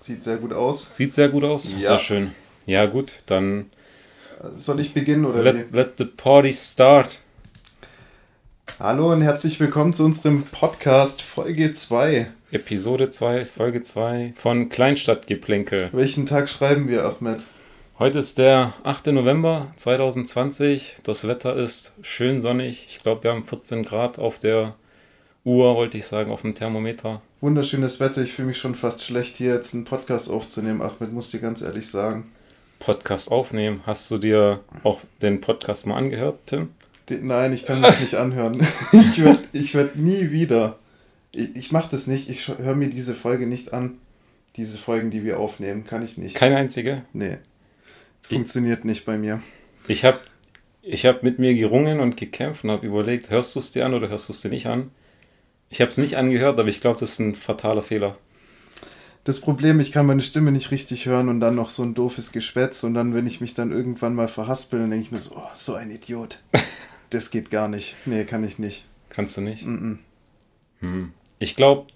[0.00, 0.96] Sieht sehr gut aus.
[0.96, 1.74] Sieht sehr gut aus.
[1.74, 1.88] Ja.
[1.88, 2.30] Sehr schön.
[2.64, 3.70] Ja, gut, dann
[4.56, 7.18] Soll ich beginnen oder let, let the party start.
[8.78, 12.32] Hallo und herzlich willkommen zu unserem Podcast Folge 2.
[12.50, 15.90] Episode 2, Folge 2 von Kleinstadtgeplänkel.
[15.92, 17.44] Welchen Tag schreiben wir, Ahmed?
[18.00, 19.08] Heute ist der 8.
[19.08, 20.96] November 2020.
[21.04, 22.86] Das Wetter ist schön sonnig.
[22.88, 24.74] Ich glaube, wir haben 14 Grad auf der
[25.44, 27.20] Uhr, wollte ich sagen, auf dem Thermometer.
[27.42, 28.22] Wunderschönes Wetter.
[28.22, 30.80] Ich fühle mich schon fast schlecht, hier jetzt einen Podcast aufzunehmen.
[30.80, 32.32] Ahmed, muss dir ganz ehrlich sagen.
[32.78, 33.82] Podcast aufnehmen.
[33.84, 36.70] Hast du dir auch den Podcast mal angehört, Tim?
[37.10, 38.66] Den- Nein, ich kann mich nicht anhören.
[38.92, 40.78] Ich werde ich werd nie wieder.
[41.32, 42.30] Ich, ich mache das nicht.
[42.30, 43.98] Ich höre mir diese Folge nicht an.
[44.56, 46.34] Diese Folgen, die wir aufnehmen, kann ich nicht.
[46.34, 47.02] Keine einzige.
[47.12, 47.36] Nee.
[48.36, 49.42] Funktioniert nicht bei mir.
[49.88, 50.20] Ich habe
[50.82, 53.94] ich hab mit mir gerungen und gekämpft und habe überlegt, hörst du es dir an
[53.94, 54.90] oder hörst du es dir nicht an?
[55.68, 58.16] Ich habe es nicht angehört, aber ich glaube, das ist ein fataler Fehler.
[59.24, 62.32] Das Problem, ich kann meine Stimme nicht richtig hören und dann noch so ein doofes
[62.32, 65.36] Geschwätz und dann, wenn ich mich dann irgendwann mal verhaspel, dann denke ich mir so,
[65.36, 66.40] oh, so ein Idiot.
[67.10, 67.96] Das geht gar nicht.
[68.06, 68.84] Nee, kann ich nicht.
[69.08, 69.66] Kannst du nicht?
[69.66, 69.98] Mm-mm.
[70.78, 71.12] Hm.
[71.40, 71.88] Ich glaube,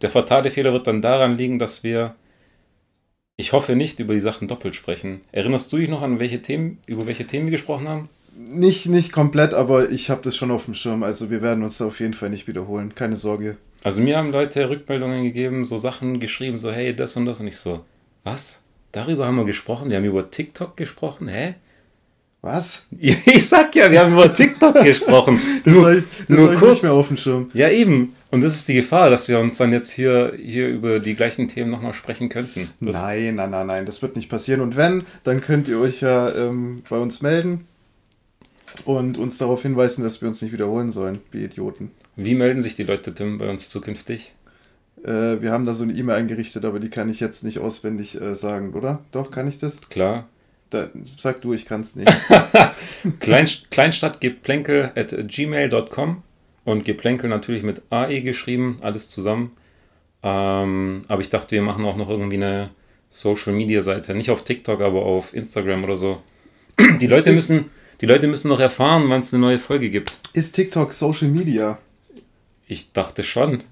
[0.00, 2.14] der fatale Fehler wird dann daran liegen, dass wir,
[3.36, 5.22] ich hoffe nicht, über die Sachen doppelt sprechen.
[5.32, 8.04] Erinnerst du dich noch an welche Themen, über welche Themen wir gesprochen haben?
[8.36, 11.02] Nicht, nicht komplett, aber ich habe das schon auf dem Schirm.
[11.02, 12.94] Also wir werden uns da auf jeden Fall nicht wiederholen.
[12.94, 13.56] Keine Sorge.
[13.82, 17.48] Also mir haben Leute Rückmeldungen gegeben, so Sachen geschrieben, so hey, das und das und
[17.48, 17.84] ich so,
[18.24, 18.62] was?
[18.92, 19.90] Darüber haben wir gesprochen?
[19.90, 21.28] Wir haben über TikTok gesprochen?
[21.28, 21.54] Hä?
[22.44, 22.84] Was?
[23.00, 25.40] Ich sag ja, wir haben über TikTok gesprochen.
[25.64, 26.70] Das Nur- ich, das nur kurz.
[26.74, 27.50] nicht mehr auf dem Schirm.
[27.54, 28.14] Ja, eben.
[28.30, 31.48] Und das ist die Gefahr, dass wir uns dann jetzt hier, hier über die gleichen
[31.48, 32.68] Themen nochmal sprechen könnten.
[32.80, 34.60] Das, Nein, nein, nein, nein, das wird nicht passieren.
[34.60, 37.66] Und wenn, dann könnt ihr euch ja ähm, bei uns melden
[38.84, 41.92] und uns darauf hinweisen, dass wir uns nicht wiederholen sollen, wie Idioten.
[42.16, 44.32] Wie melden sich die Leute, Tim, bei uns zukünftig?
[45.02, 48.20] Äh, wir haben da so eine E-Mail eingerichtet, aber die kann ich jetzt nicht auswendig
[48.20, 49.00] äh, sagen, oder?
[49.12, 49.80] Doch, kann ich das?
[49.88, 50.28] Klar.
[50.74, 52.10] Da, sag du, ich kann es nicht.
[53.20, 56.22] Klein, Kleinstadtgeplänkel at gmail.com
[56.64, 59.52] und Geplänkel natürlich mit AE geschrieben, alles zusammen.
[60.22, 62.70] Ähm, aber ich dachte, wir machen auch noch irgendwie eine
[63.08, 64.14] Social Media Seite.
[64.14, 66.22] Nicht auf TikTok, aber auf Instagram oder so.
[67.00, 67.70] Die Leute ist- müssen,
[68.00, 70.18] die Leute müssen noch erfahren, wann es eine neue Folge gibt.
[70.32, 71.78] Ist TikTok Social Media?
[72.66, 73.62] Ich dachte schon.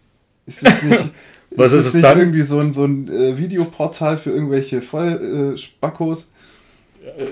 [0.46, 1.10] Ist es nicht,
[1.56, 2.18] Was ist es nicht dann?
[2.18, 5.54] irgendwie so ein, so ein äh, Videoportal für irgendwelche Vollspackos?
[5.54, 6.30] Äh, Spackos?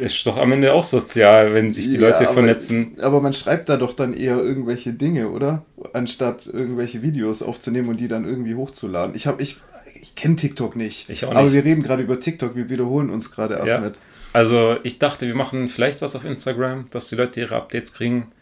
[0.01, 2.97] Ist doch am Ende auch sozial, wenn sich die Ja, Leute aber- vernetzen.
[3.01, 5.65] Aber man schreibt da doch dann eher irgendwelche Dinge, oder?
[5.93, 9.15] Anstatt irgendwelche Videos aufzunehmen und die dann irgendwie hochzuladen.
[9.15, 9.59] Ich habe ich,
[10.01, 11.09] ich kenne TikTok nicht.
[11.09, 11.53] Ich auch Aber nicht.
[11.53, 13.77] wir reden gerade über TikTok, wir wiederholen uns gerade Ja.
[13.77, 13.95] Ahmed.
[14.33, 18.33] Also ich dachte, wir machen vielleicht was auf Instagram, dass die Leute ihre Updates kriegen.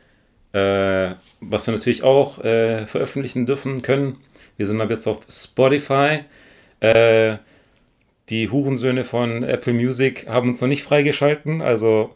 [0.53, 4.17] Äh, was wir natürlich auch äh, veröffentlichen dürfen können.
[4.57, 6.21] Wir sind ab jetzt auf Spotify.
[6.81, 7.37] Äh,
[8.31, 12.11] die Hurensöhne von Apple Music haben uns noch nicht freigeschalten, also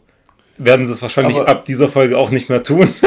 [0.57, 2.93] werden sie es wahrscheinlich Aber- ab dieser Folge auch nicht mehr tun.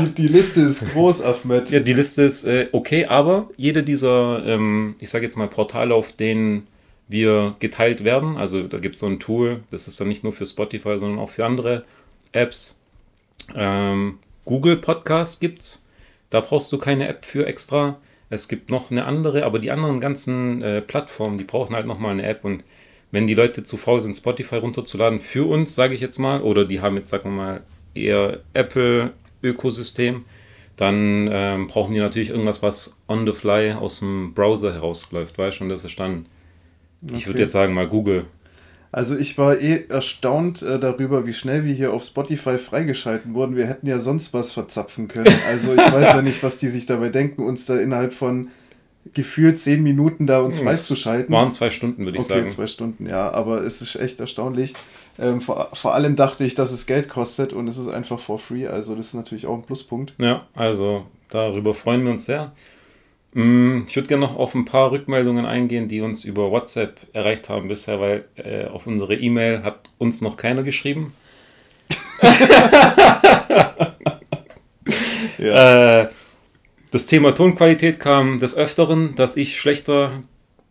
[0.00, 1.70] Die, die Liste ist groß, Ahmed.
[1.70, 5.94] Ja, die Liste ist äh, okay, aber jede dieser, ähm, ich sage jetzt mal, Portale,
[5.94, 6.66] auf denen
[7.06, 10.32] wir geteilt werden, also da gibt es so ein Tool, das ist dann nicht nur
[10.32, 11.84] für Spotify, sondern auch für andere
[12.32, 12.78] Apps.
[13.54, 15.82] Ähm, Google Podcast gibt's,
[16.30, 17.98] da brauchst du keine App für extra.
[18.30, 22.12] Es gibt noch eine andere, aber die anderen ganzen äh, Plattformen, die brauchen halt nochmal
[22.12, 22.64] eine App und
[23.10, 26.64] wenn die Leute zu faul sind, Spotify runterzuladen, für uns, sage ich jetzt mal, oder
[26.64, 27.62] die haben jetzt, sagen wir mal,
[27.94, 30.24] eher Apple-Ökosystem,
[30.76, 35.60] dann ähm, brauchen die natürlich irgendwas, was on the fly aus dem Browser herausläuft, weißt
[35.60, 36.26] du, und das ist dann,
[37.12, 37.44] ich würde Okay.
[37.44, 38.26] jetzt sagen mal Google.
[38.94, 43.56] Also ich war eh erstaunt äh, darüber, wie schnell wir hier auf Spotify freigeschalten wurden.
[43.56, 45.34] Wir hätten ja sonst was verzapfen können.
[45.50, 48.50] Also ich weiß ja nicht, was die sich dabei denken, uns da innerhalb von
[49.12, 51.34] gefühlt zehn Minuten da uns Hm, freizuschalten.
[51.34, 52.50] Waren zwei Stunden, würde ich Okay, sagen.
[52.50, 54.74] zwei Stunden, ja, aber es ist echt erstaunlich.
[55.18, 58.38] Ähm, vor, vor allem dachte ich, dass es Geld kostet und es ist einfach for
[58.38, 60.14] free, also das ist natürlich auch ein Pluspunkt.
[60.18, 62.52] Ja, also darüber freuen wir uns sehr.
[63.34, 67.48] Mm, Ich würde gerne noch auf ein paar Rückmeldungen eingehen, die uns über WhatsApp erreicht
[67.48, 71.12] haben bisher, weil äh, auf unsere E-Mail hat uns noch keiner geschrieben.
[75.38, 76.06] Äh,
[76.90, 80.22] das Thema Tonqualität kam des Öfteren, dass ich schlechter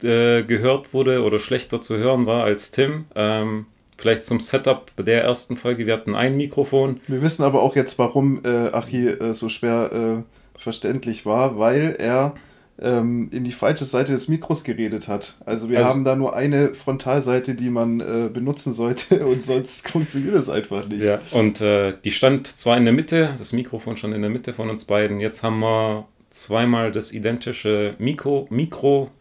[0.01, 3.05] äh, gehört wurde oder schlechter zu hören war als Tim.
[3.13, 3.65] Ähm,
[3.97, 5.85] vielleicht zum Setup der ersten Folge.
[5.85, 7.01] Wir hatten ein Mikrofon.
[7.07, 11.95] Wir wissen aber auch jetzt, warum äh, Achi äh, so schwer äh, verständlich war, weil
[11.99, 12.33] er
[12.81, 15.35] ähm, in die falsche Seite des Mikros geredet hat.
[15.45, 19.87] Also wir Also- haben da nur eine Frontalseite, die man äh, benutzen sollte und sonst
[19.89, 21.03] funktioniert es einfach nicht.
[21.03, 24.53] Ja, und äh, die stand zwar in der Mitte, das Mikrofon stand in der Mitte
[24.53, 25.19] von uns beiden.
[25.19, 29.11] Jetzt haben wir zweimal das identische Mikro, Mikro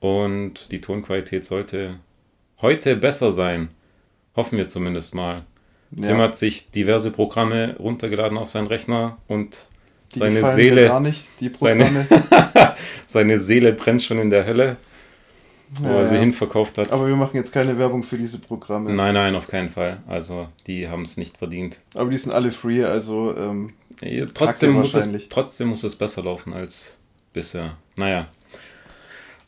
[0.00, 1.96] und die Tonqualität sollte
[2.60, 3.68] heute besser sein.
[4.36, 5.44] Hoffen wir zumindest mal.
[5.92, 6.08] Ja.
[6.08, 9.68] Tim hat sich diverse Programme runtergeladen auf seinen Rechner und
[10.14, 12.76] Die seine Seele, gar nicht, die seine- Programme.
[13.06, 14.76] seine Seele brennt schon in der Hölle,
[15.80, 16.20] wo Ja, er sie ja.
[16.20, 16.90] hinverkauft hat.
[16.92, 18.92] Aber wir machen jetzt keine Werbung für diese Programme.
[18.92, 19.98] Nein, nein, auf keinen Fall.
[20.06, 21.78] Also die haben es nicht verdient.
[21.94, 26.22] Aber die sind alle free, also ähm, Ja, Trotzdem muss, es, trotzdem muss es besser
[26.22, 26.96] laufen als
[27.34, 27.76] bisher.
[27.96, 28.28] Naja.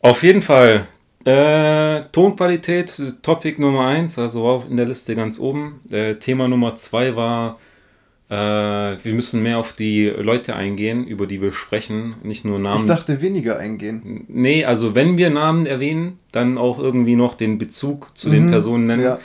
[0.00, 0.86] Auf jeden Fall.
[1.24, 5.80] Äh, Tonqualität, Topic Nummer 1, also war in der Liste ganz oben.
[5.90, 7.58] Äh, Thema Nummer 2 war,
[8.31, 12.62] äh, wir müssen mehr auf die Leute eingehen, über die wir sprechen, nicht nur ich
[12.62, 12.87] Namen.
[12.87, 14.25] dachte weniger eingehen.
[14.29, 18.50] nee, also wenn wir Namen erwähnen, dann auch irgendwie noch den Bezug zu den Mhm,
[18.50, 19.03] Personen nennen.
[19.03, 19.19] Ja.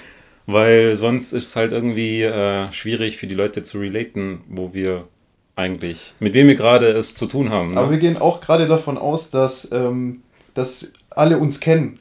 [0.47, 5.07] Weil sonst ist es halt irgendwie äh, schwierig für die Leute zu relaten, wo wir
[5.55, 7.71] eigentlich, mit wem wir gerade es zu tun haben.
[7.71, 7.77] Ne?
[7.79, 10.21] Aber wir gehen auch gerade davon aus, dass, ähm,
[10.53, 11.99] dass alle uns kennen.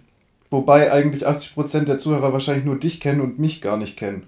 [0.51, 4.25] Wobei eigentlich 80% der Zuhörer wahrscheinlich nur dich kennen und mich gar nicht kennen.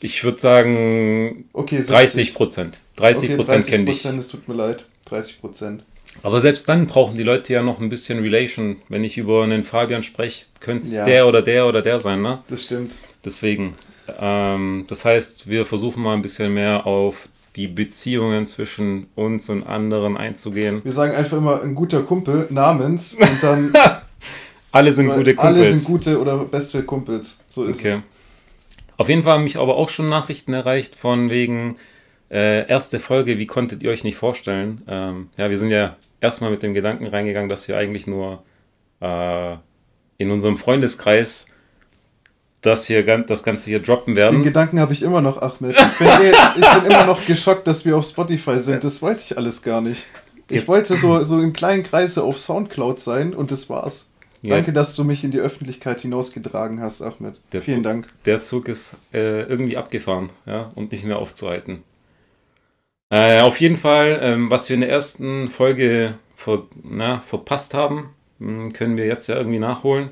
[0.00, 2.78] Ich würde sagen Okay, 30 Prozent.
[2.96, 4.04] 30 Okay, Prozent kennen dich.
[4.04, 4.84] es tut mir leid.
[5.10, 5.80] 30%.
[6.22, 8.76] Aber selbst dann brauchen die Leute ja noch ein bisschen Relation.
[8.88, 11.04] Wenn ich über einen Fabian spreche, könnte es Ja.
[11.04, 12.40] der oder der oder der sein, ne?
[12.48, 12.92] Das stimmt.
[13.24, 13.74] Deswegen.
[14.18, 19.64] Ähm, das heißt, wir versuchen mal ein bisschen mehr auf die Beziehungen zwischen uns und
[19.64, 20.80] anderen einzugehen.
[20.84, 23.72] Wir sagen einfach immer ein guter Kumpel namens und dann
[24.72, 25.56] Alle sind gute Kumpels.
[25.60, 27.38] alle sind gute oder beste Kumpels.
[27.48, 27.94] So ist Okay.
[27.94, 28.00] es.
[28.96, 31.76] Auf jeden Fall haben mich aber auch schon Nachrichten erreicht von wegen
[32.30, 34.82] äh, erste Folge, wie konntet ihr euch nicht vorstellen?
[34.88, 38.42] Ähm, ja, wir sind ja erstmal mit dem Gedanken reingegangen, dass wir eigentlich nur
[39.00, 39.56] äh,
[40.18, 41.46] in unserem Freundeskreis
[42.62, 44.42] das hier das Ganze hier droppen Den werden.
[44.42, 45.76] Gedanken habe ich immer noch, Ahmed.
[45.78, 48.82] Ich bin, eh, ich bin immer noch geschockt, dass wir auf Spotify sind.
[48.82, 50.04] Das wollte ich alles gar nicht.
[50.48, 54.08] Ich wollte so, so in kleinen Kreise auf Soundcloud sein und das war's.
[54.46, 54.56] Ja.
[54.56, 57.40] Danke, dass du mich in die Öffentlichkeit hinausgetragen hast, Ahmed.
[57.52, 58.08] Der Vielen Zug- Dank.
[58.26, 61.82] Der Zug ist äh, irgendwie abgefahren, ja, und nicht mehr aufzuhalten.
[63.10, 68.10] Äh, auf jeden Fall, ähm, was wir in der ersten Folge ver na, verpasst haben,
[68.38, 70.10] mh, können wir jetzt ja irgendwie nachholen.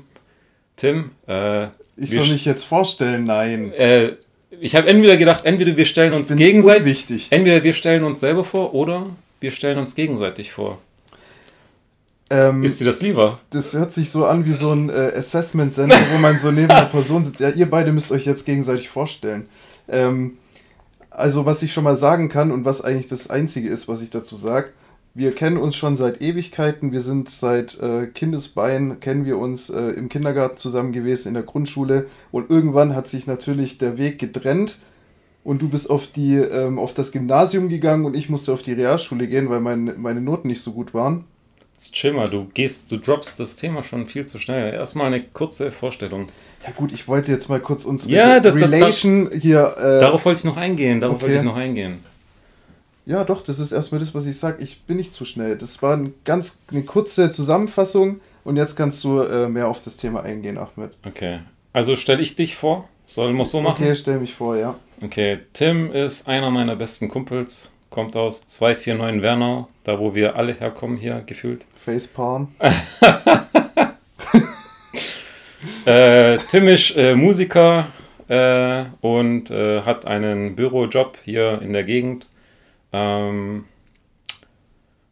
[0.77, 1.67] Tim, äh,
[1.97, 3.71] Ich soll mich jetzt vorstellen, nein.
[3.73, 4.13] Äh,
[4.61, 8.73] ich habe entweder gedacht, entweder wir stellen uns gegenseitig, entweder wir stellen uns selber vor
[8.73, 9.07] oder
[9.41, 10.79] wir stellen uns gegenseitig vor.
[12.29, 13.39] Ähm, Ist dir das lieber?
[13.51, 16.71] das hört sich so an wie so ein äh, Assessment Center, wo man so neben
[16.71, 17.39] einer Person sitzt.
[17.39, 19.47] Ja, ihr beide müsst euch jetzt gegenseitig vorstellen.
[19.87, 20.37] Ähm,
[21.11, 24.09] also, was ich schon mal sagen kann und was eigentlich das Einzige ist, was ich
[24.09, 24.69] dazu sage,
[25.13, 26.91] wir kennen uns schon seit Ewigkeiten.
[26.91, 31.43] Wir sind seit äh, Kindesbein, kennen wir uns äh, im Kindergarten zusammen gewesen, in der
[31.43, 32.07] Grundschule.
[32.31, 34.77] Und irgendwann hat sich natürlich der Weg getrennt.
[35.45, 38.73] Und du bist auf, die, ähm, auf das Gymnasium gegangen und ich musste auf die
[38.73, 41.23] Realschule gehen, weil mein, meine Noten nicht so gut waren.
[41.77, 44.73] Jetzt Chill mal, du gehst, du droppst das Thema schon viel zu schnell.
[44.73, 46.27] Erstmal eine kurze Vorstellung.
[46.65, 49.75] Ja gut, ich wollte jetzt mal kurz unsere Ja, das- das- Relation hier.
[49.77, 51.23] Äh, Darauf wollte ich noch eingehen, darauf okay.
[51.25, 51.99] wollte ich noch eingehen.
[53.05, 54.63] ja, doch, das ist erstmal das, was ich sage.
[54.63, 55.57] Ich bin nicht zu schnell.
[55.57, 59.97] Das war ein ganz eine kurze Zusammenfassung und jetzt kannst du äh, mehr auf das
[59.97, 60.91] Thema eingehen, Ahmed.
[61.05, 61.39] Okay.
[61.73, 62.87] Also stelle ich dich vor.
[63.07, 63.83] Sollen wir es so machen?
[63.83, 64.75] Okay, stell mich vor, ja.
[65.03, 70.53] Okay, Tim ist einer meiner besten Kumpels, kommt aus 249 Wernau, da wo wir alle
[70.53, 71.65] herkommen hier gefühlt.
[71.83, 72.49] Facepalm.
[75.85, 77.87] Äh, Tim ist äh, Musiker
[78.27, 82.27] äh, und äh, hat einen Bürojob hier in der Gegend.
[82.91, 83.65] Ähm,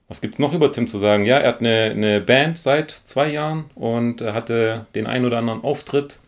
[0.08, 1.26] was gibt es noch über Tim zu sagen?
[1.26, 5.64] Ja, er hat eine, eine Band seit zwei Jahren und hatte den ein oder anderen
[5.64, 6.20] Auftritt.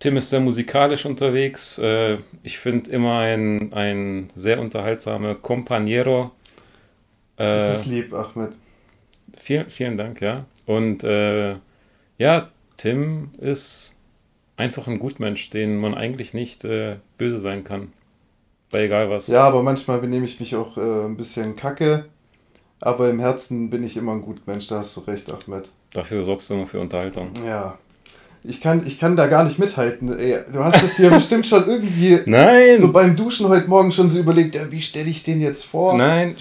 [0.00, 1.78] Tim ist sehr musikalisch unterwegs.
[1.78, 6.32] Äh, ich finde immer ein, ein sehr unterhaltsamer Companiero.
[7.36, 8.52] Das Äh, ist lieb, Ahmed.
[9.38, 10.46] Vielen, vielen Dank, ja.
[10.66, 11.56] Und äh,
[12.18, 13.96] ja, Tim ist
[14.56, 17.92] einfach ein Gutmensch, den man eigentlich nicht äh, böse sein kann.
[18.70, 19.26] Bei egal was.
[19.26, 22.06] Ja, aber manchmal benehme ich mich auch äh, ein bisschen kacke.
[22.80, 25.70] Aber im Herzen bin ich immer ein gut Mensch, da hast du recht, Ahmed.
[25.92, 27.30] Dafür sorgst du immer für Unterhaltung.
[27.46, 27.78] Ja.
[28.42, 30.18] Ich kann, ich kann da gar nicht mithalten.
[30.18, 32.78] Ey, du hast es dir bestimmt schon irgendwie Nein!
[32.78, 35.96] so beim Duschen heute Morgen schon so überlegt, ja, wie stelle ich den jetzt vor?
[35.96, 36.36] Nein!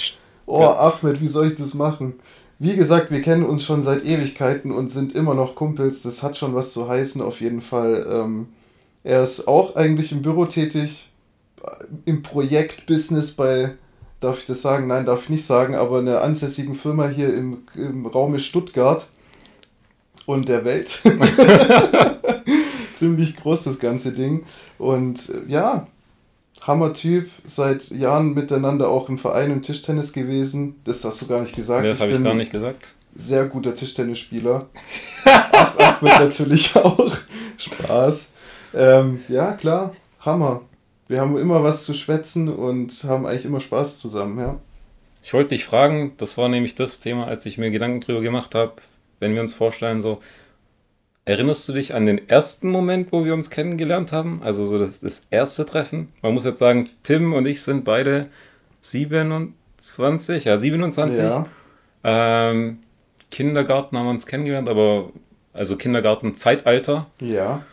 [0.46, 2.14] Oh, Ahmed, wie soll ich das machen?
[2.58, 6.02] Wie gesagt, wir kennen uns schon seit Ewigkeiten und sind immer noch Kumpels.
[6.02, 8.06] Das hat schon was zu heißen, auf jeden Fall.
[8.10, 8.48] Ähm,
[9.04, 11.10] er ist auch eigentlich im Büro tätig,
[12.06, 13.72] im Projektbusiness bei
[14.20, 14.88] darf ich das sagen?
[14.88, 19.08] Nein, darf ich nicht sagen, aber einer ansässigen Firma hier im, im Raume Stuttgart
[20.30, 21.02] und der Welt.
[22.96, 24.44] Ziemlich groß das ganze Ding.
[24.78, 25.88] Und äh, ja,
[26.62, 30.76] Hammer-Typ, seit Jahren miteinander auch im Verein im Tischtennis gewesen.
[30.84, 31.84] Das hast du gar nicht gesagt.
[31.84, 32.94] Das habe ich gar nicht gesagt.
[33.16, 34.68] Sehr guter Tischtennisspieler.
[35.26, 37.12] Ahmed natürlich auch.
[37.58, 38.32] Spaß.
[38.76, 40.62] Ähm, ja, klar, Hammer.
[41.08, 44.60] Wir haben immer was zu schwätzen und haben eigentlich immer Spaß zusammen, ja.
[45.24, 48.54] Ich wollte dich fragen, das war nämlich das Thema, als ich mir Gedanken drüber gemacht
[48.54, 48.74] habe,
[49.20, 50.20] wenn wir uns vorstellen, so,
[51.26, 54.42] erinnerst du dich an den ersten Moment, wo wir uns kennengelernt haben?
[54.44, 56.10] Also so das, das erste Treffen?
[56.22, 58.28] Man muss jetzt sagen, Tim und ich sind beide
[58.82, 61.20] 27, ja, 27.
[61.20, 61.46] Ja.
[62.04, 62.80] Ähm,
[63.30, 65.10] Kindergarten haben wir uns kennengelernt, aber
[65.54, 67.08] also Kindergarten-Zeitalter.
[67.20, 67.64] Ja.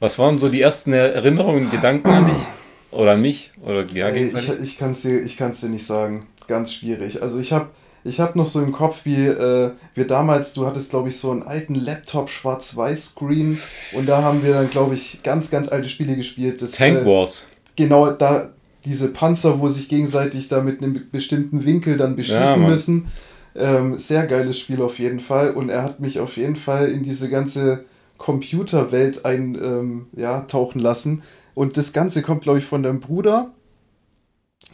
[0.00, 2.42] Was waren so die ersten Erinnerungen, Gedanken an dich?
[2.90, 3.52] Oder an mich?
[3.62, 6.26] Oder ja, Ey, ich ich kann es dir, dir nicht sagen.
[6.46, 7.22] Ganz schwierig.
[7.22, 7.70] Also ich habe
[8.04, 11.30] ich hab noch so im Kopf, wie äh, wir damals, du hattest, glaube ich, so
[11.30, 13.58] einen alten Laptop Schwarz-Weiß-Screen
[13.94, 16.60] und da haben wir dann, glaube ich, ganz, ganz alte Spiele gespielt.
[16.60, 17.46] Das, Tank äh, Wars.
[17.76, 18.50] Genau, da
[18.84, 23.08] diese Panzer, wo sich gegenseitig da mit einem bestimmten Winkel dann beschießen ja, müssen.
[23.56, 25.52] Ähm, sehr geiles Spiel auf jeden Fall.
[25.52, 27.84] Und er hat mich auf jeden Fall in diese ganze
[28.18, 31.22] Computerwelt ein, ähm, ja, tauchen lassen.
[31.54, 33.52] Und das Ganze kommt, glaube ich, von deinem Bruder.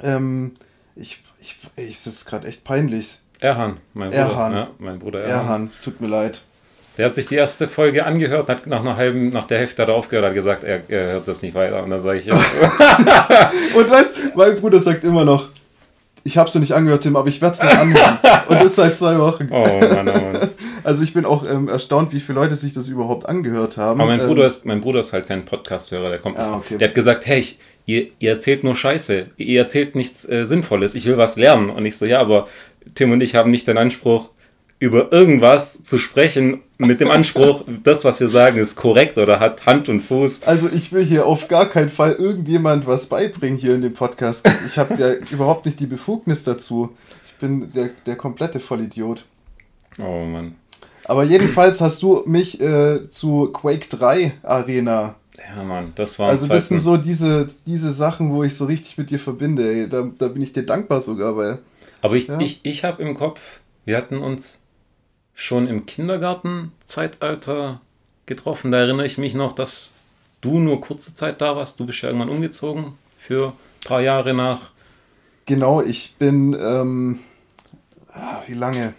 [0.02, 0.54] Ähm,
[0.96, 3.18] ich, ich, ich, das ist gerade echt peinlich.
[3.40, 4.23] Erhan, mein Bruder.
[4.23, 4.52] Erhan.
[4.52, 5.44] Ja, mein Bruder Erhan.
[5.44, 6.42] Erhan, es tut mir leid.
[6.99, 9.88] Der hat sich die erste Folge angehört, hat nach einer halben, nach der Hälfte hat
[9.88, 11.82] er aufgehört, hat gesagt, er, er hört das nicht weiter.
[11.82, 12.35] Und dann sage ich ja.
[13.75, 15.49] und weißt, mein Bruder sagt immer noch,
[16.25, 18.18] ich habe es nicht angehört, Tim, aber ich werde es noch anhören.
[18.49, 19.49] Und das seit zwei Wochen.
[19.50, 20.50] Oh Mann, oh Mann.
[20.82, 24.00] Also ich bin auch ähm, erstaunt, wie viele Leute sich das überhaupt angehört haben.
[24.00, 26.78] Aber mein, ähm, Bruder, ist, mein Bruder ist halt kein Podcast-Hörer, der kommt ah, okay.
[26.78, 27.59] Der hat gesagt, hey, ich,
[27.90, 31.70] ihr, ihr, erzählt nur Scheiße, ihr erzählt nichts äh, Sinnvolles, ich will was lernen.
[31.70, 32.49] Und ich so, ja, aber
[32.94, 34.30] Tim und ich haben nicht den Anspruch,
[34.78, 39.66] über irgendwas zu sprechen mit dem Anspruch, das, was wir sagen, ist korrekt oder hat
[39.66, 40.44] Hand und Fuß.
[40.44, 44.49] Also ich will hier auf gar keinen Fall irgendjemand was beibringen hier in dem Podcast.
[44.66, 46.97] Ich habe ja überhaupt nicht die Befugnis dazu.
[47.25, 49.25] Ich bin der, der komplette Vollidiot.
[49.99, 50.54] Oh Mann.
[51.04, 55.16] Aber jedenfalls hast du mich äh, zu Quake 3 Arena.
[55.57, 56.28] Ja, Mann, das war.
[56.28, 59.69] Also, das sind so diese, diese Sachen, wo ich so richtig mit dir verbinde.
[59.69, 59.88] Ey.
[59.88, 61.59] Da, da bin ich dir dankbar sogar, weil.
[62.02, 62.38] Aber ich, ja.
[62.38, 64.62] ich, ich habe im Kopf, wir hatten uns
[65.35, 67.80] schon im Kindergarten-Zeitalter
[68.26, 68.71] getroffen.
[68.71, 69.92] Da erinnere ich mich noch, dass
[70.40, 71.80] du nur kurze Zeit da warst.
[71.80, 74.71] Du bist ja irgendwann umgezogen für ein paar Jahre nach.
[75.47, 77.21] Genau, ich bin, ähm,
[78.12, 78.95] ah, wie lange?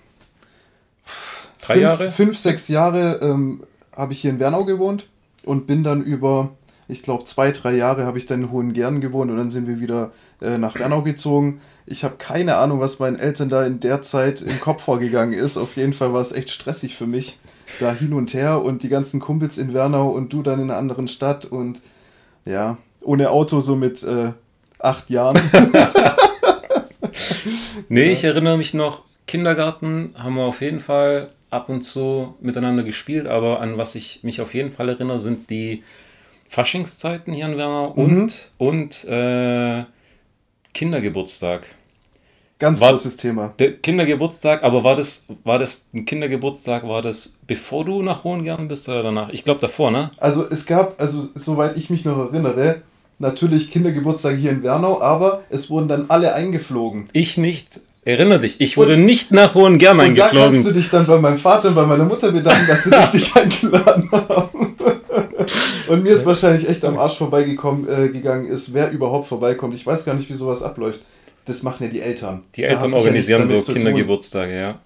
[1.62, 2.10] Drei fünf, Jahre?
[2.10, 3.64] Fünf, sechs Jahre ähm,
[3.96, 5.06] habe ich hier in Wernau gewohnt
[5.46, 6.52] und bin dann über,
[6.88, 9.80] ich glaube, zwei, drei Jahre habe ich dann in Hohengern gewohnt und dann sind wir
[9.80, 11.62] wieder äh, nach Wernau gezogen.
[11.86, 15.58] Ich habe keine Ahnung, was meinen Eltern da in der Zeit im Kopf vorgegangen ist.
[15.58, 17.38] Auf jeden Fall war es echt stressig für mich.
[17.80, 20.78] Da hin und her und die ganzen Kumpels in Wernau und du dann in einer
[20.78, 21.82] anderen Stadt und
[22.46, 24.34] ja, ohne Auto so mit äh,
[24.80, 25.40] acht Jahren.
[27.90, 28.12] nee, ja.
[28.12, 33.28] ich erinnere mich noch, Kindergarten haben wir auf jeden Fall ab und zu miteinander gespielt,
[33.28, 35.84] aber an was ich mich auf jeden Fall erinnere, sind die
[36.50, 38.04] Faschingszeiten hier in Wernau mhm.
[38.04, 39.84] und, und äh,
[40.74, 41.68] Kindergeburtstag.
[42.58, 43.54] Ganz war großes Thema.
[43.58, 48.68] Der Kindergeburtstag, aber war das, war das ein Kindergeburtstag, war das bevor du nach Hohengern
[48.68, 49.30] bist oder danach?
[49.30, 50.12] Ich glaube davor, ne?
[50.18, 52.84] Also es gab, also soweit ich mich noch erinnere,
[53.18, 57.10] natürlich Kindergeburtstage hier in Wernau, aber es wurden dann alle eingeflogen.
[57.14, 57.80] Ich nicht.
[58.04, 60.40] Erinnere dich, ich wurde und, nicht nach Hohengern eingeflogen.
[60.40, 62.84] Und da kannst du dich dann bei meinem Vater und bei meiner Mutter bedanken, dass
[62.84, 64.76] sie dich nicht eingeladen haben.
[65.88, 69.76] Und mir ist wahrscheinlich echt am Arsch vorbeigekommen äh, gegangen ist, wer überhaupt vorbeikommt.
[69.76, 71.02] Ich weiß gar nicht, wie sowas abläuft.
[71.46, 72.42] Das machen ja die Eltern.
[72.56, 74.80] Die Eltern organisieren ja so Kindergeburtstage, ja.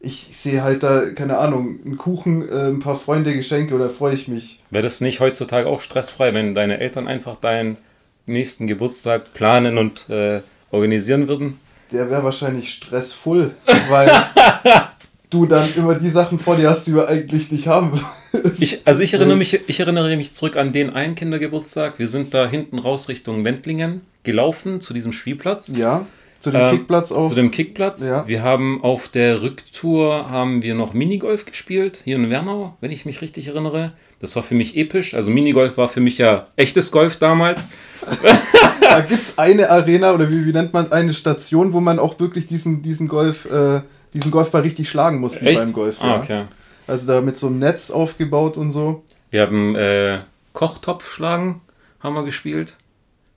[0.00, 4.14] Ich sehe halt da, keine Ahnung, einen Kuchen, äh, ein paar Freunde, Geschenke oder freue
[4.14, 4.60] ich mich.
[4.70, 7.78] Wäre das nicht heutzutage auch stressfrei, wenn deine Eltern einfach deinen
[8.26, 11.58] nächsten Geburtstag planen und äh, organisieren würden?
[11.94, 13.54] Der wäre wahrscheinlich stressvoll,
[13.88, 14.10] weil
[15.30, 18.00] du dann immer die Sachen vor dir hast, die du eigentlich nicht haben
[18.58, 21.98] ich, Also ich erinnere, mich, ich erinnere mich zurück an den einen Kindergeburtstag.
[21.98, 25.70] Wir sind da hinten raus Richtung Wendlingen gelaufen zu diesem Spielplatz.
[25.74, 26.06] Ja,
[26.40, 27.28] zu dem ähm, Kickplatz auch.
[27.28, 28.06] Zu dem Kickplatz.
[28.06, 28.26] Ja.
[28.26, 33.06] Wir haben auf der Rücktour haben wir noch Minigolf gespielt, hier in Wernau, wenn ich
[33.06, 33.92] mich richtig erinnere.
[34.24, 35.12] Das war für mich episch.
[35.12, 37.60] Also Minigolf war für mich ja echtes Golf damals.
[38.80, 42.18] da gibt es eine Arena oder wie, wie nennt man eine Station, wo man auch
[42.18, 43.82] wirklich diesen, diesen Golf, äh,
[44.14, 45.96] diesen Golfball richtig schlagen muss wie beim Golf.
[46.00, 46.16] Ah, ja.
[46.20, 46.44] okay.
[46.86, 49.04] Also da mit so einem Netz aufgebaut und so.
[49.30, 50.20] Wir haben äh,
[50.54, 51.60] Kochtopf schlagen,
[52.00, 52.76] haben wir gespielt.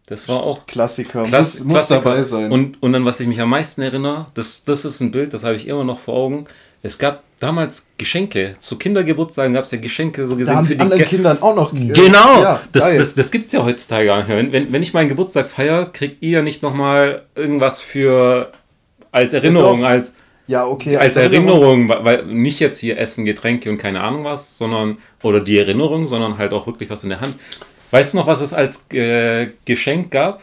[0.06, 1.26] Das war auch Klassiker.
[1.26, 2.00] Klass, muss, muss Klassiker.
[2.00, 2.50] dabei sein.
[2.50, 5.44] Und, und dann, was ich mich am meisten erinnere, das, das ist ein Bild, das
[5.44, 6.46] habe ich immer noch vor Augen.
[6.82, 8.56] Es gab damals Geschenke.
[8.60, 11.42] Zu Kindergeburtstagen gab es ja Geschenke so da gesehen haben für die anderen Ge- Kindern
[11.42, 11.74] auch noch.
[11.74, 12.98] äh, Genau, ja, das, geil.
[12.98, 14.52] das, das gibt es ja heutzutage gar nicht mehr.
[14.52, 18.52] Wenn, wenn, ich meinen Geburtstag feiere, kriegt ihr nicht nochmal irgendwas für
[19.12, 19.88] als Erinnerung, doch.
[19.88, 20.16] als,
[20.48, 20.98] ja, okay.
[20.98, 25.40] als Erinnerung, weil, weil nicht jetzt hier Essen, Getränke und keine Ahnung was, sondern, oder
[25.42, 27.36] die Erinnerung, sondern halt auch wirklich was in der Hand.
[27.92, 30.42] Weißt du noch, was es als äh, Geschenk gab?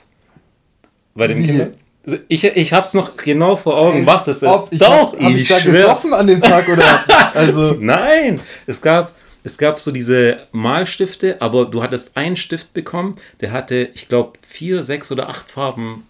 [1.14, 1.46] Bei den Wie?
[1.46, 1.72] Kindern?
[2.06, 4.48] Also Ich, ich hab's noch genau vor Augen, Ey, was es ist.
[4.48, 5.72] Ob, ich Doch, hab, hab ich da schwör.
[5.72, 6.84] gesoffen an dem Tag oder?
[7.34, 13.16] Also, Nein, es gab, es gab so diese Malstifte, aber du hattest einen Stift bekommen,
[13.40, 16.06] der hatte, ich glaube, vier, sechs oder acht Farben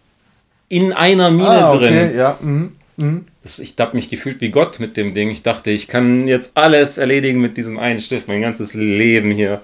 [0.69, 2.09] in einer Mine ah, drin.
[2.09, 2.39] okay, ja.
[2.41, 2.73] Mhm.
[3.43, 5.31] Das, ich habe mich gefühlt wie Gott mit dem Ding.
[5.31, 9.61] Ich dachte, ich kann jetzt alles erledigen mit diesem einen Stift, mein ganzes Leben hier.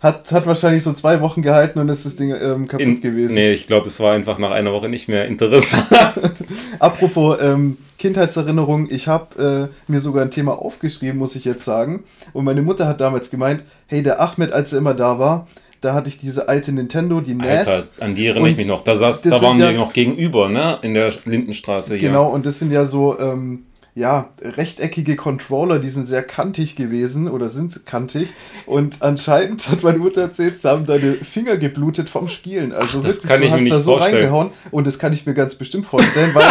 [0.00, 3.34] Hat, hat wahrscheinlich so zwei Wochen gehalten und ist das Ding ähm, kaputt In, gewesen.
[3.34, 5.86] nee, ich glaube, es war einfach nach einer Woche nicht mehr interessant.
[6.78, 12.04] Apropos ähm, Kindheitserinnerung, ich habe äh, mir sogar ein Thema aufgeschrieben, muss ich jetzt sagen.
[12.32, 15.46] Und meine Mutter hat damals gemeint, hey, der Ahmed, als er immer da war,
[15.82, 17.66] da hatte ich diese alte Nintendo, die NES.
[17.68, 18.82] Alter, an die erinnere ich mich noch.
[18.82, 20.78] Da, saß, da waren sind wir ja- noch gegenüber, ne?
[20.82, 22.08] In der Lindenstraße hier.
[22.08, 23.64] Genau, und das sind ja so, ähm,
[24.00, 28.28] ja, rechteckige Controller, die sind sehr kantig gewesen oder sind kantig.
[28.66, 32.72] Und anscheinend hat meine Mutter erzählt, sie haben deine Finger geblutet vom Spielen.
[32.72, 34.14] Also Ach, wirklich, du hast da so vorstellen.
[34.16, 36.46] reingehauen und das kann ich mir ganz bestimmt vorstellen, weil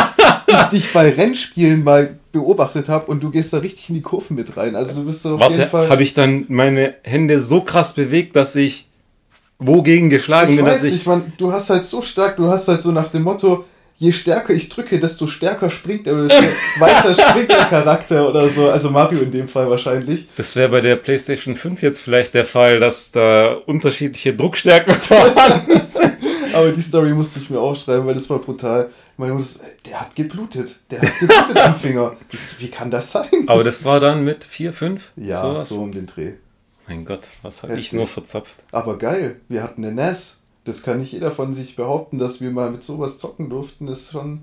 [0.47, 4.35] ich dich bei Rennspielen mal beobachtet habe und du gehst da richtig in die Kurven
[4.35, 4.75] mit rein.
[4.75, 5.89] Also du bist so auf jeden Warte, Fall.
[5.89, 8.87] habe ich dann meine Hände so krass bewegt, dass ich
[9.57, 10.93] wogegen geschlagen ich bin, weiß dass ich.
[10.93, 13.65] nicht, man, du hast halt so stark, du hast halt so nach dem Motto,
[13.99, 16.45] je stärker ich drücke, desto stärker springt er oder desto
[16.79, 18.69] weiter springt der Charakter oder so.
[18.69, 20.25] Also Mario in dem Fall wahrscheinlich.
[20.37, 25.81] Das wäre bei der PlayStation 5 jetzt vielleicht der Fall, dass da unterschiedliche Druckstärken vorhanden
[25.89, 26.17] sind.
[26.53, 28.89] Aber die Story musste ich mir aufschreiben, weil das war brutal.
[29.17, 30.79] Mutter so, der hat geblutet.
[30.89, 32.15] Der hat geblutet am Finger.
[32.57, 33.27] Wie kann das sein?
[33.47, 35.03] Aber das war dann mit 4, 5?
[35.17, 35.69] ja, sowas?
[35.69, 36.33] so um den Dreh.
[36.87, 38.63] Mein Gott, was habe ich nur verzapft.
[38.71, 40.38] Aber geil, wir hatten eine NES.
[40.65, 43.87] Das kann nicht jeder von sich behaupten, dass wir mal mit sowas zocken durften.
[43.87, 44.41] Das ist schon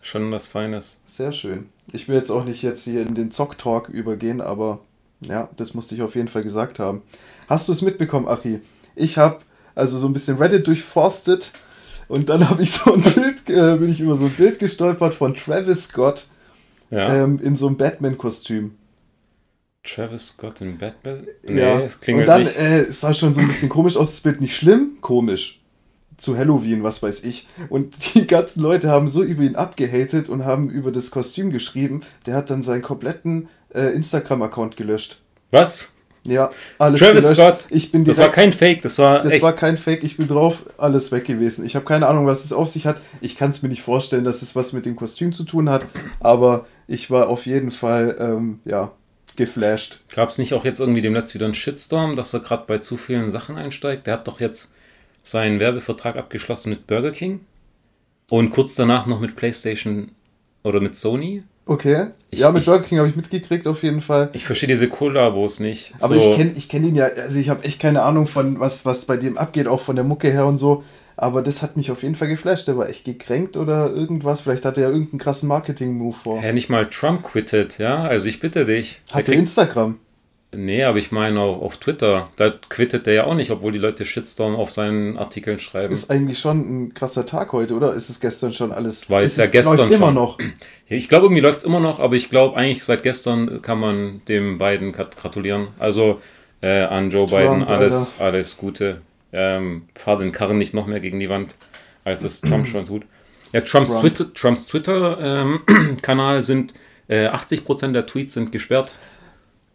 [0.00, 0.98] Schon was Feines.
[1.04, 1.68] sehr schön.
[1.92, 4.80] Ich will jetzt auch nicht jetzt hier in den Zock-Talk übergehen, aber
[5.20, 7.02] ja, das musste ich auf jeden Fall gesagt haben.
[7.48, 8.60] Hast du es mitbekommen, Achi?
[8.96, 9.38] Ich habe
[9.76, 11.52] also so ein bisschen Reddit durchforstet
[12.08, 15.14] und dann habe ich so ein Bild, äh, bin ich über so ein Bild gestolpert
[15.14, 16.26] von Travis Scott
[16.90, 17.14] Ja.
[17.22, 18.72] ähm, in so einem Batman-Kostüm.
[19.84, 21.26] Travis Scott in Batman?
[21.42, 21.80] ja.
[21.80, 22.56] es klingelt und dann nicht.
[22.56, 25.60] äh, es sah schon so ein bisschen komisch aus, das Bild nicht schlimm, komisch.
[26.18, 27.48] Zu Halloween, was weiß ich.
[27.68, 32.02] Und die ganzen Leute haben so über ihn abgehatet und haben über das Kostüm geschrieben.
[32.26, 35.20] Der hat dann seinen kompletten äh, Instagram-Account gelöscht.
[35.50, 35.88] Was?
[36.22, 37.40] Ja, alles Travis gelöscht.
[37.40, 37.66] Scott.
[37.70, 39.42] Ich bin Das direkt, war kein Fake, das war das echt.
[39.42, 41.64] war kein Fake, ich bin drauf, alles weg gewesen.
[41.64, 42.98] Ich habe keine Ahnung, was es auf sich hat.
[43.20, 45.84] Ich kann es mir nicht vorstellen, dass es was mit dem Kostüm zu tun hat,
[46.20, 48.92] aber ich war auf jeden Fall, ähm, ja,
[49.36, 50.00] geflasht.
[50.14, 52.96] Gab es nicht auch jetzt irgendwie demnächst wieder einen Shitstorm, dass er gerade bei zu
[52.96, 54.06] vielen Sachen einsteigt?
[54.06, 54.72] Der hat doch jetzt
[55.22, 57.40] seinen Werbevertrag abgeschlossen mit Burger King
[58.30, 60.12] und kurz danach noch mit PlayStation
[60.64, 61.42] oder mit Sony.
[61.64, 62.06] Okay.
[62.30, 64.30] Ich- ja, mit ich- Burger King habe ich mitgekriegt, auf jeden Fall.
[64.32, 65.94] Ich verstehe diese Kollabos nicht.
[66.00, 68.58] Aber so, ich kenne ich kenn ihn ja, also ich habe echt keine Ahnung von,
[68.58, 70.82] was, was bei dem abgeht, auch von der Mucke her und so.
[71.22, 72.66] Aber das hat mich auf jeden Fall geflasht.
[72.66, 74.40] Der war echt gekränkt oder irgendwas.
[74.40, 76.42] Vielleicht hat er ja irgendeinen krassen Marketing-Move vor.
[76.42, 78.02] Hä, nicht mal Trump quittet, ja?
[78.02, 79.00] Also ich bitte dich.
[79.12, 80.00] Hat er Instagram?
[80.50, 82.28] Nee, aber ich meine auch auf Twitter.
[82.34, 85.94] Da quittet der ja auch nicht, obwohl die Leute Shitstorm auf seinen Artikeln schreiben.
[85.94, 87.94] Ist eigentlich schon ein krasser Tag heute, oder?
[87.94, 89.08] Ist es gestern schon alles?
[89.08, 90.14] War es ja es, gestern läuft immer schon.
[90.14, 90.38] noch.
[90.88, 93.78] Ja, Ich glaube, irgendwie läuft es immer noch, aber ich glaube eigentlich seit gestern kann
[93.78, 95.68] man dem beiden gratulieren.
[95.78, 96.20] Also
[96.62, 99.00] äh, an Joe Trump, Biden alles, alles Gute.
[99.32, 101.54] Ähm, fahr den Karren nicht noch mehr gegen die Wand,
[102.04, 103.04] als es Trump schon tut.
[103.52, 104.02] Ja, Trumps Trump.
[104.14, 106.74] Twitter, Twitter-Kanal sind
[107.08, 108.94] äh, 80% der Tweets sind gesperrt.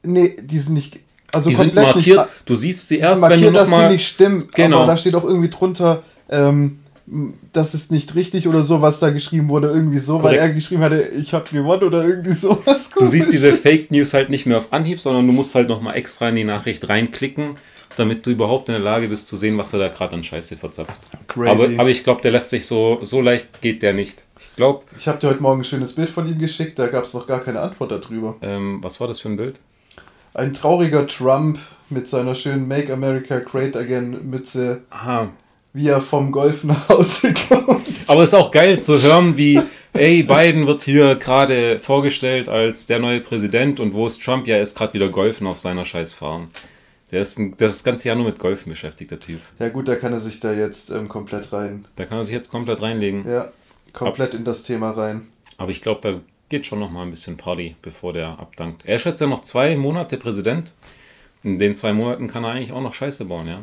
[0.04, 1.00] Nee, die sind nicht.
[1.34, 2.18] Also Die sind markiert.
[2.20, 2.30] nicht.
[2.46, 4.48] du siehst sie erst, sind wenn du markiert, noch dass sie mal nicht stimmen.
[4.56, 4.78] Genau.
[4.80, 6.80] Aber da steht auch irgendwie drunter, ähm,
[7.54, 9.68] das ist nicht richtig oder so, was da geschrieben wurde.
[9.68, 10.42] Irgendwie so, weil Korrekt.
[10.42, 12.90] er geschrieben hatte, ich habe gewonnen oder irgendwie sowas.
[12.98, 13.54] Du siehst diese.
[13.54, 16.44] Fake News halt nicht mehr auf Anhieb, sondern du musst halt nochmal extra in die
[16.44, 17.58] Nachricht reinklicken,
[18.00, 20.56] damit du überhaupt in der Lage bist zu sehen, was er da gerade an Scheiße
[20.58, 21.00] verzapft.
[21.28, 21.50] Crazy.
[21.50, 24.24] Aber, aber ich glaube, der lässt sich so, so leicht geht der nicht.
[24.40, 27.04] Ich glaube, Ich habe dir heute Morgen ein schönes Bild von ihm geschickt, da gab
[27.06, 28.36] es noch gar keine Antwort darüber.
[28.42, 29.60] ähm, was war das für ein Bild?
[30.34, 31.58] Ein trauriger Trump
[31.90, 35.30] mit seiner schönen Make America Great Again Mütze, Aha.
[35.74, 37.88] wie er vom Golf nach Hause kommt.
[38.08, 39.60] Aber es ist auch geil zu hören, wie,
[39.94, 44.46] ey, Biden wird hier gerade vorgestellt als der neue Präsident und wo ist Trump?
[44.48, 46.50] Ja, er ist gerade wieder golfen auf seiner scheiß Farm.
[47.12, 49.40] Der ist ein, das ganze Jahr nur mit Golfen beschäftigt, der Typ.
[49.60, 51.88] Ja gut, da kann er sich da jetzt ähm, komplett rein.
[51.96, 53.28] Da kann er sich jetzt komplett reinlegen.
[53.28, 53.52] Ja,
[53.94, 55.28] komplett Ab in das Thema rein.
[55.58, 58.84] Aber ich glaube, da geht schon noch mal ein bisschen Party, bevor der abdankt.
[58.86, 60.74] Er ist jetzt ja noch zwei Monate Präsident.
[61.44, 63.62] In den zwei Monaten kann er eigentlich auch noch Scheiße bauen, ja.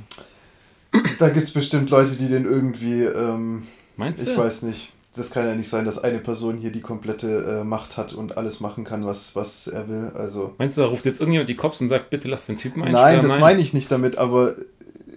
[1.18, 3.02] Da gibt es bestimmt Leute, die den irgendwie.
[3.02, 4.30] Ähm, Meinst du?
[4.30, 4.92] Ich weiß nicht.
[5.16, 8.37] Das kann ja nicht sein, dass eine Person hier die komplette äh, Macht hat und
[8.37, 10.12] alles machen kann, was, was er will.
[10.14, 10.55] Also.
[10.59, 13.20] Meinst du, da ruft jetzt irgendjemand die Cops und sagt, bitte lass den Typen einsperren?
[13.20, 14.57] Nein, das meine ich nicht damit, aber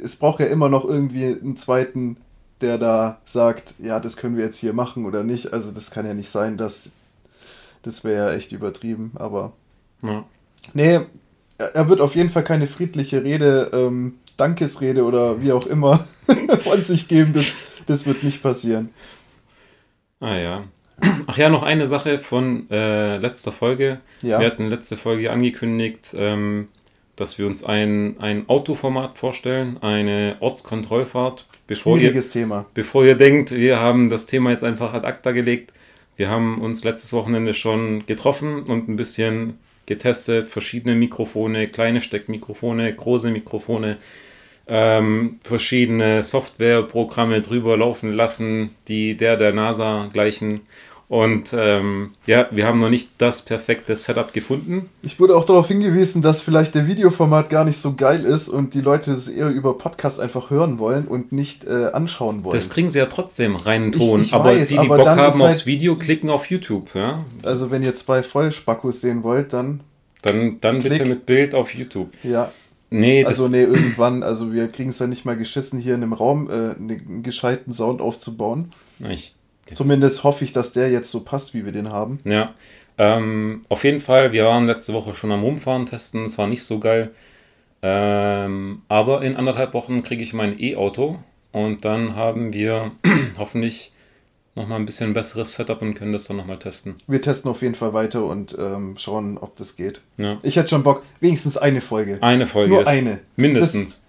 [0.03, 2.17] es braucht ja immer noch irgendwie einen zweiten,
[2.62, 5.53] der da sagt, ja, das können wir jetzt hier machen oder nicht.
[5.53, 6.91] Also das kann ja nicht sein, dass.
[7.83, 9.53] Das wäre ja echt übertrieben, aber.
[10.03, 10.25] Ja.
[10.73, 10.99] Nee,
[11.57, 16.07] er wird auf jeden Fall keine friedliche Rede, ähm, Dankesrede oder wie auch immer
[16.63, 17.33] von sich geben.
[17.33, 17.45] Das,
[17.88, 18.89] das wird nicht passieren.
[20.19, 20.63] Ah ja.
[21.27, 23.99] Ach ja, noch eine Sache von äh, letzter Folge.
[24.21, 24.39] Ja.
[24.39, 26.69] Wir hatten letzte Folge angekündigt, ähm,
[27.15, 31.45] dass wir uns ein, ein Autoformat vorstellen, eine Ortskontrollfahrt.
[31.67, 32.65] Bevor Schwieriges ihr, Thema.
[32.73, 35.73] Bevor ihr denkt, wir haben das Thema jetzt einfach ad acta gelegt.
[36.15, 42.93] Wir haben uns letztes Wochenende schon getroffen und ein bisschen getestet, verschiedene Mikrofone, kleine Steckmikrofone,
[42.93, 43.97] große Mikrofone,
[44.67, 50.62] ähm, verschiedene Softwareprogramme drüber laufen lassen, die der der NASA gleichen.
[51.10, 54.89] Und ähm, ja, wir haben noch nicht das perfekte Setup gefunden.
[55.03, 58.73] Ich wurde auch darauf hingewiesen, dass vielleicht der Videoformat gar nicht so geil ist und
[58.73, 62.56] die Leute es eher über Podcast einfach hören wollen und nicht äh, anschauen wollen.
[62.56, 64.19] Das kriegen sie ja trotzdem reinen Ton.
[64.19, 66.93] Ich, ich aber weiß, die, die aber Bock haben aufs halt, Video, klicken auf YouTube.
[66.93, 67.23] Ja?
[67.45, 69.80] Also wenn ihr zwei Vollspackos sehen wollt, dann
[70.23, 72.10] dann, dann bitte mit Bild auf YouTube.
[72.23, 72.51] Ja.
[72.89, 76.13] Nee, also nee, irgendwann, also wir kriegen es ja nicht mal geschissen, hier in einem
[76.13, 78.71] Raum äh, einen gescheiten Sound aufzubauen.
[79.10, 79.36] Ich,
[79.73, 82.19] Zumindest hoffe ich, dass der jetzt so passt, wie wir den haben.
[82.23, 82.54] Ja.
[82.97, 86.63] Ähm, auf jeden Fall, wir waren letzte Woche schon am Rumfahren testen, es war nicht
[86.63, 87.12] so geil.
[87.82, 91.19] Ähm, aber in anderthalb Wochen kriege ich mein E-Auto
[91.52, 92.91] und dann haben wir
[93.38, 93.91] hoffentlich
[94.58, 96.96] nochmal ein bisschen besseres Setup und können das dann nochmal testen.
[97.08, 100.02] Wir testen auf jeden Fall weiter und ähm, schauen, ob das geht.
[100.17, 100.38] Ja.
[100.43, 102.17] Ich hätte schon Bock, wenigstens eine Folge.
[102.22, 102.74] Eine Folge.
[102.74, 103.20] Nur eine.
[103.38, 104.02] Mindestens.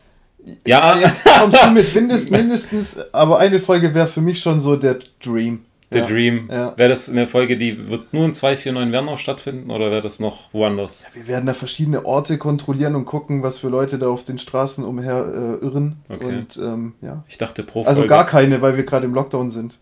[0.45, 0.97] Das, ja.
[0.97, 4.77] ja, jetzt kommst du mit mindestens, mindestens, aber eine Folge wäre für mich schon so
[4.77, 5.65] der Dream.
[5.91, 6.07] Der ja.
[6.07, 6.49] Dream.
[6.51, 6.77] Ja.
[6.77, 10.53] Wäre das eine Folge, die wird nur in 249 Wernau stattfinden oder wäre das noch
[10.53, 11.03] woanders?
[11.03, 14.39] Ja, wir werden da verschiedene Orte kontrollieren und gucken, was für Leute da auf den
[14.39, 15.97] Straßen umher äh, irren.
[16.09, 16.25] Okay.
[16.27, 17.25] Und ähm, ja.
[17.27, 18.15] Ich dachte pro also Folge.
[18.15, 19.79] Also gar keine, weil wir gerade im Lockdown sind.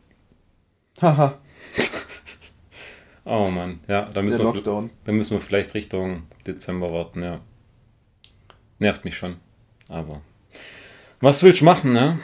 [1.01, 1.39] Haha.
[3.25, 7.41] oh Mann, ja, da müssen, wir, da müssen wir vielleicht Richtung Dezember warten, ja.
[8.79, 9.37] Nervt mich schon.
[9.89, 10.23] Aber
[11.21, 12.19] was willst du machen, ne?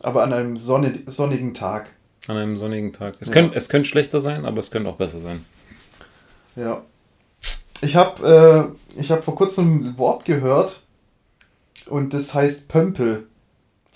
[0.00, 1.90] Aber an einem sonnigen Tag.
[2.28, 3.16] An einem sonnigen Tag.
[3.20, 3.34] Es, ja.
[3.34, 5.44] könnte, es könnte schlechter sein, aber es könnte auch besser sein.
[6.56, 6.82] Ja.
[7.80, 10.82] Ich habe äh, hab vor kurzem ein Wort gehört
[11.86, 13.27] und das heißt Pömpel.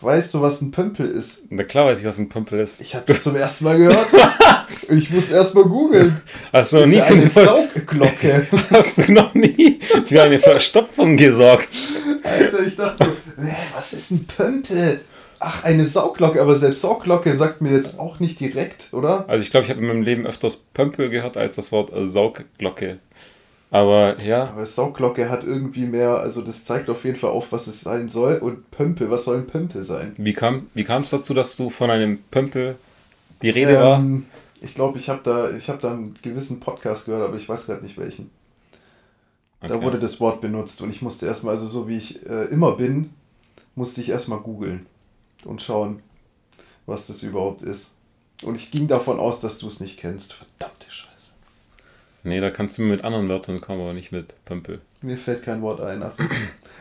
[0.02, 1.44] Weißt du, was ein Pömpel ist?
[1.48, 2.80] Na klar weiß ich, was ein Pömpel ist.
[2.80, 4.08] Ich habe das zum ersten Mal gehört.
[4.90, 6.20] ich muss erst mal googeln.
[6.52, 8.48] Hast du nie ja eine Saugglocke.
[8.70, 11.68] Hast du noch nie für eine Verstopfung gesorgt?
[12.24, 13.10] Alter, ich dachte so,
[13.74, 15.02] was ist ein Pömpel?
[15.38, 19.28] Ach, eine Saugglocke, aber selbst Saugglocke sagt mir jetzt auch nicht direkt, oder?
[19.28, 22.98] Also ich glaube, ich habe in meinem Leben öfters Pömpel gehört als das Wort Saugglocke.
[23.72, 24.48] Aber ja.
[24.48, 28.10] Aber Saugglocke hat irgendwie mehr, also das zeigt auf jeden Fall auf, was es sein
[28.10, 28.36] soll.
[28.36, 30.12] Und Pömpel, was soll ein Pömpel sein?
[30.18, 32.76] Wie kam wie es dazu, dass du von einem Pömpel
[33.40, 34.02] die Rede ähm, war?
[34.60, 37.82] Ich glaube, ich habe da, hab da einen gewissen Podcast gehört, aber ich weiß gerade
[37.82, 38.30] nicht welchen.
[39.62, 39.72] Okay.
[39.72, 42.72] Da wurde das Wort benutzt und ich musste erstmal, also so wie ich äh, immer
[42.72, 43.08] bin,
[43.74, 44.84] musste ich erstmal googeln
[45.46, 46.02] und schauen,
[46.84, 47.92] was das überhaupt ist.
[48.42, 50.34] Und ich ging davon aus, dass du es nicht kennst.
[50.34, 51.11] Verdammte Scheiße.
[52.24, 54.80] Nee, da kannst du mit anderen Wörtern kommen, aber nicht mit Pömpel.
[55.00, 56.02] Mir fällt kein Wort ein.
[56.02, 56.12] Ach.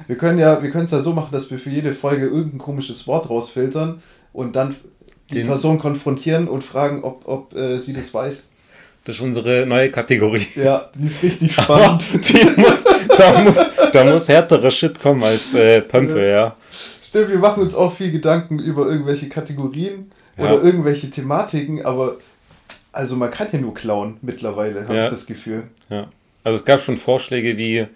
[0.08, 2.60] Wir können ja, wir können es ja so machen, dass wir für jede Folge irgendein
[2.60, 4.02] komisches Wort rausfiltern
[4.34, 4.76] und dann
[5.32, 8.50] die Den Person konfrontieren und fragen, ob, ob äh, sie das weiß.
[9.04, 10.46] Das ist unsere neue Kategorie.
[10.56, 12.06] Ja, die ist richtig spannend.
[12.58, 12.84] muss,
[13.18, 16.30] da, muss, da muss härterer Shit kommen als äh, Pömpel, ja.
[16.30, 16.56] ja.
[17.02, 20.46] Stimmt, wir machen uns auch viel Gedanken über irgendwelche Kategorien ja.
[20.46, 22.18] oder irgendwelche Thematiken, aber
[22.92, 25.06] also man kann ja nur klauen mittlerweile, habe ja.
[25.06, 25.64] ich das Gefühl.
[25.90, 26.08] Ja.
[26.44, 27.88] Also es gab schon Vorschläge wie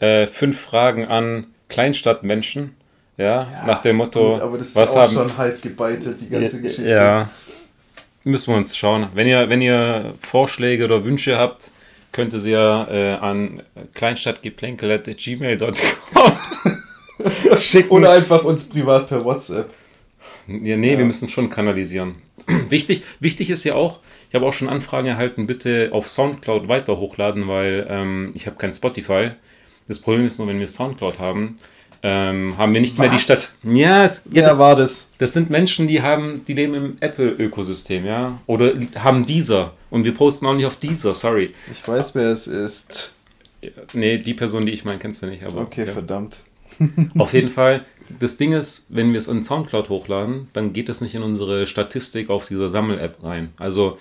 [0.00, 2.74] äh, fünf Fragen an Kleinstadtmenschen.
[3.16, 4.34] Ja, ja nach dem Motto.
[4.34, 6.90] Gut, aber das ist was auch haben, schon halb gebeitet, die ganze Geschichte.
[6.90, 7.30] Ja.
[8.24, 9.08] Müssen wir uns schauen.
[9.14, 11.70] Wenn ihr, wenn ihr Vorschläge oder Wünsche habt,
[12.10, 13.62] könnt ihr sie ja äh, an
[13.94, 16.32] kleinstadtgeplänkel.gmail.com
[17.58, 17.90] schicken.
[17.90, 19.72] Oder einfach uns privat per WhatsApp.
[20.46, 20.98] Ja, nee, ja.
[20.98, 22.16] wir müssen schon kanalisieren.
[22.68, 24.00] wichtig, wichtig ist ja auch,
[24.34, 28.56] ich habe auch schon Anfragen erhalten, bitte auf Soundcloud weiter hochladen, weil ähm, ich habe
[28.56, 29.30] kein Spotify.
[29.86, 31.58] Das Problem ist nur, wenn wir Soundcloud haben,
[32.02, 33.22] ähm, haben wir nicht mehr die Was?
[33.22, 33.52] Stadt.
[33.62, 35.08] Ja, es, ja Wer das, war das?
[35.18, 38.40] das sind Menschen, die haben, die leben im Apple-Ökosystem, ja.
[38.48, 39.74] Oder haben dieser.
[39.88, 41.52] Und wir posten auch nicht auf dieser, sorry.
[41.70, 43.14] Ich weiß, wer es ist.
[43.92, 45.60] Nee, die Person, die ich meine, kennst du nicht, aber.
[45.60, 45.92] Okay, ja.
[45.92, 46.38] verdammt.
[47.18, 47.84] Auf jeden Fall,
[48.18, 51.68] das Ding ist, wenn wir es in Soundcloud hochladen, dann geht es nicht in unsere
[51.68, 53.50] Statistik auf dieser Sammel-App rein.
[53.58, 53.96] Also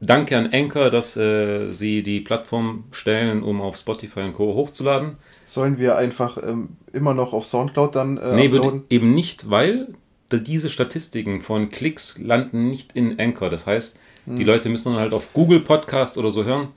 [0.00, 4.54] danke an Anchor, dass äh, sie die Plattform stellen, um auf Spotify und Co.
[4.54, 5.16] hochzuladen.
[5.44, 9.88] Sollen wir einfach ähm, immer noch auf Soundcloud dann äh, nee, wird eben nicht, weil
[10.32, 13.50] diese Statistiken von Klicks landen nicht in Anchor.
[13.50, 14.36] Das heißt, Hm.
[14.36, 16.68] die Leute müssen dann halt auf Google Podcast oder so hören.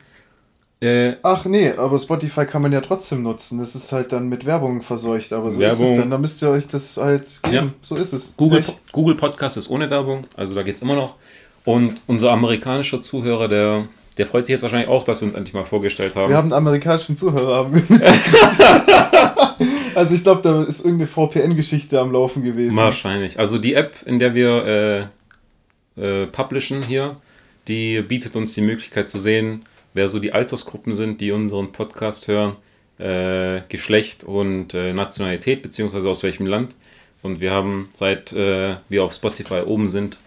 [0.79, 3.59] Äh, Ach nee, aber Spotify kann man ja trotzdem nutzen.
[3.59, 5.93] Das ist halt dann mit Werbung verseucht, aber so ist Werbung.
[5.93, 6.09] es dann.
[6.09, 7.55] Da müsst ihr euch das halt geben.
[7.55, 7.73] Ja.
[7.81, 8.33] So ist es.
[8.35, 8.75] Google, Pech.
[8.91, 11.15] Google Podcast ist ohne Werbung, also da geht es immer noch.
[11.65, 15.53] Und unser amerikanischer Zuhörer, der, der freut sich jetzt wahrscheinlich auch, dass wir uns endlich
[15.53, 16.29] mal vorgestellt haben.
[16.29, 17.69] Wir haben einen amerikanischen Zuhörer.
[19.95, 22.75] Also ich glaube, da ist irgendeine VPN-Geschichte am Laufen gewesen.
[22.75, 23.37] Wahrscheinlich.
[23.39, 25.09] Also die App, in der wir
[25.95, 27.17] äh, äh, publishen hier,
[27.67, 32.27] die bietet uns die Möglichkeit zu sehen, wer so die Altersgruppen sind, die unseren Podcast
[32.27, 32.55] hören,
[32.97, 36.75] äh, Geschlecht und äh, Nationalität, beziehungsweise aus welchem Land.
[37.21, 40.17] Und wir haben, seit äh, wir auf Spotify oben sind,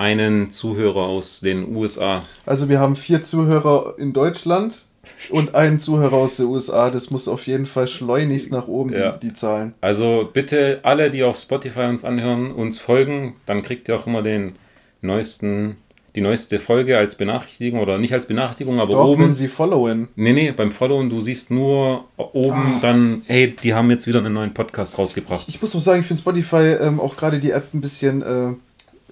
[0.00, 2.22] einen Zuhörer aus den USA.
[2.46, 4.86] Also wir haben vier Zuhörer in Deutschland
[5.28, 6.88] und einen Zuhörer aus den USA.
[6.90, 9.12] Das muss auf jeden Fall schleunigst nach oben, Ja.
[9.12, 9.74] die, die Zahlen.
[9.82, 13.34] Also bitte alle, die auf Spotify uns anhören, uns folgen.
[13.44, 14.54] Dann kriegt ihr auch immer den
[15.02, 15.76] neuesten,
[16.14, 19.24] die neueste Folge als Benachrichtigung oder nicht als Benachrichtigung, aber Doch, oben.
[19.24, 20.08] wenn sie followen.
[20.16, 22.78] Nee, nee, beim Followen, du siehst nur oben Ah.
[22.80, 25.44] dann, hey, die haben jetzt wieder einen neuen Podcast rausgebracht.
[25.48, 28.54] Ich muss auch sagen, ich finde Spotify ähm, auch gerade die App ein bisschen, äh,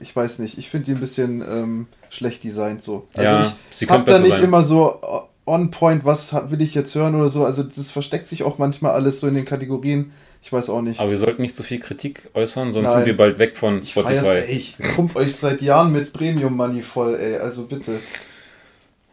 [0.00, 3.06] ich weiß nicht, ich finde die ein bisschen ähm, schlecht designt so.
[3.14, 4.44] Also Ja, sie ich habe da nicht sein.
[4.44, 7.44] immer so äh, on point, was will ich jetzt hören oder so.
[7.44, 10.12] Also das versteckt sich auch manchmal alles so in den Kategorien.
[10.42, 11.00] Ich weiß auch nicht.
[11.00, 12.96] Aber wir sollten nicht so viel Kritik äußern, sonst Nein.
[12.98, 14.46] sind wir bald weg von ich feier's, Spotify.
[14.50, 17.37] ey, ich pump euch seit Jahren mit Premium Money voll, ey.
[17.38, 17.98] Also bitte.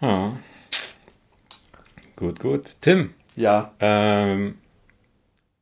[0.01, 0.33] Ja.
[2.15, 2.63] Gut, gut.
[2.81, 4.55] Tim, Ja, ähm,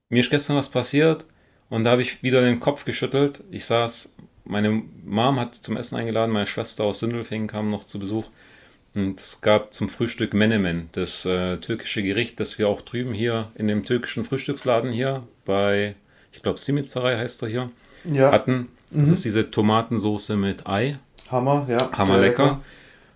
[0.09, 1.25] mir ist gestern was passiert
[1.69, 3.43] und da habe ich wieder den Kopf geschüttelt.
[3.49, 4.12] Ich saß,
[4.45, 8.25] meine Mom hat zum Essen eingeladen, meine Schwester aus Sindelfingen kam noch zu Besuch
[8.95, 13.51] und es gab zum Frühstück Menemen, das äh, türkische Gericht, das wir auch drüben hier
[13.55, 15.95] in dem türkischen Frühstücksladen hier bei,
[16.31, 17.71] ich glaube, Simizerei heißt er hier,
[18.05, 18.69] ja, hatten.
[18.91, 20.99] Das ist diese Tomatensoße mit Ei.
[21.31, 21.91] Hammer, ja.
[21.93, 22.61] Hammer sehr lecker.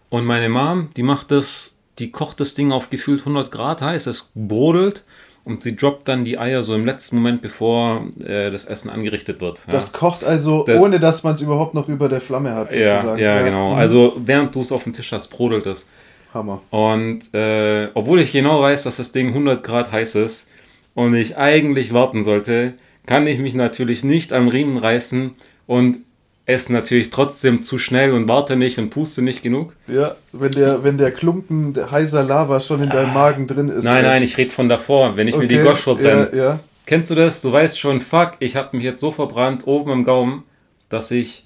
[0.09, 4.07] Und meine Mom, die macht das, die kocht das Ding auf gefühlt 100 Grad heiß,
[4.07, 5.03] es brodelt
[5.47, 9.39] und sie droppt dann die Eier so im letzten Moment, bevor äh, das Essen angerichtet
[9.41, 9.63] wird.
[9.65, 9.73] Ja.
[9.73, 12.95] Das kocht also, Das- ohne dass man es überhaupt noch über der Flamme hat, ja,
[12.95, 13.21] sozusagen.
[13.21, 13.69] ja, genau.
[13.71, 13.75] mhm.
[13.75, 15.87] Also während du es auf dem Tisch hast, brodelt es.
[16.33, 16.61] Hammer.
[16.69, 20.49] Und äh, obwohl ich genau weiß, dass das Ding 100 Grad heiß ist
[20.93, 22.73] und ich eigentlich warten sollte,
[23.05, 25.31] kann ich mich natürlich nicht am Riemen reißen
[25.65, 25.99] und
[26.47, 29.73] esse natürlich trotzdem zu schnell und warte nicht und puste nicht genug.
[29.87, 33.85] Ja, wenn der, wenn der Klumpen der heißer Lava schon in deinem Magen drin ist.
[33.85, 33.93] Ah.
[33.93, 34.11] Nein, ey.
[34.11, 36.29] nein, ich rede von davor, wenn ich mir die Okay, Gosch verbrenne.
[36.31, 36.59] Ja, ja.
[36.85, 37.41] Kennst du das?
[37.41, 40.43] Du weißt schon, fuck, ich habe mich jetzt so verbrannt oben im Gaumen,
[40.87, 41.43] dass ich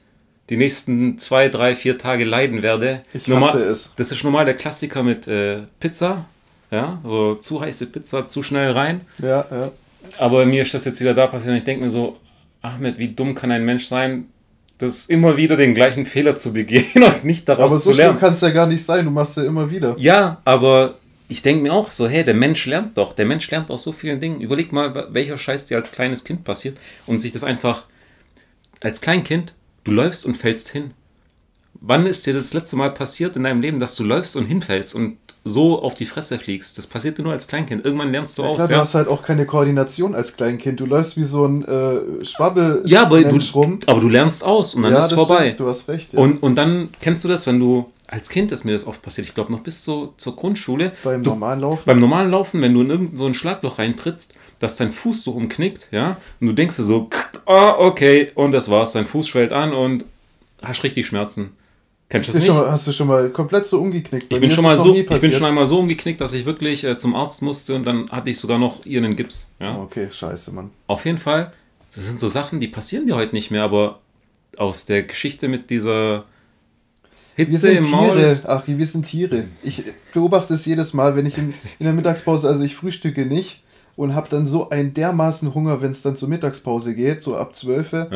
[0.52, 3.02] die nächsten zwei, drei, vier Tage leiden werde.
[3.12, 3.94] Ich Normal- hasse es.
[3.96, 6.26] Das ist normal der Klassiker mit äh, Pizza.
[6.70, 9.02] Ja, so zu heiße Pizza, zu schnell rein.
[9.18, 9.72] Ja, ja.
[10.20, 12.18] Aber mir ist das jetzt wieder da passiert und ich denke mir so,
[12.62, 14.28] Ahmed, wie dumm kann ein Mensch sein,
[14.82, 18.14] das immer wieder den gleichen Fehler zu begehen und nicht daraus Aber so zu lernen.
[18.14, 19.06] schlimm kann es ja gar nicht sein.
[19.06, 19.96] Du machst ja immer wieder.
[19.98, 20.96] Ja, aber
[21.28, 23.14] ich denke mir auch so, hey, der Mensch lernt doch.
[23.14, 24.42] Der Mensch lernt aus so vielen Dingen.
[24.42, 27.86] Überleg mal, welcher Scheiß dir als kleines Kind passiert und sich das einfach
[28.82, 30.92] als Kleinkind, du läufst und fällst hin.
[31.76, 34.94] Wann ist dir das letzte Mal passiert in deinem Leben, dass du läufst und hinfällst
[34.94, 36.78] und so auf die Fresse fliegst?
[36.78, 37.84] Das passiert dir nur als Kleinkind.
[37.84, 38.56] Irgendwann lernst du Ja, aus.
[38.58, 38.80] klar, du ja?
[38.82, 40.80] hast halt auch keine Koordination als Kleinkind.
[40.80, 43.80] Du läufst wie so ein äh, Schwabbel ja, aber du, rum.
[43.88, 45.46] aber du lernst aus und dann ja, ist es vorbei.
[45.46, 46.14] Stimmt, du hast recht.
[46.14, 46.20] Ja.
[46.20, 49.28] Und, und dann kennst du das, wenn du, als Kind ist mir das oft passiert,
[49.28, 51.84] ich glaube noch bis zu, zur Grundschule, beim du, normalen Laufen.
[51.86, 55.32] beim normalen Laufen, wenn du in irgendein so ein Schlagloch reintrittst, dass dein Fuß so
[55.32, 57.10] umknickt, ja, und du denkst dir so,
[57.48, 60.06] ah, okay, und das war's, dein Fuß schwellt an und
[60.62, 61.54] hast richtig Schmerzen.
[62.12, 62.46] Kennst du Hast das du, nicht?
[62.48, 64.28] schon mal, hast du schon mal komplett so umgeknickt?
[64.30, 66.84] Bei Ich bin, schon mal so, ich bin schon einmal so umgeknickt, dass ich wirklich
[66.84, 69.50] äh, zum Arzt musste und dann hatte ich sogar noch ihr einen Gips.
[69.60, 69.78] Ja.
[69.78, 70.72] Okay, scheiße, Mann.
[70.88, 71.54] Auf jeden Fall,
[71.96, 74.00] das sind so Sachen, die passieren dir heute nicht mehr, aber
[74.58, 76.26] aus der Geschichte mit dieser
[77.38, 78.16] Wir Hitze sind im Maul.
[78.18, 79.46] Tiere, ist- Ach, wir sind Tiere.
[79.64, 79.82] Ich
[80.14, 83.62] beobachte es jedes Mal, wenn ich in, in der Mittagspause, also ich frühstücke nicht
[83.96, 87.56] und habe dann so einen dermaßen Hunger, wenn es dann zur Mittagspause geht, so ab
[87.56, 87.94] 12.
[87.94, 88.08] Ja.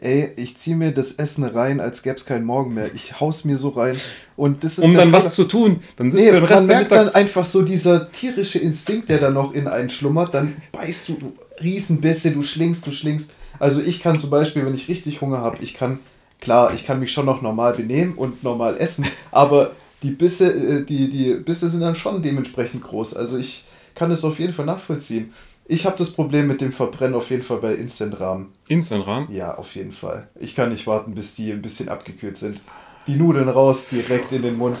[0.00, 2.90] Ey, ich ziehe mir das Essen rein, als gäbe es keinen Morgen mehr.
[2.94, 3.96] Ich haus mir so rein.
[4.34, 5.24] Und das ist Um dann Fehler.
[5.24, 5.80] was zu tun.
[5.96, 9.10] Dann sitzt Nee, du den man Rest der merkt dann einfach so dieser tierische Instinkt,
[9.10, 11.32] der da noch in einen schlummert, dann beißt du, du
[11.62, 13.32] Riesenbisse, du schlingst, du schlingst.
[13.58, 15.98] Also ich kann zum Beispiel, wenn ich richtig Hunger habe, ich kann,
[16.40, 20.84] klar, ich kann mich schon noch normal benehmen und normal essen, aber die Bisse, äh,
[20.86, 23.14] die, die Bisse sind dann schon dementsprechend groß.
[23.14, 25.34] Also ich kann es auf jeden Fall nachvollziehen.
[25.70, 28.48] Ich habe das Problem mit dem Verbrennen auf jeden Fall bei Instant-Rahmen.
[28.66, 29.28] Instant-Rahmen?
[29.30, 30.28] Ja, auf jeden Fall.
[30.40, 32.60] Ich kann nicht warten, bis die ein bisschen abgekühlt sind.
[33.06, 34.76] Die Nudeln raus, direkt in den Mund.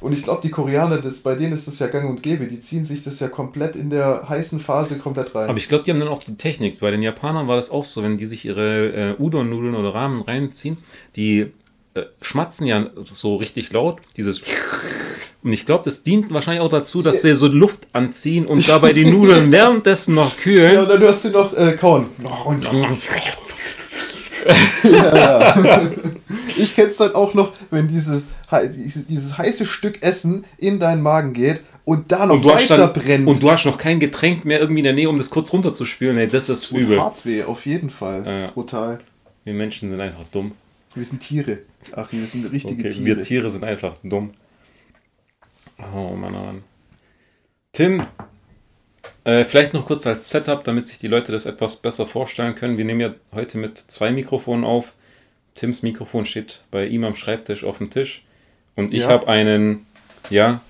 [0.00, 2.46] Und ich glaube, die Koreaner, das, bei denen ist das ja gang und gäbe.
[2.46, 5.48] Die ziehen sich das ja komplett in der heißen Phase komplett rein.
[5.48, 6.80] Aber ich glaube, die haben dann auch die Technik.
[6.80, 10.20] Bei den Japanern war das auch so, wenn die sich ihre äh, Udon-Nudeln oder Ramen
[10.20, 10.76] reinziehen,
[11.16, 11.50] die
[11.98, 14.00] äh, schmatzen ja so richtig laut.
[14.16, 14.42] Dieses.
[15.42, 18.92] Und ich glaube, das dient wahrscheinlich auch dazu, dass sie so Luft anziehen und dabei
[18.92, 20.74] die Nudeln währenddessen noch kühlen.
[20.74, 22.06] Ja, und dann hörst du noch äh, kauen.
[24.82, 25.82] ja.
[26.56, 28.26] Ich kenn's dann auch noch, wenn dieses,
[29.08, 33.28] dieses heiße Stück Essen in deinen Magen geht und da noch und weiter dann, brennt.
[33.28, 36.18] Und du hast noch kein Getränk mehr irgendwie in der Nähe, um das kurz runterzuspülen.
[36.18, 37.00] Ey, das ist und übel.
[37.00, 38.24] Hardweh, auf jeden Fall.
[38.26, 38.50] Ja.
[38.50, 38.98] Brutal.
[39.44, 40.52] Wir Menschen sind einfach dumm.
[40.94, 41.58] Wir sind Tiere.
[41.94, 43.04] Ach, wir sind richtige okay, Tiere.
[43.04, 44.34] Wir Tiere sind einfach dumm.
[45.94, 46.62] Oh Mann, oh Mann.
[47.72, 48.02] Tim,
[49.24, 52.78] äh, vielleicht noch kurz als Setup, damit sich die Leute das etwas besser vorstellen können.
[52.78, 54.94] Wir nehmen ja heute mit zwei Mikrofonen auf.
[55.54, 58.24] Tims Mikrofon steht bei ihm am Schreibtisch auf dem Tisch.
[58.74, 59.08] Und ich ja.
[59.08, 59.84] habe einen,
[60.30, 60.60] ja,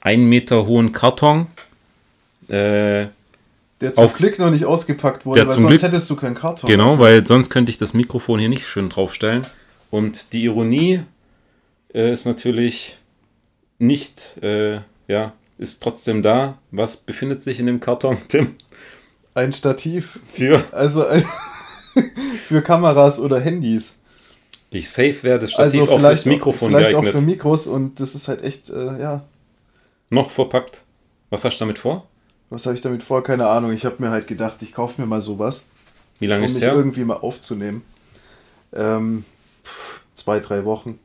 [0.00, 1.46] einen Meter hohen Karton.
[2.48, 3.06] Äh,
[3.80, 6.68] der zum auf, Glück noch nicht ausgepackt wurde, weil sonst Glück, hättest du keinen Karton.
[6.68, 9.46] Genau, weil sonst könnte ich das Mikrofon hier nicht schön draufstellen.
[9.92, 11.02] Und die Ironie
[11.94, 12.96] äh, ist natürlich
[13.78, 16.56] nicht, äh, ja, ist trotzdem da.
[16.70, 18.54] Was befindet sich in dem Karton, Tim?
[19.34, 20.18] Ein Stativ.
[20.24, 20.64] Für?
[20.72, 21.22] Also ein
[22.46, 23.96] für Kameras oder Handys.
[24.70, 27.14] Ich safe werde das Stativ also auch fürs Mikrofon vielleicht geeignet.
[27.14, 29.24] auch für Mikros und das ist halt echt, äh, ja.
[30.08, 30.84] Noch verpackt.
[31.28, 32.08] Was hast du damit vor?
[32.48, 33.22] Was habe ich damit vor?
[33.22, 33.74] Keine Ahnung.
[33.74, 35.64] Ich habe mir halt gedacht, ich kaufe mir mal sowas.
[36.18, 36.72] Wie lange um ist es her?
[36.72, 37.82] irgendwie mal aufzunehmen.
[38.72, 39.24] Ähm,
[40.14, 40.98] zwei, drei Wochen.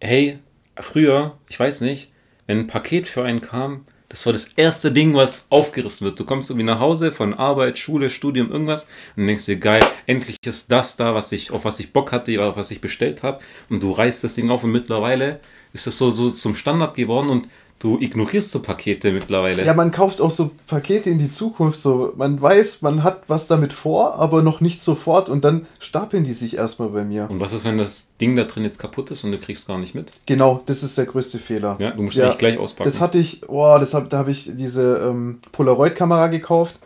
[0.00, 0.38] Hey,
[0.76, 2.10] früher, ich weiß nicht,
[2.46, 6.20] wenn ein Paket für einen kam, das war das erste Ding, was aufgerissen wird.
[6.20, 10.36] Du kommst irgendwie nach Hause von Arbeit, Schule, Studium, irgendwas und denkst dir, geil, endlich
[10.44, 13.42] ist das da, was ich, auf was ich Bock hatte, auf was ich bestellt habe.
[13.70, 15.40] Und du reißt das Ding auf und mittlerweile
[15.72, 17.48] ist das so, so zum Standard geworden und
[17.82, 19.64] Du ignorierst so Pakete mittlerweile.
[19.64, 21.80] Ja, man kauft auch so Pakete in die Zukunft.
[21.80, 26.22] So, man weiß, man hat was damit vor, aber noch nicht sofort und dann stapeln
[26.22, 27.28] die sich erstmal bei mir.
[27.28, 29.78] Und was ist, wenn das Ding da drin jetzt kaputt ist und du kriegst gar
[29.78, 30.12] nicht mit?
[30.26, 31.76] Genau, das ist der größte Fehler.
[31.80, 32.88] Ja, du musst ja, gleich auspacken.
[32.88, 36.76] Das hatte ich, oh, das hab, da habe ich diese ähm, Polaroid-Kamera gekauft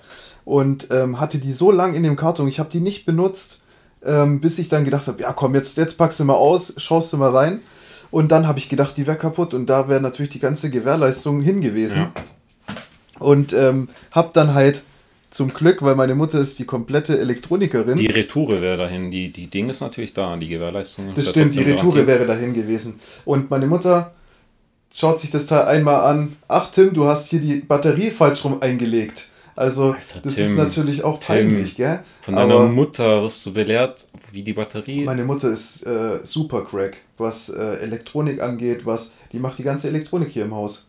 [0.46, 2.48] und ähm, hatte die so lang in dem Karton.
[2.48, 3.60] Ich habe die nicht benutzt,
[4.02, 7.12] ähm, bis ich dann gedacht habe, ja komm, jetzt, jetzt packst du mal aus, schaust
[7.12, 7.60] du mal rein.
[8.10, 11.40] Und dann habe ich gedacht, die wäre kaputt und da wäre natürlich die ganze Gewährleistung
[11.40, 12.08] hingewiesen.
[12.14, 12.74] Ja.
[13.18, 14.82] Und ähm, habe dann halt
[15.30, 17.96] zum Glück, weil meine Mutter ist die komplette Elektronikerin.
[17.96, 21.14] Die Retoure wäre dahin, die, die Ding ist natürlich da, die Gewährleistung.
[21.14, 22.98] Das stimmt, die Retoure wäre dahin gewesen.
[23.24, 24.14] Und meine Mutter
[24.94, 26.36] schaut sich das Teil einmal an.
[26.48, 29.28] Ach Tim, du hast hier die Batterie falsch rum eingelegt.
[29.56, 32.00] Also Alter, das Tim, ist natürlich auch peinlich, Tim, gell?
[32.20, 35.04] Von deiner Aber Mutter wirst du belehrt, wie die Batterie.
[35.04, 39.88] Meine Mutter ist äh, super crack, was äh, Elektronik angeht, was die macht die ganze
[39.88, 40.86] Elektronik hier im Haus.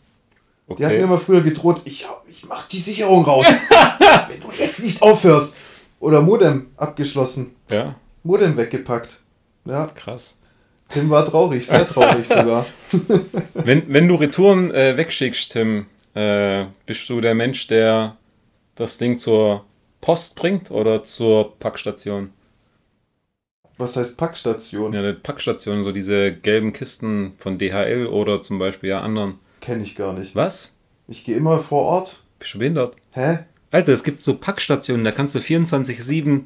[0.67, 0.75] Okay.
[0.79, 3.45] Die hat mir immer früher gedroht, ich, ich mach die Sicherung raus,
[4.27, 5.55] wenn du jetzt nicht aufhörst.
[5.99, 7.55] Oder Modem abgeschlossen.
[7.71, 7.95] Ja.
[8.23, 9.19] Modem weggepackt.
[9.65, 9.87] Ja.
[9.95, 10.37] Krass.
[10.89, 12.65] Tim war traurig, sehr traurig sogar.
[13.53, 18.17] wenn, wenn du Retouren äh, wegschickst, Tim, äh, bist du der Mensch, der
[18.77, 19.65] das Ding zur
[20.01, 22.31] Post bringt oder zur Packstation?
[23.77, 24.93] Was heißt Packstation?
[24.93, 29.39] Ja, eine Packstation, so diese gelben Kisten von DHL oder zum Beispiel ja anderen.
[29.61, 30.35] Kenne ich gar nicht.
[30.35, 30.77] Was?
[31.07, 32.23] Ich gehe immer vor Ort.
[32.39, 32.95] Bist du behindert?
[33.11, 33.39] Hä?
[33.69, 36.45] Alter, es gibt so Packstationen, da kannst du 24-7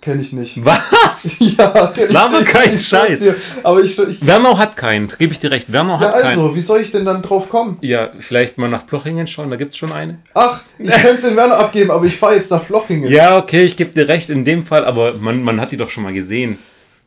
[0.00, 0.64] Kenne ich nicht.
[0.64, 1.36] Was?
[1.38, 3.24] ja, kenn ich Wernau kein Scheiß.
[3.62, 5.70] Aber ich, ich Wernau hat keinen, gebe ich dir recht.
[5.70, 6.54] Wernau hat ja, also, keinen.
[6.56, 7.78] wie soll ich denn dann drauf kommen?
[7.82, 10.18] Ja, vielleicht mal nach Plochingen schauen, da gibt es schon eine.
[10.34, 13.10] Ach, ich könnte es in Wernau abgeben, aber ich fahre jetzt nach Plochingen.
[13.10, 15.90] Ja, okay, ich gebe dir recht in dem Fall, aber man, man hat die doch
[15.90, 16.58] schon mal gesehen.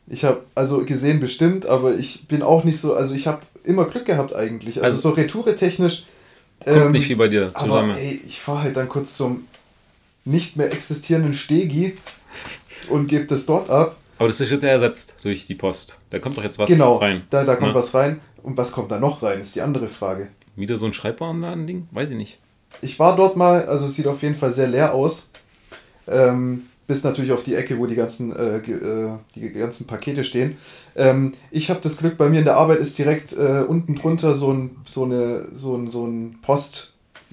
[0.08, 3.84] Ich habe, also gesehen bestimmt, aber ich bin auch nicht so, also ich habe immer
[3.86, 4.82] Glück gehabt eigentlich.
[4.82, 6.04] Also, also so Retoure-technisch.
[6.64, 7.90] Kommt ähm, nicht wie bei dir zusammen.
[7.90, 9.46] Aber ey, ich fahre halt dann kurz zum
[10.24, 11.96] nicht mehr existierenden Stegi
[12.88, 13.96] und gebe das dort ab.
[14.18, 15.98] Aber das ist jetzt ja ersetzt durch die Post.
[16.10, 17.24] Da kommt doch jetzt was genau, rein.
[17.30, 17.78] Da, da kommt Na?
[17.78, 18.20] was rein.
[18.42, 20.28] Und was kommt da noch rein, ist die andere Frage.
[20.54, 21.88] Wieder so ein Schreibwarenladen-Ding?
[21.90, 22.38] Weiß ich nicht.
[22.80, 25.28] Ich war dort mal, also es sieht auf jeden Fall sehr leer aus.
[26.06, 30.56] Ähm, bis natürlich auf die Ecke, wo die ganzen, äh, äh, die ganzen Pakete stehen.
[30.94, 34.34] Ähm, ich habe das Glück, bei mir in der Arbeit ist direkt äh, unten drunter
[34.34, 36.92] so ein, so eine, so ein, so ein Post,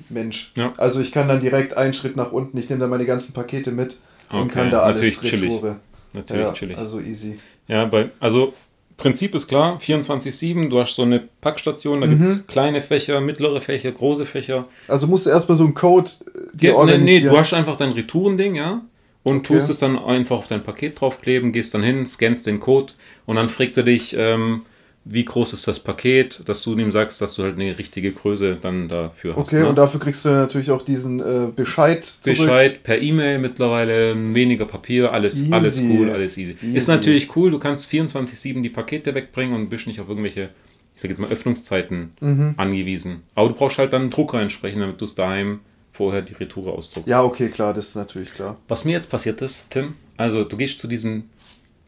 [0.10, 0.52] Mensch.
[0.58, 0.74] Ja.
[0.78, 3.72] Also ich kann dann direkt einen Schritt nach unten, ich nehme dann meine ganzen Pakete
[3.72, 3.98] mit
[4.34, 5.54] und Okay, kann da alles natürlich chillig.
[5.54, 5.80] retoure.
[6.14, 6.78] Natürlich Ja, chillig.
[6.78, 7.38] also easy.
[7.68, 8.54] Ja, bei, also
[8.98, 12.12] Prinzip ist klar, 24-7, du hast so eine Packstation, da Mhm.
[12.12, 14.68] gibt es kleine Fächer, mittlere Fächer, große Fächer.
[14.88, 17.34] Also musst du erstmal so einen Code äh, dir Ja, nee, nee, organisieren.
[17.34, 18.82] du hast einfach dein Retourending, ja,
[19.24, 19.54] und Okay.
[19.58, 22.94] tust es dann einfach auf dein Paket draufkleben, gehst dann hin, scannst den Code
[23.26, 24.62] und dann fragt er dich, ähm,
[25.06, 28.58] wie groß ist das Paket, dass du ihm sagst, dass du halt eine richtige Größe
[28.62, 29.48] dann dafür hast.
[29.48, 29.68] okay, ne?
[29.68, 32.38] und dafür kriegst du natürlich auch diesen äh, Bescheid zurück.
[32.38, 35.54] Bescheid per E-Mail mittlerweile, weniger Papier, alles, Easy.
[35.54, 36.56] alles cool, alles easy.
[36.62, 36.78] Easy.
[36.78, 40.50] Ist natürlich cool, du kannst 24-7 die Pakete wegbringen und bist nicht auf irgendwelche,
[40.96, 42.54] ich sag jetzt mal, Öffnungszeiten Mhm.
[42.56, 43.24] angewiesen.
[43.36, 45.60] Aber du brauchst halt dann einen Drucker entsprechend, damit du es daheim
[45.92, 47.10] vorher die Retoure ausdruckst.
[47.10, 48.58] Ja, okay, klar, das ist natürlich klar.
[48.70, 51.26] Was mir jetzt passiert ist, Tim, also du gehst zu, diesem,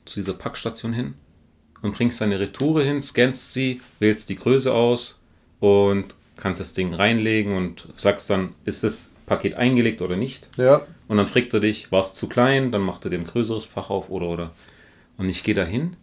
[0.04, 1.14] zu dieser Packstation hin
[1.86, 5.20] und bringst deine Retoure hin, scannst sie, wählst die Größe aus
[5.60, 10.50] und kannst das Ding reinlegen und sagst dann, ist das Paket eingelegt oder nicht?
[10.58, 12.72] Ja, Und dann fragt er dich, war es zu klein?
[12.72, 14.52] Dann macht er dir ein größeres Fach auf oder oder.
[15.18, 15.96] Und ich gehe da hin.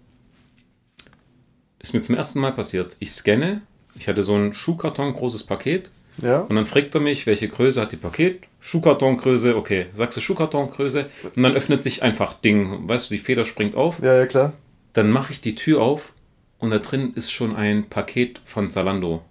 [1.81, 2.97] Ist mir zum ersten Mal passiert.
[3.01, 3.63] Ich scanne.
[3.95, 5.91] Ich hatte so ein Schuhkarton, großes Paket.
[6.19, 6.41] ja.
[6.41, 8.43] Und dann fragt er mich, welche Größe hat die Paket?
[8.61, 9.87] Schuhkartongröße, okay.
[9.95, 11.07] Sagst du Schuhkartongröße?
[11.37, 12.89] Und dann öffnet sich einfach Ding.
[12.89, 13.99] Weißt du, die Feder springt auf.
[14.03, 14.53] Ja, ja, klar.
[14.93, 16.13] Dann mache ich die Tür auf
[16.59, 19.23] und da drin ist schon ein Paket von Zalando.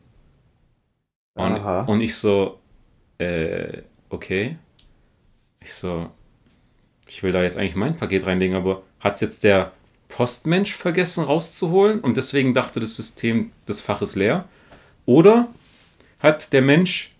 [1.33, 1.83] Und, Aha.
[1.83, 2.59] und ich so,
[3.17, 4.57] äh, okay.
[5.59, 6.09] Ich so,
[7.07, 9.71] ich will da jetzt eigentlich mein Paket reinlegen, aber hat jetzt der
[10.07, 14.45] Postmensch vergessen rauszuholen und deswegen dachte das System, das Fach ist leer?
[15.05, 15.49] Oder
[16.19, 17.15] hat der Mensch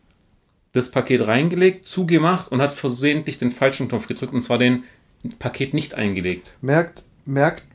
[0.73, 4.83] das Paket reingelegt, zugemacht und hat versehentlich den falschen Knopf gedrückt und zwar den
[5.39, 6.55] Paket nicht eingelegt?
[6.61, 7.65] Merkt, merkt,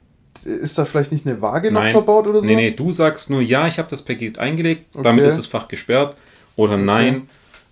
[0.44, 1.92] ist da vielleicht nicht eine Waage noch Nein.
[1.92, 2.46] verbaut oder so?
[2.46, 5.28] Nee, nee, du sagst nur, ja, ich habe das Paket eingelegt, damit Okay.
[5.28, 6.16] ist das Fach gesperrt.
[6.56, 7.28] Oder nein,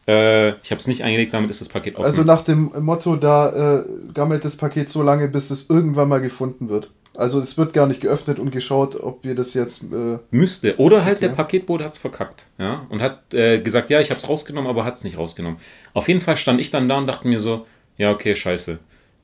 [0.07, 2.05] äh, ich habe es nicht eingelegt, damit ist das Paket offen.
[2.05, 6.21] Also nach dem Motto, da äh, gammelt das Paket so lange, bis es irgendwann mal
[6.21, 6.91] gefunden wird.
[7.17, 9.85] Also es wird gar nicht geöffnet und geschaut, ob wir das jetzt...
[9.85, 10.77] Äh, Müsste.
[10.79, 11.29] Oder halt Okay.
[11.29, 12.47] der Paketbote hat es verkackt.
[12.59, 12.87] Ja?
[12.91, 15.59] Und hat äh, gesagt, ja, ich habe es rausgenommen, aber hat es nicht rausgenommen.
[15.95, 18.79] Auf jeden Fall stand ich dann da und dachte mir so, ja, okay, scheiße.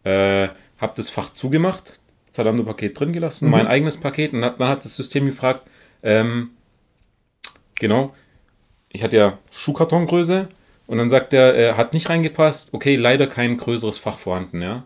[0.05, 0.49] Äh,
[0.81, 2.00] hab das Fach zugemacht,
[2.33, 3.51] Zalando-Paket drin gelassen, Mhm.
[3.53, 5.63] mein eigenes Paket und dann hat das System gefragt,
[6.03, 6.51] ähm,
[7.79, 8.15] genau,
[8.91, 10.49] ich hatte ja Schuhkartongröße
[10.87, 14.85] und dann sagt er, er hat nicht reingepasst, okay, leider kein größeres Fach vorhanden, ja.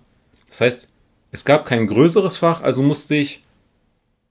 [0.49, 0.91] Das heißt,
[1.33, 3.43] es gab kein größeres Fach, also musste ich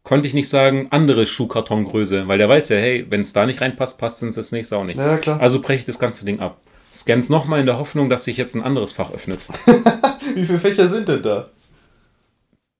[0.03, 3.61] konnte ich nicht sagen, andere Schuhkartongröße, weil der weiß ja, hey, wenn es da nicht
[3.61, 4.97] reinpasst, passt es das nächste auch nicht.
[4.97, 5.39] naja, klar.
[5.39, 6.59] Also breche ich das ganze Ding ab.
[6.93, 9.39] Scans nochmal in der Hoffnung, dass sich jetzt ein anderes Fach öffnet.
[10.35, 11.49] Wie viele Fächer sind denn da?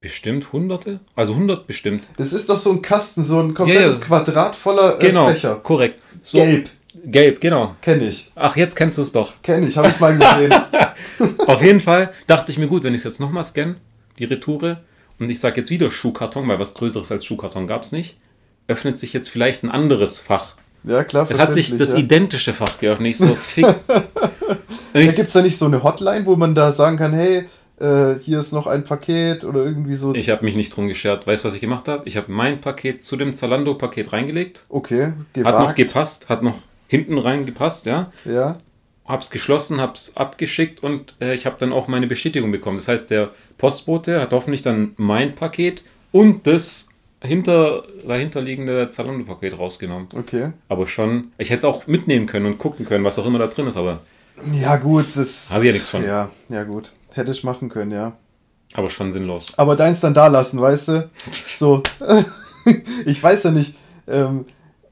[0.04, 0.99] Bestimmt hunderte?
[1.16, 2.04] Also 100 bestimmt.
[2.18, 4.06] Das ist doch so ein Kasten, so ein komplettes Ja, ja.
[4.06, 5.56] Quadrat voller äh, Genau, Fächer.
[5.64, 6.01] korrekt.
[6.22, 6.70] So, Gelb,
[7.06, 7.78] Gelb, genau.
[7.82, 8.30] kenne ich.
[8.36, 9.32] Ach, jetzt kennst du es doch.
[9.41, 10.54] Kenne ich, habe ich mal gesehen.
[11.47, 13.78] Auf jeden Fall dachte ich mir, gut, wenn ich es jetzt nochmal scanne,
[14.20, 14.82] die Retoure,
[15.20, 18.18] und ich sage jetzt wieder Schuhkarton, weil was Größeres als Schuhkarton gab es nicht,
[18.68, 20.56] öffnet sich jetzt vielleicht ein anderes Fach.
[20.84, 21.99] Ja, klar, Es hat sich das ja.
[21.99, 23.12] identische Fach geöffnet.
[23.12, 23.66] Ich so, fick.
[24.93, 27.45] Gibt es da nicht so eine Hotline, wo man da sagen kann, hey,
[27.80, 30.14] äh, hier ist noch ein Paket oder irgendwie so.
[30.14, 31.26] Ich habe mich nicht drum geschert.
[31.28, 32.08] Weißt du, was ich gemacht habe?
[32.08, 34.64] Ich habe mein Paket zu dem Zalando-Paket reingelegt.
[34.70, 35.76] Okay, Hat noch gewagt.
[35.76, 38.12] gepasst, hat noch hinten rein gepasst, ja.
[38.26, 38.58] ja,
[39.06, 42.78] Hab's geschlossen, hab's abgeschickt und äh, ich habe dann auch meine Bestätigung bekommen.
[42.78, 46.90] Das heißt, der Postbote hat hoffentlich dann mein Paket und das
[47.22, 50.08] hinter, dahinterliegende Zalando-Paket rausgenommen.
[50.16, 50.52] okay.
[50.70, 53.48] Aber schon, ich hätte es auch mitnehmen können und gucken können, was auch immer da
[53.48, 54.02] drin ist, aber,
[54.54, 55.50] Ja, gut, das.
[55.52, 56.04] Hab ich ja nichts von.
[56.06, 56.92] Ja, ja, gut.
[57.14, 58.18] Hätte ich machen können, ja.
[58.74, 59.53] aber schon sinnlos.
[59.57, 61.09] Aber deins dann da lassen, weißt du?
[61.55, 61.84] So.
[63.05, 63.76] ich weiß ja nicht.
[64.07, 64.45] Ähm,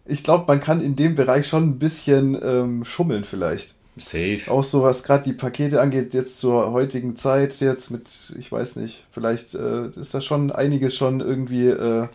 [0.05, 3.73] ich glaube, man kann in dem Bereich schon ein bisschen ähm, schummeln, vielleicht.
[3.97, 4.39] Safe.
[4.47, 8.77] Auch so, was gerade die Pakete angeht, jetzt zur heutigen Zeit, jetzt mit, ich weiß
[8.77, 12.07] nicht, vielleicht äh, ist da schon einiges schon irgendwie, äh,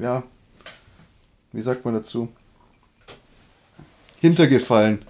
[0.00, 0.22] ja,
[1.52, 2.28] wie sagt man dazu?
[4.20, 5.04] Hintergefallen.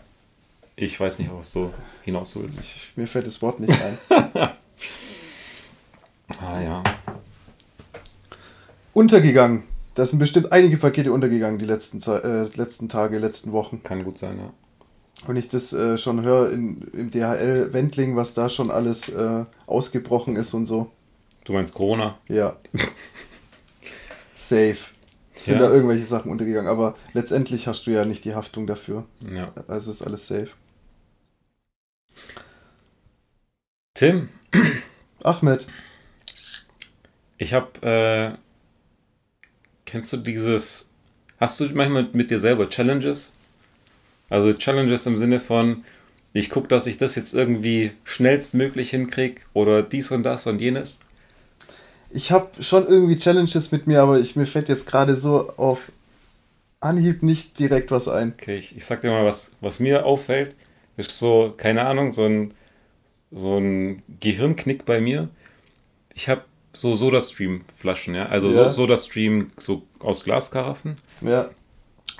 [0.82, 1.72] Ich weiß nicht, was du
[2.04, 2.58] hinaus willst.
[2.58, 4.50] Ich, mir fällt das Wort nicht ein.
[6.40, 6.82] Ah ja.
[8.94, 9.62] Untergegangen.
[9.94, 13.82] Da sind bestimmt einige Pakete untergegangen die letzten, äh, letzten Tage, letzten Wochen.
[13.84, 14.52] Kann gut sein, ja.
[15.26, 19.44] Wenn ich das äh, schon höre in, im DHL Wendling, was da schon alles äh,
[19.66, 20.90] ausgebrochen ist und so.
[21.44, 22.18] Du meinst Corona?
[22.28, 22.56] Ja.
[24.34, 24.78] Safe.
[25.34, 25.58] Sind Tja.
[25.58, 29.04] da irgendwelche Sachen untergegangen, aber letztendlich hast du ja nicht die Haftung dafür.
[29.20, 29.52] Ja.
[29.68, 30.48] Also ist alles safe.
[33.94, 34.28] Tim,
[35.22, 35.66] Ahmed,
[37.42, 38.38] ich habe, äh,
[39.84, 40.90] kennst du dieses,
[41.40, 43.34] hast du manchmal mit dir selber Challenges?
[44.30, 45.84] Also Challenges im Sinne von,
[46.32, 50.98] ich gucke, dass ich das jetzt irgendwie schnellstmöglich hinkriege oder dies und das und jenes.
[52.10, 55.92] Ich habe schon irgendwie Challenges mit mir, aber ich, mir fällt jetzt gerade so auf
[56.80, 58.34] Anhieb nicht direkt was ein.
[58.38, 60.54] Okay, ich, ich sag dir mal, was, was mir auffällt.
[60.96, 62.54] Ist so, keine Ahnung, so ein,
[63.30, 65.28] so ein Gehirnknick bei mir.
[66.14, 66.42] Ich habe
[66.74, 68.26] so Soda-Stream-Flaschen, ja.
[68.26, 68.64] Also Ja.
[68.64, 70.96] so Soda-Stream so aus Glaskaraffen.
[71.22, 71.50] Ja.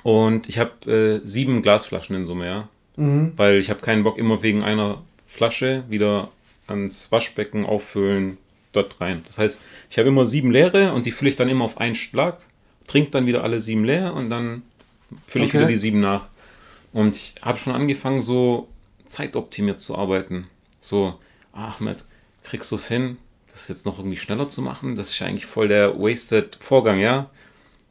[0.03, 0.91] Und ich habe
[1.23, 2.69] äh, sieben Glasflaschen in Summe, ja.
[2.97, 3.33] Mhm.
[3.35, 6.29] Weil ich habe keinen Bock, immer wegen einer Flasche wieder
[6.67, 8.37] ans Waschbecken auffüllen,
[8.71, 9.21] dort rein.
[9.25, 11.95] Das heißt, ich habe immer sieben leere und die fülle ich dann immer auf einen
[11.95, 12.39] Schlag,
[12.87, 14.63] trinke dann wieder alle sieben leer und dann
[15.27, 15.59] fülle ich Okay.
[15.59, 16.27] wieder die sieben nach.
[16.93, 18.69] Und ich habe schon angefangen, so
[19.05, 20.47] zeitoptimiert zu arbeiten.
[20.79, 21.15] So,
[21.51, 22.05] Ahmed,
[22.43, 23.17] kriegst du es hin,
[23.51, 24.95] das jetzt noch irgendwie schneller zu machen?
[24.95, 27.29] Das ist ja eigentlich voll der wasted Vorgang, ja?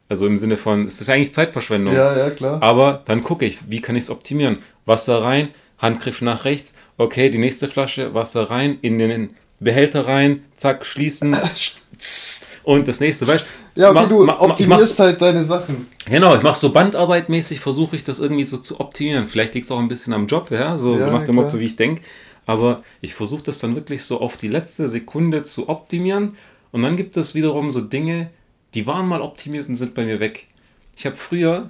[0.09, 1.93] Also im Sinne von, es ist eigentlich Zeitverschwendung.
[1.93, 2.61] Ja, ja, klar.
[2.61, 4.59] Aber dann gucke ich, wie kann ich es optimieren?
[4.85, 10.43] Wasser rein, Handgriff nach rechts, okay, die nächste Flasche, Wasser rein, in den Behälter rein,
[10.55, 11.35] zack, schließen
[12.63, 13.45] und das nächste, weißt
[13.75, 15.87] Ja, okay, mach- du mach- optimierst halt deine Sachen.
[16.05, 19.27] Genau, ich mache so bandarbeitmäßig, versuche ich das irgendwie so zu optimieren.
[19.27, 21.35] Vielleicht liegt es auch ein bisschen am Job, ja, so Ja, nach dem.
[21.35, 22.01] Motto, wie ich denke.
[22.45, 26.35] Aber ich versuche das dann wirklich so auf die letzte Sekunde zu optimieren.
[26.71, 28.29] Und dann gibt es wiederum so Dinge,
[28.73, 30.47] die waren mal optimiert und sind bei mir weg.
[30.95, 31.69] Ich habe früher,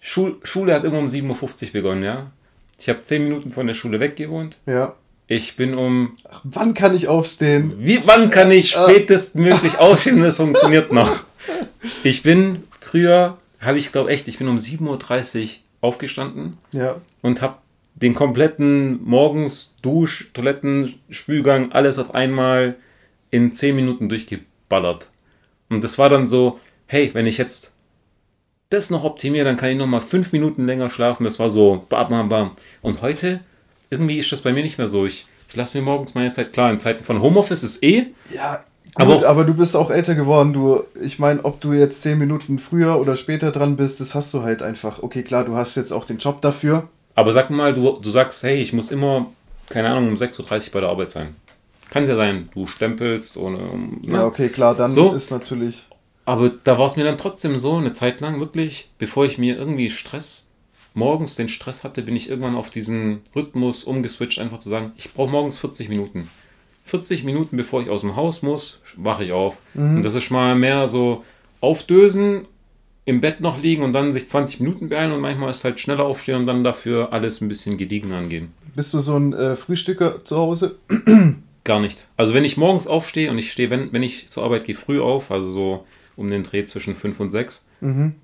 [0.00, 2.30] Schul Schule hat immer um 7.50 Uhr begonnen, ja.
[2.78, 4.58] Ich habe 10 Minuten von der Schule weg gewohnt.
[4.66, 4.94] Ja.
[5.30, 7.74] Ich bin um Wann kann ich aufstehen?
[7.78, 8.82] wie, wann kann ich Äh, äh.
[8.84, 11.10] spätestmöglich aufstehen es funktioniert noch?
[12.02, 15.48] Ich bin früher, habe ich glaube echt, ich bin um 7.30 Uhr
[15.82, 16.96] aufgestanden Ja.
[17.22, 17.56] und habe
[17.94, 22.76] den kompletten morgens Dusch, Toiletten, Spülgang, alles auf einmal
[23.30, 25.10] in 10 Minuten durchgeballert.
[25.68, 27.72] Und das war dann so, hey, wenn ich jetzt
[28.70, 31.24] das noch optimiere, dann kann ich noch mal 5 Minuten länger schlafen.
[31.24, 32.50] Das war so, bam, bam, bam.
[32.82, 33.40] Und heute,
[33.90, 35.06] irgendwie ist das bei mir nicht mehr so.
[35.06, 38.60] Ich, ich lasse mir morgens meine Zeit, klar, in Zeiten von Homeoffice ist eh, Ja,
[38.94, 40.52] Aber gut, auch- aber, du bist auch älter geworden.
[40.52, 44.32] Du, ich meine, ob du jetzt zehn Minuten früher oder später dran bist, das hast
[44.34, 45.02] du halt einfach.
[45.02, 46.88] Okay, klar, du hast jetzt auch den Job dafür.
[47.14, 49.26] Aber sag mal, du, du sagst, hey, ich muss immer,
[49.70, 51.34] keine Ahnung, um 6.30 Uhr bei der Arbeit sein.
[51.90, 53.58] Kann ja sein, du stempelst ohne.
[53.70, 54.24] um, Ja, ne?
[54.26, 55.12] okay, klar, dann So.
[55.14, 55.86] ist natürlich.
[56.26, 59.56] Aber da war es mir dann trotzdem so, eine Zeit lang wirklich, bevor ich mir
[59.56, 60.47] irgendwie Stress,
[60.98, 65.14] morgens den Stress hatte, bin ich irgendwann auf diesen Rhythmus umgeswitcht, einfach zu sagen, ich
[65.14, 66.28] brauche morgens 40 Minuten.
[66.84, 69.54] 40 Minuten, bevor ich aus dem Haus muss, wache ich auf.
[69.96, 71.24] Und das ist mal mehr so
[71.60, 72.46] aufdösen,
[73.04, 76.04] im Bett noch liegen und dann sich 20 Minuten beeilen und manchmal ist halt schneller
[76.04, 78.52] aufstehen und dann dafür alles ein bisschen gediegen angehen.
[78.76, 80.76] Bist du so ein äh, Frühstücker zu Hause?
[81.64, 82.06] Gar nicht.
[82.18, 85.00] Also wenn ich morgens aufstehe und ich stehe, wenn, wenn ich zur Arbeit gehe, früh
[85.00, 85.86] auf, also so
[86.18, 87.64] um den Dreh zwischen 5 und 6,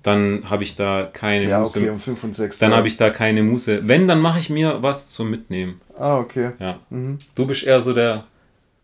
[0.03, 1.79] dann habe ich da keine Ja, Muße.
[1.79, 2.59] okay, um 5 und 6.
[2.59, 2.77] Dann ja.
[2.77, 3.87] habe ich da keine Muße.
[3.87, 5.81] Wenn, dann mache ich mir was zum Mitnehmen.
[5.97, 6.51] Ah, okay.
[6.59, 6.79] Ja.
[7.35, 8.25] Du bist eher so der.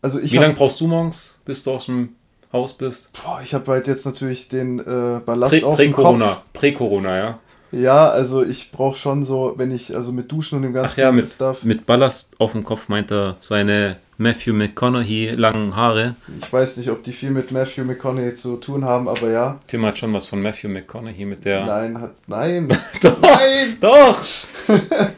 [0.01, 2.09] Also ich Wie lange habe brauchst du morgens, bis du aus dem
[2.51, 3.09] Haus bist?
[3.43, 6.03] ich hab halt jetzt natürlich den äh, Ballast Prä- auf dem Kopf.
[6.05, 6.41] Prä-Corona.
[6.53, 7.39] Prä-Corona, ja.
[7.73, 10.97] Ja, also ich brauche schon so, wenn ich, also mit Duschen und dem ganzen Ach
[10.97, 11.63] ja, mit, Stuff.
[11.63, 16.15] mit Ballast auf dem Kopf meint er seine Matthew McConaughey langen Haare.
[16.39, 19.59] Ich weiß nicht, ob die viel mit Matthew McConaughey zu tun haben, aber ja.
[19.65, 21.65] Tim hat schon was von Matthew McConaughey mit der.
[21.65, 22.67] Nein, hat, nein.
[23.01, 23.19] Doch.
[23.19, 23.77] nein!
[23.79, 24.17] Doch!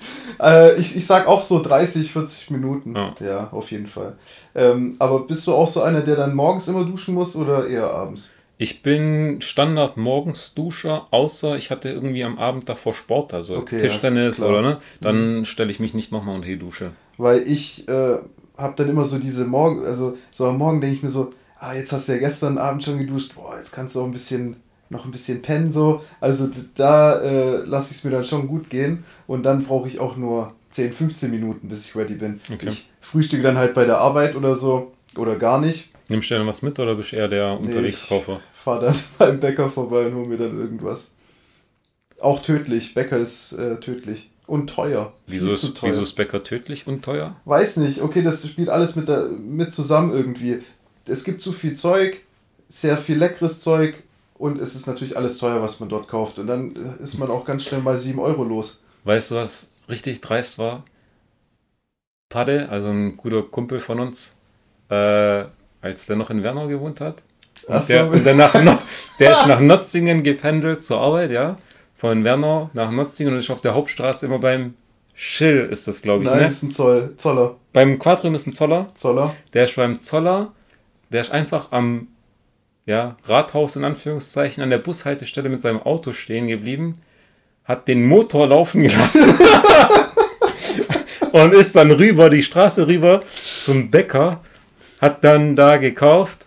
[0.41, 2.95] Äh, ich, ich sag auch so 30, 40 Minuten.
[2.95, 3.15] Ja.
[3.21, 4.17] Ja, auf jeden Fall.
[4.55, 7.89] Ähm, aber bist du auch so einer, der dann morgens immer duschen muss oder eher
[7.89, 8.29] abends?
[8.57, 13.79] Ich bin Standard morgens Duscher, außer ich hatte irgendwie am Abend davor Sport, also Okay,
[13.79, 14.79] Tischtennis ja, oder ne?
[14.99, 16.91] Dann stelle ich mich nicht nochmal unter die Dusche.
[17.17, 18.17] Weil ich äh,
[18.57, 21.73] habe dann immer so diese Morgen, also so am Morgen denke ich mir so, ah,
[21.73, 24.57] jetzt hast du ja gestern Abend schon geduscht, boah, jetzt kannst du auch ein bisschen,
[24.89, 26.01] noch ein bisschen pennen so.
[26.19, 29.99] Also da äh, lasse ich es mir dann schon gut gehen und dann brauche ich
[29.99, 32.41] auch nur 10, 15 Minuten, bis ich ready bin.
[32.51, 32.69] Okay.
[32.69, 35.89] Ich frühstücke dann halt bei der Arbeit oder so oder gar nicht.
[36.09, 38.39] Nimmst du denn was mit oder bist du eher der Nee, Unterwegskaufer?
[38.53, 41.09] Ich fahre dann beim Bäcker vorbei und hole mir dann irgendwas.
[42.19, 42.93] Auch tödlich.
[42.93, 44.29] Bäcker ist äh, tödlich.
[44.45, 45.13] Und teuer.
[45.27, 45.91] Wieso ist, teuer.
[45.91, 47.35] wieso ist Bäcker tödlich und teuer?
[47.45, 48.01] Weiß nicht.
[48.01, 50.59] Okay, das spielt alles mit, der, mit zusammen irgendwie.
[51.07, 52.17] Es gibt zu viel Zeug,
[52.67, 53.95] sehr viel leckeres Zeug
[54.37, 56.39] und es ist natürlich alles teuer, was man dort kauft.
[56.39, 58.79] Und dann ist man auch ganz schnell mal 7 Euro los.
[59.05, 60.83] Weißt du, was richtig dreist war?
[62.29, 64.33] Padde, also ein guter Kumpel von uns,
[64.89, 65.45] äh,
[65.81, 67.21] als der noch in Wernau gewohnt hat.
[67.67, 68.11] Und Ach der, so.
[68.11, 68.79] und der, nach, No-
[69.19, 71.57] der ist nach Notzingen gependelt zur Arbeit, ja.
[72.03, 74.73] Von Wernau nach Notzingen und ist auf der Hauptstraße immer beim
[75.13, 76.47] Schill, ist das, glaube ich, Nein, ne?
[76.47, 77.55] ist ein Zoll, Zoller.
[77.71, 78.89] Beim Quadrim ist ein Zoller.
[78.93, 79.33] Zoller.
[79.53, 80.51] Der ist beim Zoller,
[81.13, 82.09] der ist einfach am
[82.85, 86.99] ja, Rathaus in Anführungszeichen an der Bushaltestelle mit seinem Auto stehen geblieben,
[87.63, 89.39] hat den Motor laufen gelassen
[91.31, 94.41] und ist dann rüber, die Straße rüber zum Bäcker,
[94.99, 96.42] hat dann da gekauft,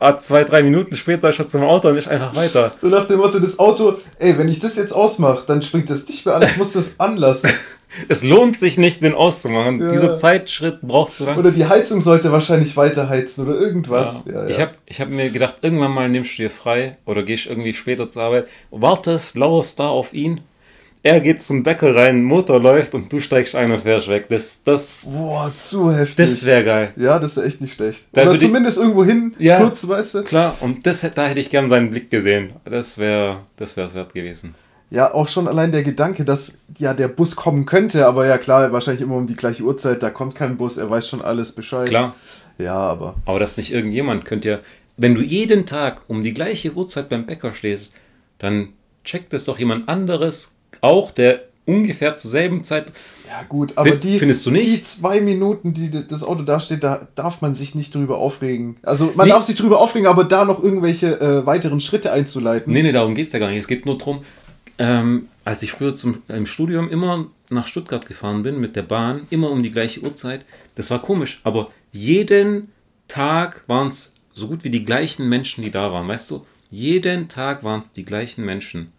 [0.00, 2.72] hat zwei, drei Minuten später schon zum Auto und ist einfach weiter.
[2.76, 6.06] So nach dem Motto, das Auto, ey, wenn ich das jetzt ausmache, dann springt das
[6.08, 7.50] nicht mehr an, ich muss das anlassen.
[8.08, 9.80] Es lohnt sich nicht, den auszumachen.
[9.80, 9.90] Ja.
[9.90, 11.38] Dieser Zeitschritt braucht zu lange.
[11.38, 14.22] Oder die Heizung sollte wahrscheinlich weiter heizen oder irgendwas.
[14.26, 14.48] Ja, ja.
[14.48, 17.72] Ich habe ich hab mir gedacht, irgendwann mal nimmst du dir frei oder gehst irgendwie
[17.72, 20.42] später zur Arbeit, wartest, lauerst da auf ihn.
[21.06, 24.28] Er geht zum Bäcker rein, Motor läuft und du steigst ein und fährst weg.
[24.28, 26.16] Das, das, Boah, zu heftig.
[26.30, 26.92] das wäre geil.
[26.96, 28.06] ja, das wäre echt nicht schlecht.
[28.12, 29.58] Da Oder würde ich- zumindest irgendwo hin, Ja.
[29.60, 30.22] kurz, weißt du?
[30.24, 32.54] Klar, und das, da hätte ich gern seinen Blick gesehen.
[32.64, 34.54] Das wäre das wär's wert gewesen.
[34.90, 38.72] Ja, auch schon allein der Gedanke, dass ja der Bus kommen könnte, aber ja klar,
[38.72, 41.88] wahrscheinlich immer um die gleiche Uhrzeit, da kommt kein Bus, er weiß schon alles Bescheid.
[41.88, 42.14] Klar,
[42.58, 44.58] Ja, aber aber das nicht irgendjemand könnte ja,
[44.96, 47.94] wenn du jeden Tag um die gleiche Uhrzeit beim Bäcker stehst,
[48.38, 48.70] dann
[49.04, 52.86] checkt es doch jemand anderes auch, der ungefähr zur selben Zeit
[53.28, 57.56] ja gut, aber die, die zwei Minuten, die das Auto da steht, da darf man
[57.56, 58.76] sich nicht drüber aufregen.
[58.82, 59.32] Also man Nee.
[59.32, 62.72] darf sich drüber aufregen, aber da noch irgendwelche äh, weiteren Schritte einzuleiten.
[62.72, 63.58] Nee, nee, darum geht es ja gar nicht.
[63.58, 64.20] Es geht nur darum,
[64.78, 69.26] ähm, als ich früher zum, im Studium immer nach Stuttgart gefahren bin mit der Bahn,
[69.30, 70.44] immer um die gleiche Uhrzeit,
[70.76, 72.70] das war komisch, aber jeden
[73.08, 76.46] Tag waren es so gut wie die gleichen Menschen, die da waren, weißt du?
[76.70, 78.92] Jeden Tag waren es die gleichen Menschen.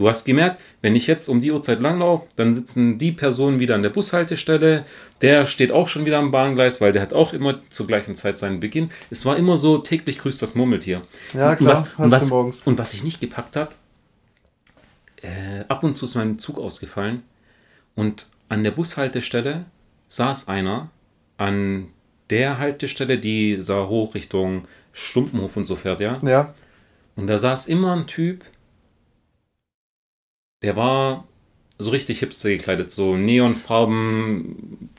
[0.00, 3.74] Du hast gemerkt, wenn ich jetzt um die Uhrzeit langlaufe, dann sitzen die Personen wieder
[3.74, 4.86] an der Bushaltestelle,
[5.20, 8.38] der steht auch schon wieder am Bahngleis, weil der hat auch immer zur gleichen Zeit
[8.38, 8.88] seinen Beginn.
[9.10, 11.02] Es war immer so, täglich grüßt das Murmeltier.
[11.34, 12.62] Ja, Und klar, was, hast und, du was, morgens.
[12.64, 13.72] und was ich nicht gepackt habe,
[15.20, 17.22] äh, ab und zu ist mein Zug ausgefallen
[17.94, 19.66] und an der Bushaltestelle
[20.08, 20.88] saß einer
[21.36, 21.88] an
[22.30, 26.18] der Haltestelle, die sah hoch Richtung Stumpenhof und so fährt, ja.
[26.22, 26.54] Ja,
[27.16, 28.44] Und da saß immer ein Typ,
[30.62, 31.26] der war
[31.78, 34.90] so richtig hipster gekleidet, so Neonfarben,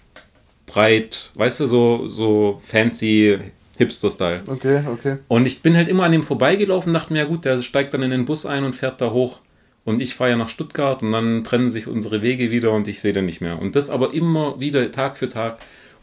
[0.66, 3.39] breit, weißt du, so, so fancy
[3.78, 4.43] Hipster-Style.
[4.47, 5.18] okay, okay.
[5.28, 8.03] Und ich bin halt immer an ihm vorbeigelaufen, dachte mir, ja gut, der steigt dann
[8.03, 9.39] in den Bus ein und fährt da hoch.
[9.84, 13.01] Und ich fahre ja nach Stuttgart und dann trennen sich unsere Wege wieder und ich
[13.01, 13.59] sehe den nicht mehr.
[13.59, 15.57] Und das aber immer wieder Tag für Tag.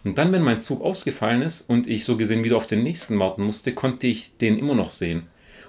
[0.05, 3.19] Und dann, wenn mein Zug ausgefallen ist und ich so gesehen wieder auf den nächsten
[3.19, 5.25] warten musste, konnte ich den immer noch sehen.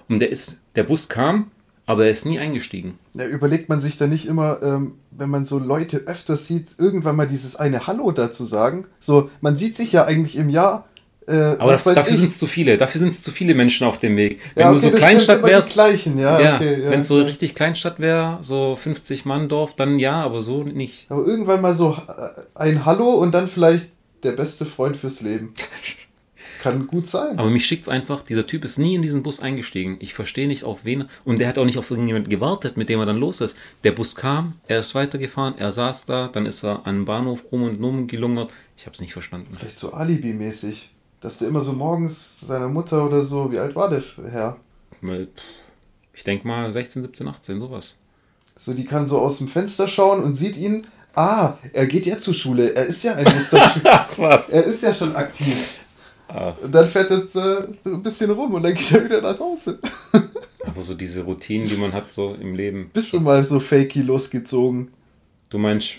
[0.08, 1.52] Und der ist, der Bus kam,
[1.90, 3.00] aber er ist nie eingestiegen.
[3.16, 7.16] Ja, überlegt man sich da nicht immer, ähm, wenn man so Leute öfters sieht, irgendwann
[7.16, 8.86] mal dieses eine Hallo dazu sagen?
[9.00, 10.86] So, man sieht sich ja eigentlich im Jahr,
[11.28, 12.78] äh, Aber das, dafür sind es zu viele.
[12.78, 14.40] Dafür sind es zu viele Menschen auf dem Weg.
[14.54, 16.84] Wenn ja, du okay, so das Kleinstadt wärst, gleichen, ja, ja, okay.
[16.84, 20.64] Ja, wenn es so richtig Kleinstadt wäre, so 50 Mann Dorf, dann ja, aber so
[20.64, 21.08] nicht.
[21.10, 23.90] Aber irgendwann mal so äh, ein Hallo und dann vielleicht
[24.22, 25.56] der beste Freund fürs Leben.
[26.60, 27.40] Kann gut sein.
[27.40, 29.96] Aber mich schickt's einfach, dieser Typ ist nie in diesen Bus eingestiegen.
[30.02, 31.06] Ich verstehe nicht auf wen.
[31.24, 33.56] Und der hat auch nicht auf irgendjemanden gewartet, mit dem er dann los ist.
[33.86, 37.46] Der Bus kam, er ist weitergefahren, er saß da, dann ist er an den Bahnhof
[37.52, 38.52] rum und rum gelungert.
[38.78, 39.56] Ich habe es nicht verstanden.
[39.58, 40.90] Vielleicht so Alibi-mäßig.
[41.22, 44.58] Dass der immer so morgens seiner Mutter oder so, wie alt war der Herr?
[46.14, 47.96] Ich denke mal 16, 17, 18, sowas.
[48.58, 50.86] So, die kann so aus dem Fenster schauen und sieht ihn.
[51.16, 52.76] Ah, er geht ja zur Schule.
[52.76, 54.08] Er ist ja ein Musterschüler.
[54.10, 54.50] Ach was.
[54.50, 55.79] er ist ja schon aktiv.
[56.32, 59.04] Ah, Und dann fährt er jetzt, äh, so ein bisschen rum und dann geht er
[59.04, 59.80] wieder nach Hause.
[60.66, 62.92] aber so diese Routinen, die man hat so im Leben.
[62.94, 64.90] Bist du mal so fakey losgezogen?
[65.50, 65.96] Du meinst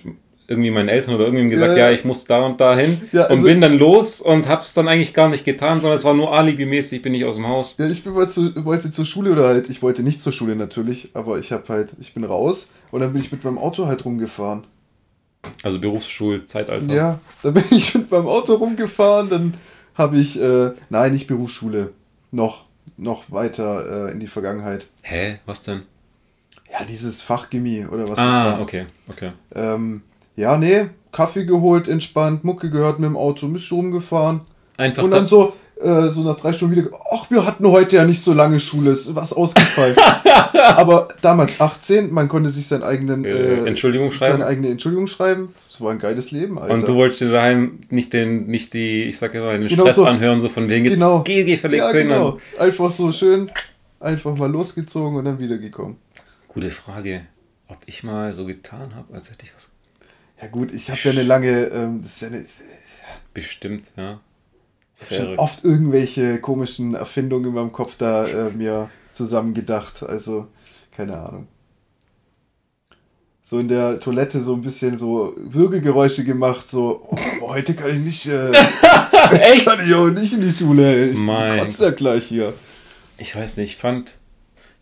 [0.47, 1.89] irgendwie meinen Eltern oder irgendwem gesagt, Ja.
[1.89, 4.73] ja, ich muss da und da hin Ja, und also- bin dann los und hab's
[4.75, 7.75] dann eigentlich gar nicht getan, sondern es war nur alibimäßig, bin ich aus dem Haus.
[7.79, 10.55] Ja, ich bin mal zu, wollte zur Schule oder halt, ich wollte nicht zur Schule
[10.57, 13.87] natürlich, aber ich habe halt, ich bin raus und dann bin ich mit meinem Auto
[13.87, 14.65] halt rumgefahren.
[15.63, 16.93] Also Berufsschulzeitalter.
[16.95, 19.55] Ja, da bin ich mit meinem Auto rumgefahren, dann
[19.95, 21.93] habe ich, äh, nein, nicht Berufsschule,
[22.31, 22.65] noch,
[22.97, 24.87] noch weiter äh, in die Vergangenheit.
[25.03, 25.39] Hä?
[25.47, 25.83] Was denn?
[26.73, 28.61] Ja, dieses Fachgimmi oder was das Ah, war.
[28.61, 29.33] okay, okay.
[29.55, 30.03] Ähm,
[30.37, 34.43] ja, nee, Kaffee geholt, entspannt, Mucke gehört mit dem Auto, ein bisschen rumgefahren.
[34.77, 37.97] Einfach Und da- dann so, äh, so nach drei Stunden wieder, ach, wir hatten heute
[37.97, 39.97] ja nicht so lange Schule, ist was ausgefallen.
[40.77, 44.35] Aber damals 18, man konnte sich seinen eigenen, Äh, Entschuldigung schreiben?
[44.35, 45.55] seine eigene Entschuldigung schreiben.
[45.81, 46.75] Das war ein geiles Leben, Alter.
[46.75, 49.85] Und du wolltest dir daheim nicht den, nicht die, ich sag ja mal, den Genau
[49.85, 50.05] Stress so.
[50.05, 51.23] anhören, so von wegen jetzt Genau.
[51.23, 52.09] geh, geh verlegst ja, du hin.
[52.09, 52.39] genau.
[52.59, 53.51] Einfach so schön,
[53.99, 55.97] einfach mal losgezogen und dann wiedergekommen.
[56.49, 57.23] Gute Frage,
[57.69, 59.71] ob ich mal so getan habe, als hätte ich was
[60.39, 62.45] Ja gut, ich habe ja eine lange, ähm, das ist ja eine,
[63.33, 64.21] bestimmt, ja.
[65.11, 70.03] schon oft irgendwelche komischen Erfindungen in meinem Kopf da äh, mir zusammen gedacht.
[70.03, 70.49] Also,
[70.95, 71.49] keine Ahnung.
[73.51, 77.99] So in der Toilette so ein bisschen so Würgegeräusche gemacht, so, oh, heute kann ich
[77.99, 78.53] nicht, äh,
[79.33, 79.65] Echt?
[79.67, 81.09] kann ich auch nicht in die Schule.
[81.09, 82.53] Ich Mein kotze ja gleich hier.
[83.19, 84.19] Ich weiß nicht, ich fand,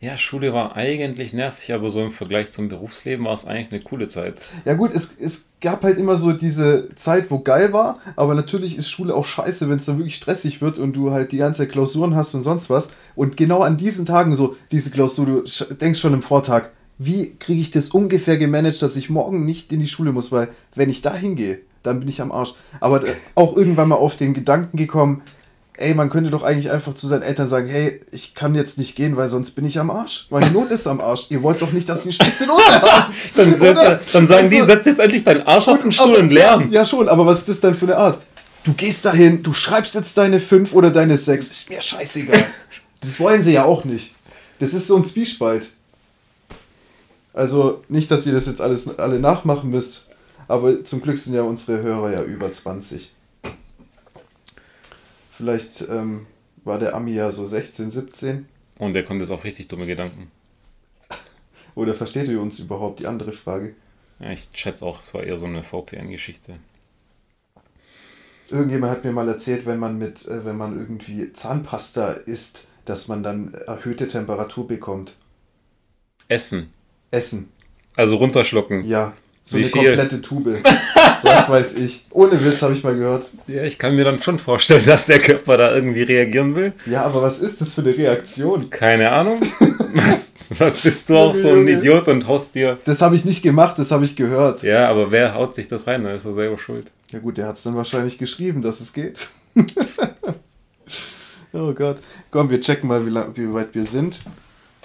[0.01, 3.81] Ja, Schule war eigentlich nervig, aber so im Vergleich zum Berufsleben war es eigentlich eine
[3.81, 4.35] coole Zeit.
[4.67, 8.77] Ja gut, es, es gab halt immer so diese Zeit, wo geil war, aber natürlich
[8.77, 11.63] ist Schule auch scheiße, wenn es dann wirklich stressig wird und du halt die ganze
[11.63, 12.91] Zeit Klausuren hast und sonst was.
[13.15, 17.61] Und genau an diesen Tagen so, diese Klausur, du denkst schon im Vortag, wie kriege
[17.61, 21.03] ich das ungefähr gemanagt, dass ich morgen nicht in die Schule muss, weil wenn ich
[21.03, 22.55] da hingehe, dann bin ich am Arsch.
[22.81, 25.23] Aber äh, auch irgendwann mal auf den Gedanken gekommen,
[25.75, 28.97] ey, man könnte doch eigentlich einfach zu seinen Eltern sagen, hey, ich kann jetzt nicht
[28.97, 30.27] gehen, weil sonst bin ich am Arsch.
[30.31, 31.27] Meine Not ist am Arsch.
[31.31, 33.13] Ihr wollt doch nicht, dass ich eine schlechte Note habe.
[33.37, 36.19] Dann, setz, dann sagen die, Also- setz jetzt endlich deinen Arsch auf den Stuhl Aber-
[36.19, 36.69] und lern.
[36.73, 38.21] Ja, schon, aber was ist das denn für eine Art?
[38.65, 42.45] Du gehst dahin, du schreibst jetzt deine 5 oder deine 6, ist mir scheißegal.
[43.01, 44.13] Das wollen sie ja auch nicht.
[44.59, 45.69] Das ist so ein Zwiespalt.
[47.39, 50.09] Also nicht, dass ihr das jetzt alles alle nachmachen müsst,
[50.49, 53.13] aber zum Glück sind ja unsere Hörer ja über 20.
[55.31, 56.27] Vielleicht ähm,
[56.65, 58.49] war der Ami ja so 16, 17.
[58.81, 60.33] Und der kommt jetzt auch richtig dumme Gedanken.
[61.77, 62.99] Oder versteht ihr uns überhaupt?
[62.99, 63.77] Die andere Frage.
[64.19, 66.59] Ja, ich schätze auch, es war eher so eine VPN-Geschichte.
[68.51, 73.07] Irgendjemand hat mir mal erzählt, wenn man mit, äh, wenn man irgendwie Zahnpasta isst, dass
[73.07, 75.15] man dann erhöhte Temperatur bekommt.
[76.27, 76.73] Essen.
[77.11, 77.51] Essen.
[77.97, 78.85] Also runterschlucken.
[78.85, 79.15] Ja.
[79.43, 79.97] So Wie eine viel?
[79.97, 80.59] komplette Tube.
[81.23, 82.03] Was weiß ich.
[82.11, 83.25] Ohne Witz habe ich mal gehört.
[83.47, 86.75] Ja, ich kann mir dann schon vorstellen, dass der Körper da irgendwie reagieren will.
[86.85, 88.69] Ja, aber was ist das für eine Reaktion?
[88.69, 89.41] Keine Ahnung.
[89.95, 91.67] Was, was bist du auch so ein.
[91.67, 92.79] Idiot und haust dir.
[92.85, 94.63] Das habe ich nicht gemacht, das habe ich gehört.
[94.63, 96.05] Ja, aber wer haut sich das rein?
[96.05, 96.93] Da ist er selber schuld.
[97.11, 99.29] Ja gut, der hat es dann wahrscheinlich geschrieben, dass es geht.
[101.55, 101.97] oh Gott.
[102.31, 104.21] Komm, wir checken mal, wie, lang, wie weit wir sind.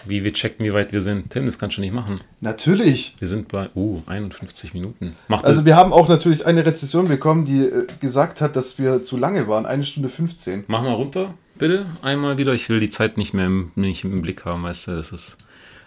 [0.06, 1.30] Wie wir checken, wie weit wir sind.
[1.30, 2.20] Tim, das kannst du nicht machen.
[2.42, 3.16] Natürlich.
[3.20, 5.16] Wir sind bei, uh, 51 Minuten.
[5.28, 8.78] Macht Also das, wir haben auch natürlich eine Rezession bekommen, die äh, gesagt hat, dass
[8.80, 9.66] wir zu lange waren.
[9.66, 10.66] Eine Stunde 15.
[10.68, 11.86] mach mal runter, bitte.
[12.02, 12.54] Einmal wieder.
[12.54, 15.38] Ich will die Zeit nicht mehr im, nicht im Blick haben, weißt du, das ist.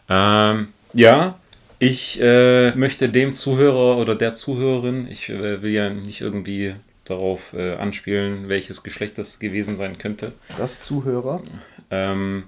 [0.08, 1.38] Ähm, ja,
[1.78, 7.52] ich äh, möchte dem Zuhörer oder der Zuhörerin, ich äh, will ja nicht irgendwie darauf
[7.52, 10.32] äh, anspielen, welches Geschlecht das gewesen sein könnte.
[10.56, 11.42] Das Zuhörer.
[11.90, 12.44] Ähm,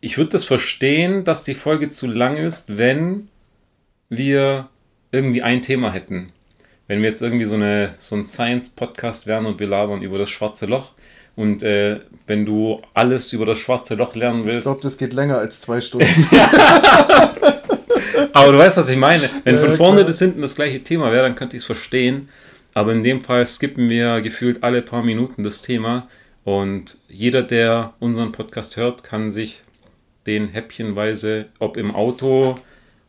[0.00, 3.28] ich würde das verstehen, dass die Folge zu lang ist, wenn
[4.08, 4.68] wir
[5.10, 6.32] irgendwie ein Thema hätten.
[6.86, 10.30] Wenn wir jetzt irgendwie so, eine, so ein Science-Podcast wären und wir labern über das
[10.30, 10.92] schwarze Loch
[11.36, 15.12] und äh, wenn du alles über das schwarze Loch lernen Ich willst, glaube, das geht
[15.12, 16.06] länger als zwei Stunden.
[18.32, 19.28] aber du weißt, was ich meine.
[19.44, 20.06] Wenn Ja, von vorne klar.
[20.06, 22.28] bis hinten das gleiche Thema wäre, dann könnte ich es verstehen.
[22.74, 26.08] Aber in dem Fall skippen wir gefühlt alle paar Minuten das Thema.
[26.44, 29.62] Und jeder, der unseren Podcast hört, kann sich
[30.28, 32.56] den häppchenweise, ob im Auto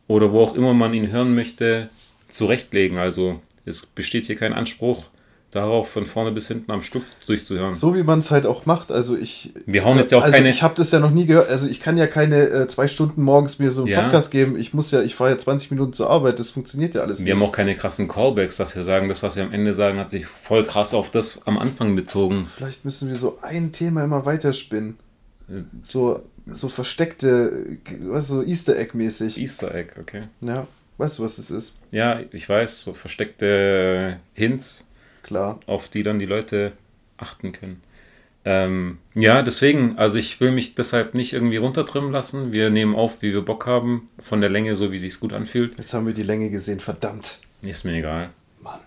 [0.08, 1.88] oder wo auch immer man ihn hören möchte,
[2.30, 2.98] zurechtlegen.
[2.98, 5.04] Also es besteht hier kein Anspruch
[5.52, 7.74] darauf, von vorne bis hinten am Stück durchzuhören.
[7.74, 8.92] So wie man es halt auch macht.
[8.92, 9.52] Also ich.
[9.66, 11.48] Wir hauen jetzt ja auch also keine- Ich habe das ja noch nie gehört.
[11.50, 14.02] Also ich kann ja keine äh, zwei Stunden morgens mir so einen Ja.
[14.02, 14.56] Podcast geben.
[14.56, 16.38] Ich muss ja, ich fahre ja 20 Minuten zur Arbeit.
[16.38, 19.34] Das funktioniert ja alles Wir haben auch keine krassen Callbacks, dass wir sagen, das, was
[19.36, 22.46] wir am Ende sagen, hat sich voll krass auf das am Anfang bezogen.
[22.56, 24.98] Vielleicht müssen wir so ein Thema immer weiterspinnen.
[25.48, 25.62] Äh.
[25.82, 29.38] So, so versteckte, weißt du, so Easter Egg-mäßig.
[29.38, 30.24] Easter Egg, okay.
[30.40, 30.66] Ja,
[30.98, 31.76] weißt du, was das ist?
[31.90, 34.88] Ja, ich weiß, so versteckte Hints,
[35.22, 35.60] Klar.
[35.66, 36.72] auf die dann die Leute
[37.18, 37.82] achten können.
[38.44, 42.52] Ähm, ja, deswegen, also ich will mich deshalb nicht irgendwie runtertrimmen lassen.
[42.52, 45.76] Wir nehmen auf, wie wir Bock haben, von der Länge, so wie sich's gut anfühlt.
[45.76, 47.38] Jetzt haben wir die Länge gesehen, verdammt.
[47.60, 48.30] Ist mir egal.
[48.62, 48.80] Mann.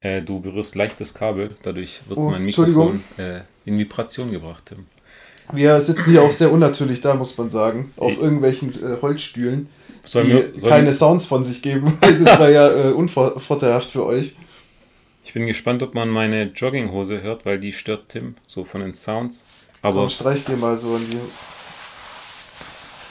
[0.00, 2.42] Äh, du berührst leicht das Kabel, dadurch wird Oh, mein.
[2.46, 4.86] Mikrofon äh, in Vibration gebracht, Tim.
[5.52, 7.92] Wir sitzen hier auch sehr unnatürlich da, muss man sagen.
[7.96, 9.68] Auf irgendwelchen äh, Holzstühlen,
[10.04, 11.98] Sollen die wir, keine wir, Sounds von sich geben.
[12.00, 14.34] das war ja äh, unvorteilhaft für euch.
[15.24, 18.94] ich bin gespannt, ob man meine Jogginghose hört, weil die stört Tim, so von den
[18.94, 19.44] Sounds.
[19.82, 21.18] Aber Komm, streich dir mal so an die.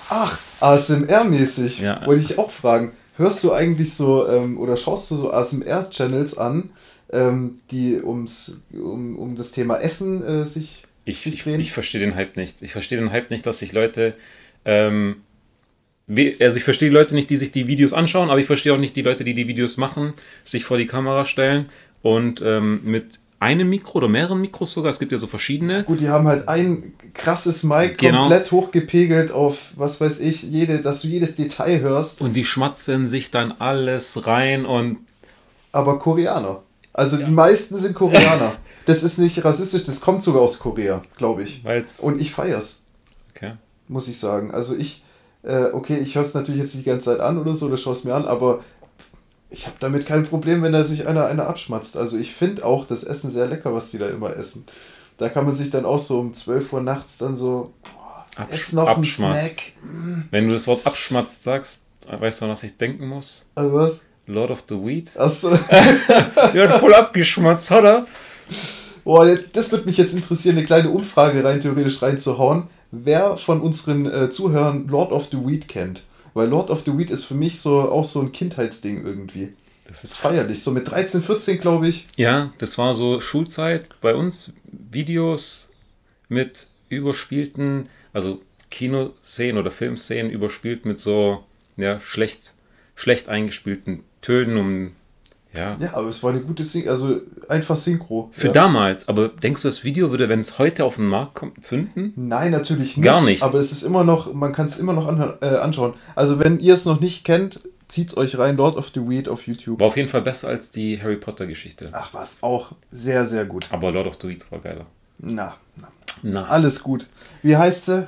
[0.09, 1.81] Ach, ASMR-mäßig.
[1.81, 2.05] Ja.
[2.05, 2.93] Wollte ich auch fragen.
[3.17, 6.71] Hörst du eigentlich so ähm, oder schaust du so ASMR-Channels an,
[7.11, 10.83] ähm, die ums, um, um das Thema Essen äh, sich.
[11.05, 12.61] Ich, ich, ich verstehe den Hype nicht.
[12.61, 14.13] Ich verstehe den Hype nicht, dass sich Leute.
[14.65, 15.17] Ähm,
[16.07, 18.73] we- also ich verstehe die Leute nicht, die sich die Videos anschauen, aber ich verstehe
[18.73, 21.69] auch nicht die Leute, die die Videos machen, sich vor die Kamera stellen
[22.03, 25.99] und ähm, mit einem Mikro oder mehreren Mikros sogar, es gibt ja so verschiedene, Gut,
[25.99, 28.19] die haben halt ein krasses Mic Genau.
[28.21, 33.07] komplett hochgepegelt auf, was weiß ich, jede, dass du jedes Detail hörst, und die schmatzen
[33.07, 34.99] sich dann alles rein und
[35.71, 36.61] aber Koreaner.
[36.93, 38.53] Also die meisten sind Koreaner.
[38.85, 41.63] Das ist nicht rassistisch, das kommt sogar aus Korea, glaube ich.
[41.63, 41.99] weil's.
[41.99, 42.81] Und ich feier's.
[43.35, 43.53] Okay.
[43.87, 44.51] muss ich sagen.
[44.51, 45.03] Also ich,
[45.43, 47.77] äh, okay, ich höre es natürlich jetzt nicht die ganze Zeit an oder so, oder
[47.77, 48.63] schaue es mir an, aber
[49.49, 51.97] ich habe damit kein Problem, wenn da sich einer, einer abschmatzt.
[51.97, 54.65] Also ich finde auch das Essen sehr lecker, was die da immer essen.
[55.17, 58.55] Da kann man sich dann auch so um 12 Uhr nachts dann so, boah, Absch
[58.55, 59.03] Jetzt noch ein.
[59.03, 59.73] Snack.
[60.31, 63.45] Wenn du das Wort abschmatzt sagst, weißt du, was ich denken muss?
[63.55, 64.01] Also was?
[64.25, 65.11] Lord of the Weed?
[65.17, 65.51] Achso.
[65.69, 68.07] Hat voll abgeschmatzt, hat er?
[69.03, 72.67] Boah, das wird mich jetzt interessieren, eine kleine Umfrage rein theoretisch reinzuhauen.
[72.91, 76.03] Wer von unseren äh, Zuhörern Lord of the Weed kennt?
[76.33, 79.53] Weil Lord of the Weed ist für mich so auch so ein Kindheitsding irgendwie.
[79.87, 80.63] Das ist Feierlich.
[80.63, 82.05] So mit 13, 14, glaube ich.
[82.15, 84.53] Ja, das war so Schulzeit bei uns.
[84.63, 85.69] Videos
[86.29, 91.43] mit überspielten, also Kinoszenen oder Filmszenen überspielt mit so
[91.75, 92.53] ja, schlecht,
[92.95, 94.91] schlecht eingespielten Tönen, um
[95.53, 95.77] ja.
[95.79, 98.29] Ja, aber es war eine gute Syn also einfach Synchro.
[98.31, 98.53] Für ja.
[98.53, 102.13] damals, aber denkst du, das Video würde, wenn es heute auf den Markt kommt, zünden?
[102.15, 103.05] Nein, natürlich nicht.
[103.05, 103.43] Gar nicht.
[103.43, 105.93] Aber es ist immer noch, man kann es immer noch anhö- äh, anschauen.
[106.15, 109.45] Also wenn ihr es noch nicht kennt, zieht's euch rein, Lord of the Weed auf
[109.47, 109.79] YouTube.
[109.79, 111.89] War auf jeden Fall besser als die Harry Potter Geschichte.
[111.91, 113.65] Ach was, auch sehr, sehr gut.
[113.71, 114.85] Aber Lord of the Weed war geiler.
[115.19, 115.87] Na, na.
[116.23, 117.07] Na, alles gut.
[117.41, 118.07] Wie heißt sie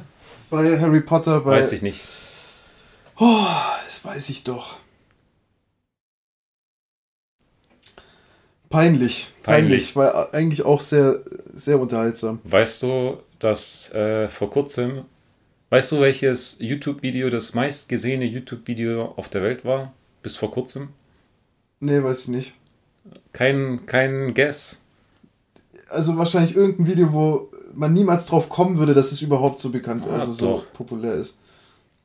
[0.50, 1.41] bei Harry Potter?
[1.41, 2.00] Bei, weiß ich nicht.
[3.20, 3.46] Oh,
[3.86, 4.78] das weiß ich doch.
[8.74, 9.28] Peinlich.
[9.43, 9.93] Peinlich.
[9.93, 9.95] Peinlich.
[9.95, 11.19] War eigentlich auch sehr,
[11.53, 12.39] sehr unterhaltsam.
[12.43, 15.05] Weißt du, dass äh, vor kurzem,
[15.69, 19.93] weißt du, welches YouTube-Video das meistgesehene YouTube-Video auf der Welt war?
[20.24, 20.89] Bis vor kurzem?
[21.82, 22.53] Nee, weiß ich nicht.
[23.32, 24.82] Kein, kein Guess.
[25.89, 30.05] Also wahrscheinlich irgendein Video, wo man niemals drauf kommen würde, dass es überhaupt so bekannt,
[30.09, 30.74] Ah, also so doch.
[30.74, 31.38] populär ist.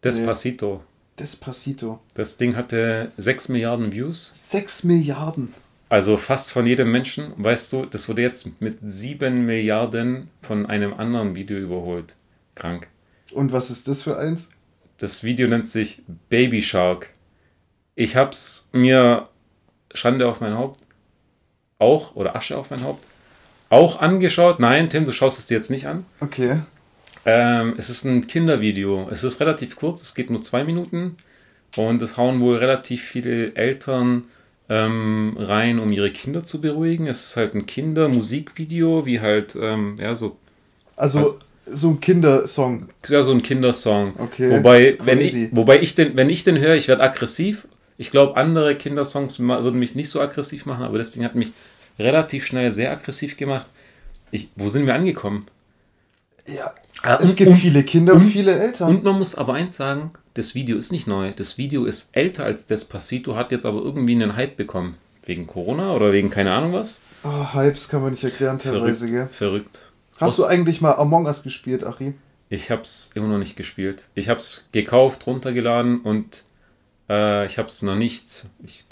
[0.04, 0.82] Despacito.
[1.18, 2.00] Despacito.
[2.12, 4.32] Das Ding hatte 6 Milliarden Views.
[4.36, 5.54] 6 Milliarden.
[5.88, 7.32] Also fast von jedem Menschen.
[7.36, 12.14] Weißt du, das wurde jetzt mit 7 Milliarden von einem anderen Video überholt.
[12.54, 12.88] Krank.
[13.32, 14.50] Und was ist das für eins?
[14.98, 17.10] Das Video nennt sich Baby Shark.
[17.94, 19.28] Ich hab's mir
[19.94, 20.80] Schande auf mein Haupt
[21.78, 23.06] auch oder Asche auf mein Haupt
[23.70, 24.60] auch angeschaut.
[24.60, 26.04] Nein, Tim, du schaust es dir jetzt nicht an.
[26.20, 26.60] Okay.
[27.24, 29.08] Ähm, es ist ein Kindervideo.
[29.10, 31.16] Es ist relativ kurz, es geht nur zwei Minuten
[31.76, 34.24] und es hauen wohl relativ viele Eltern
[34.68, 37.06] ähm, rein, um ihre Kinder zu beruhigen.
[37.06, 40.36] Es ist halt ein Kindermusikvideo, wie halt ähm, ja so
[40.96, 41.38] Also, Also-
[41.70, 42.86] so ein Kindersong.
[43.08, 44.14] ja, so ein Kindersong.
[44.18, 47.68] Okay, Wobei, wenn ich, wobei ich den, wenn ich den höre, ich werde aggressiv.
[47.98, 51.50] Ich glaube, andere Kindersongs würden mich nicht so aggressiv machen, aber das Ding hat mich
[51.98, 53.66] relativ schnell sehr aggressiv gemacht.
[54.30, 55.44] Ich, wo sind wir angekommen?
[56.46, 56.72] Ja.
[57.02, 58.88] Ah, Es und- gibt und- viele Kinder und, und- viele Eltern.
[58.88, 61.32] Und man muss aber eins sagen, das Video ist nicht neu.
[61.32, 64.96] Das Video ist älter als Despacito, hat jetzt aber irgendwie einen Hype bekommen.
[65.24, 67.00] Wegen Corona oder wegen keine Ahnung was.
[67.24, 69.12] Ah, Hypes kann man nicht erklären teilweise, Verrückt.
[69.12, 69.28] gell?
[69.32, 69.92] Verrückt.
[70.20, 72.14] Hast du eigentlich mal Among Us gespielt, Achim?
[72.50, 74.04] Ich hab's immer noch nicht gespielt.
[74.14, 76.44] Ich hab's gekauft, runtergeladen und
[77.10, 78.46] äh, ich hab's noch nicht.
[78.64, 78.84] Ich,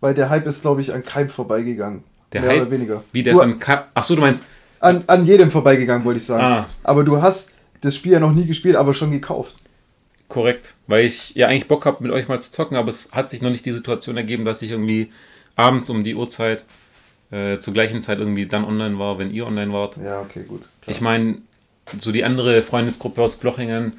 [0.00, 2.02] Weil der Hype ist, glaube ich, an keinem vorbeigegangen.
[2.32, 2.62] Der Mehr Hype?
[2.62, 3.04] oder weniger.
[3.12, 4.42] wie der du, ist am Ka Achso, du meinst.
[4.80, 6.42] an, an jedem vorbeigegangen, wollte ich sagen.
[6.42, 6.66] Ah.
[6.82, 7.50] Aber du hast
[7.82, 9.54] das Spiel ja noch nie gespielt, aber schon gekauft.
[10.32, 13.28] Korrekt, weil ich ja eigentlich Bock habe, mit euch mal zu zocken, aber es hat
[13.28, 15.12] sich noch nicht die Situation ergeben, dass ich irgendwie
[15.56, 16.64] abends um die Uhrzeit
[17.30, 19.98] äh, zur gleichen Zeit irgendwie dann online war, wenn ihr online wart.
[19.98, 20.62] Ja, okay, gut.
[20.86, 21.42] Ich meine,
[22.00, 23.98] so die andere Freundesgruppe aus Blochingen,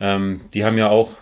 [0.00, 1.16] ähm, die haben ja auch,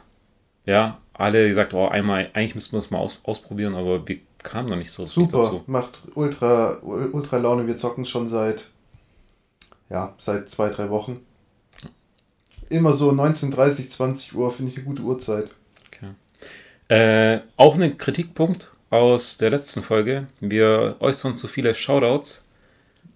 [0.67, 4.69] ja, alle gesagt, oh, einmal, eigentlich müssten wir es mal aus, ausprobieren, aber wir kamen
[4.69, 5.65] noch nicht so richtig Super, dazu.
[5.69, 7.67] macht ultra, ul- ultra Laune.
[7.67, 8.69] Wir zocken schon seit,
[9.89, 11.21] ja, seit zwei, drei Wochen.
[12.71, 15.51] Immer so 19.30, 20 Uhr finde ich eine gute Uhrzeit.
[16.89, 20.27] Äh, auch ein Kritikpunkt aus der letzten Folge.
[20.41, 22.43] Wir äußern zu viele Shoutouts.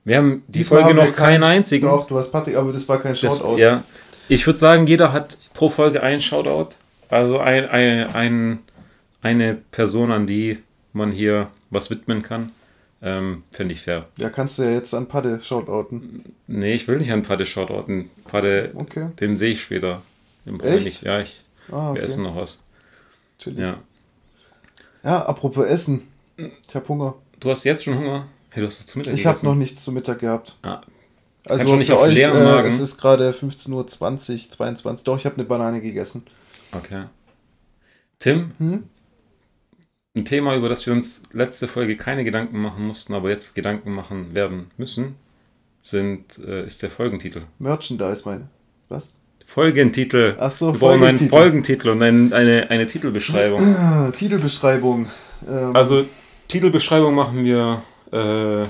[0.04, 1.86] Wir haben die Diesmal Folge haben noch keinen einzigen.
[1.88, 3.58] Doch, du hast Patrick, aber das war kein Das, Shoutout.
[3.58, 3.82] ja.
[4.28, 6.76] Ich würde sagen, jeder hat pro Folge einen Shoutout.
[7.08, 8.58] Also ein, ein, ein,
[9.22, 10.58] eine Person, an die
[10.92, 12.52] man hier was widmen kann.
[13.06, 14.06] Ähm, Fände ich fair.
[14.16, 16.24] Ja, kannst du ja jetzt an Padde shoutouten.
[16.46, 18.08] Nee, ich will nicht an Padde shoutouten.
[18.24, 19.08] Padde, Okay.
[19.20, 20.00] den sehe ich später.
[20.46, 20.78] Den Echt?
[20.78, 21.02] ich nicht.
[21.02, 21.40] Ja, ich,
[21.70, 21.96] Ah, okay.
[21.98, 22.60] wir essen noch was.
[23.38, 23.58] Chillig.
[23.58, 23.78] Ja.
[25.02, 26.08] Ja, apropos Essen.
[26.36, 27.14] Ich habe Hunger.
[27.40, 28.26] Du hast jetzt schon Hunger?
[28.50, 30.56] Hey, du hast doch zu Mittag Ich habe noch nichts zu Mittag gehabt.
[30.62, 30.80] Ah,
[31.46, 32.66] Also schon nicht auf euch, leeren äh, Magen.
[32.66, 33.86] es ist gerade 15.20 Uhr,
[34.48, 35.04] 22.
[35.04, 36.22] Doch, ich habe eine Banane gegessen.
[36.72, 37.04] Okay.
[38.18, 38.84] Tim, Hm?
[40.16, 43.92] Ein Thema, über das wir uns letzte Folge keine Gedanken machen mussten, aber jetzt Gedanken
[43.92, 45.16] machen werden müssen,
[45.82, 47.42] sind, äh, ist der Folgentitel.
[47.58, 48.48] Merchandise, meine.
[48.88, 49.12] Was?
[49.44, 50.36] Folgentitel.
[50.38, 51.30] Ach so, wir brauchen einen Folgentitel.
[51.30, 53.60] Folgentitel und ein, eine, eine Titelbeschreibung.
[54.16, 55.06] Titelbeschreibung.
[55.46, 56.04] Ähm, Also,
[56.48, 58.68] Titelbeschreibung machen wir äh,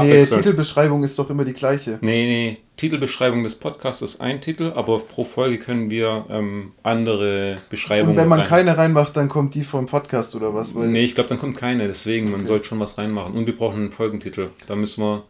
[0.00, 0.24] nee.
[0.24, 1.98] Titelbeschreibung ist doch immer die gleiche.
[2.00, 7.58] Nee, nee, Titelbeschreibung des Podcasts ist ein Titel, aber pro Folge können wir ähm, andere
[7.70, 10.74] Beschreibungen Und wenn man rein- keine reinmacht, dann kommt die vom Podcast oder was?
[10.74, 12.48] Weil, Nee, ich glaube, dann kommt keine, deswegen, man Okay.
[12.48, 13.34] sollte schon was reinmachen.
[13.34, 14.50] Und wir brauchen einen Folgentitel.
[14.66, 15.22] Da müssen wir.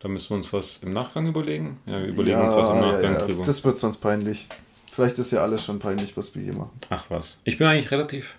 [0.00, 1.78] Da müssen wir uns was im Nachgang überlegen.
[1.86, 3.18] Ja, wir überlegen ja, uns was im Nachgang ja.
[3.20, 3.44] drüber.
[3.46, 4.46] Das wird sonst peinlich.
[4.92, 6.72] Vielleicht ist ja alles schon peinlich, was wir hier machen.
[6.90, 7.40] Ach was.
[7.44, 8.34] Ich bin eigentlich relativ.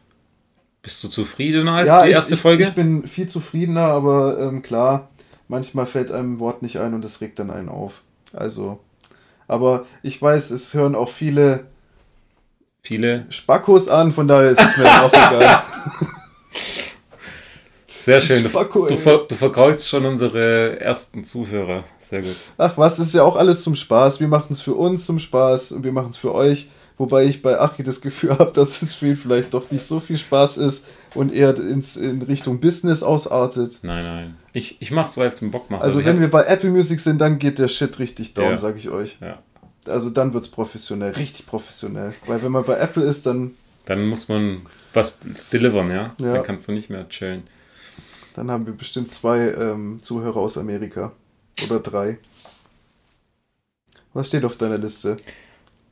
[0.84, 2.66] Bist du zufriedener als ja, die erste ich, Folge?
[2.66, 5.10] Ich bin viel zufriedener, aber ähm, klar,
[5.48, 8.02] manchmal fällt einem ein Wort nicht ein und das regt dann einen auf.
[8.34, 8.80] Also,
[9.48, 11.66] aber ich weiß, es hören auch viele
[12.82, 15.64] viele Spackos an, von daher ist es mir auch egal.
[17.96, 18.50] Sehr schön.
[18.50, 21.86] Spacko, du, ver, du verkraulst schon unsere ersten Zuhörer.
[22.02, 22.36] Sehr gut.
[22.58, 24.20] Ach was, das ist ja auch alles zum Spaß.
[24.20, 26.68] Wir machen es für uns zum Spaß und wir machen es für euch.
[26.98, 30.00] Wobei ich bei Achi das Gefühl habe, dass es für ihn vielleicht doch nicht so
[30.00, 30.86] viel Spaß ist
[31.16, 33.80] und eher ins, in Richtung Business ausartet.
[33.82, 34.38] Nein, nein.
[34.54, 35.82] Ich, ich mache es, weil es einen Bock macht.
[35.82, 38.58] Also, also wenn wir bei Apple Music sind, dann geht der Shit richtig down, ja.
[38.58, 39.18] sage ich euch.
[39.22, 39.40] Ja.
[39.86, 42.14] Also dann wird es professionell, richtig professionell.
[42.28, 43.56] Weil wenn man bei Apple ist, dann...
[43.86, 44.62] Dann muss man
[44.94, 45.16] was
[45.52, 46.16] delivern, ja?
[46.20, 46.34] ja.
[46.36, 47.44] Dann kannst du nicht mehr chillen.
[48.36, 51.12] Dann haben wir bestimmt zwei ähm, Zuhörer aus Amerika.
[51.66, 52.20] Oder drei.
[54.14, 55.18] Was steht auf deiner Liste?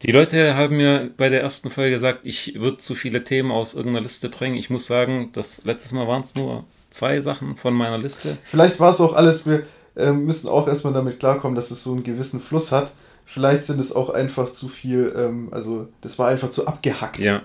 [0.04, 3.76] Die Leute haben mir bei der ersten Folge gesagt, ich würde zu viele Themen aus
[3.76, 4.58] irgendeiner Liste bringen.
[4.58, 8.38] Ich muss sagen, das letztes Mal waren es nur zwei Sachen von meiner Liste.
[8.44, 9.64] Vielleicht war es auch alles, wir
[9.96, 12.92] äh, müssen auch erstmal damit klarkommen, dass es so einen gewissen Fluss hat.
[13.26, 17.20] Vielleicht sind es auch einfach zu viel, ähm, also das war einfach zu abgehackt.
[17.20, 17.44] Ja.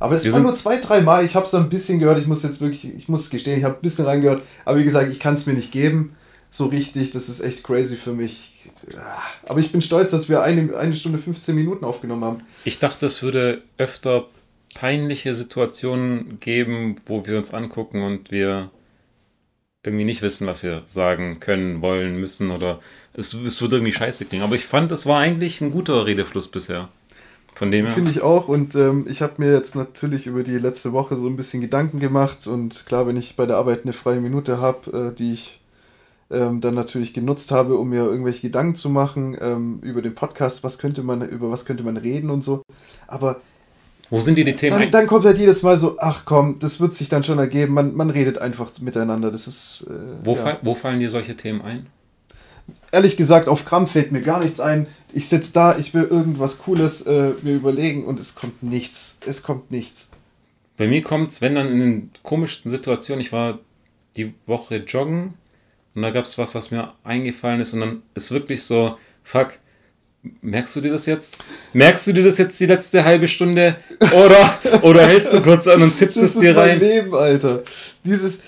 [0.00, 1.24] Aber es war nur zwei, drei Mal.
[1.24, 2.20] Ich habe es ein bisschen gehört.
[2.20, 4.42] Ich muss jetzt wirklich, ich muss gestehen, ich habe ein bisschen reingehört.
[4.64, 6.14] Aber wie gesagt, ich kann es mir nicht geben.
[6.50, 7.10] So richtig.
[7.12, 8.54] Das ist echt crazy für mich.
[9.46, 12.42] Aber ich bin stolz, dass wir eine, eine Stunde 15 Minuten aufgenommen haben.
[12.64, 14.26] Ich dachte, es würde öfter
[14.74, 18.70] peinliche Situationen geben, wo wir uns angucken und wir
[19.82, 22.80] irgendwie nicht wissen, was wir sagen können, wollen, müssen oder
[23.14, 24.44] es, es wird irgendwie scheiße klingen.
[24.44, 26.88] Aber ich fand, es war eigentlich ein guter Redefluss bisher.
[27.54, 27.94] Von dem her.
[27.94, 28.46] Finde ich auch.
[28.46, 31.98] Und ähm, ich habe mir jetzt natürlich über die letzte Woche so ein bisschen Gedanken
[31.98, 32.46] gemacht.
[32.46, 35.58] Und klar, wenn ich bei der Arbeit eine freie Minute habe, äh, die ich
[36.30, 40.64] ähm, dann natürlich genutzt habe, um mir irgendwelche Gedanken zu machen ähm, über den Podcast,
[40.64, 42.62] was könnte man, über was könnte man reden und so.
[43.06, 43.40] Aber
[44.10, 44.78] wo sind die, die Themen?
[44.78, 47.74] Dann, dann, kommt halt jedes Mal so, ach komm, das wird sich dann schon ergeben.
[47.74, 49.30] Man, man redet einfach miteinander.
[49.30, 49.86] Das ist.
[49.88, 50.42] Äh, wo, ja.
[50.42, 51.86] fall, wo fallen dir solche Themen ein?
[52.92, 54.86] ehrlich gesagt, auf Krampf fällt mir gar nichts ein.
[55.12, 59.18] Ich sitze da, ich will irgendwas Cooles äh, mir überlegen und es kommt nichts.
[59.24, 60.10] Es kommt nichts.
[60.76, 63.58] Bei mir kommt es, wenn dann in den komischsten Situationen, ich war
[64.16, 65.34] die Woche joggen
[65.98, 69.54] und da gab es was, was mir eingefallen ist und dann ist wirklich so, fuck,
[70.42, 71.38] merkst du dir das jetzt?
[71.72, 73.76] Merkst du dir das jetzt die letzte halbe Stunde?
[74.12, 76.78] Oder, oder hältst du kurz an und tippst das es dir rein?
[76.78, 77.62] Das ist mein Leben, Alter.
[78.04, 78.42] Dieses,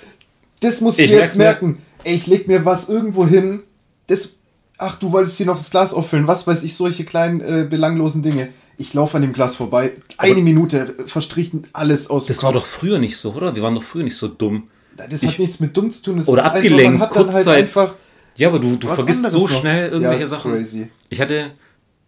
[0.60, 1.82] das muss ich, ich mir jetzt merken.
[2.04, 3.64] Ey, ich leg mir was irgendwo hin
[4.06, 4.30] das,
[4.78, 8.22] ach, du wolltest hier noch das Glas auffüllen, was weiß ich, solche kleinen äh, belanglosen
[8.22, 8.48] Dinge.
[8.76, 12.44] Ich laufe an dem Glas vorbei, eine Aber Minute verstrichen alles aus dem Das Kopf.
[12.44, 13.54] war doch früher nicht so, oder?
[13.54, 14.68] Wir waren doch früher nicht so dumm.
[15.08, 16.18] Das ich, hat nichts mit dumm zu tun.
[16.18, 17.94] Das oder abgelenkt, einfach, man hat halt einfach.
[18.36, 19.92] Ja, aber du, du vergisst so schnell noch.
[19.94, 20.52] irgendwelche ja, Sachen.
[20.52, 20.90] Crazy.
[21.08, 21.52] Ich hatte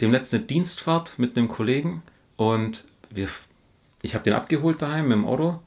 [0.01, 2.03] dem letzten Dienstfahrt mit einem Kollegen
[2.37, 3.29] und wir,
[4.03, 5.61] ich habe den abgeholt daheim mit dem Auto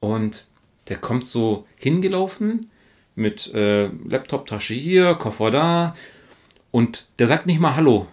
[0.00, 0.46] und
[0.88, 2.70] der kommt so hingelaufen
[3.14, 5.94] mit äh, Laptop-Tasche hier, Koffer da.
[6.70, 8.06] Und der sagt nicht mal Hallo.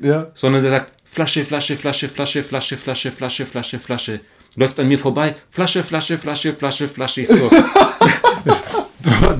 [0.00, 0.30] Ja.
[0.34, 4.20] Sondern der sagt Flasche, Flasche, Flasche, Flasche, Flasche, Flasche, Flasche, Flasche, Flasche.
[4.56, 5.34] Läuft an mir vorbei.
[5.50, 7.22] Flasche, Flasche, Flasche, Flasche, Flasche.
[7.22, 7.50] Ich so.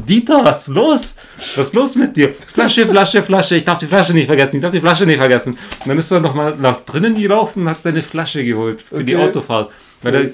[0.07, 1.15] Dieter, was ist los?
[1.55, 2.35] Was ist los mit dir?
[2.53, 3.57] Flasche, Flasche, Flasche.
[3.57, 4.57] Ich darf die Flasche nicht vergessen.
[4.57, 5.53] Ich darf die Flasche nicht vergessen.
[5.53, 9.05] Und dann ist er nochmal nach drinnen gelaufen und hat seine Flasche geholt für okay.
[9.05, 9.71] die Autofahrt.
[10.03, 10.31] Weil er,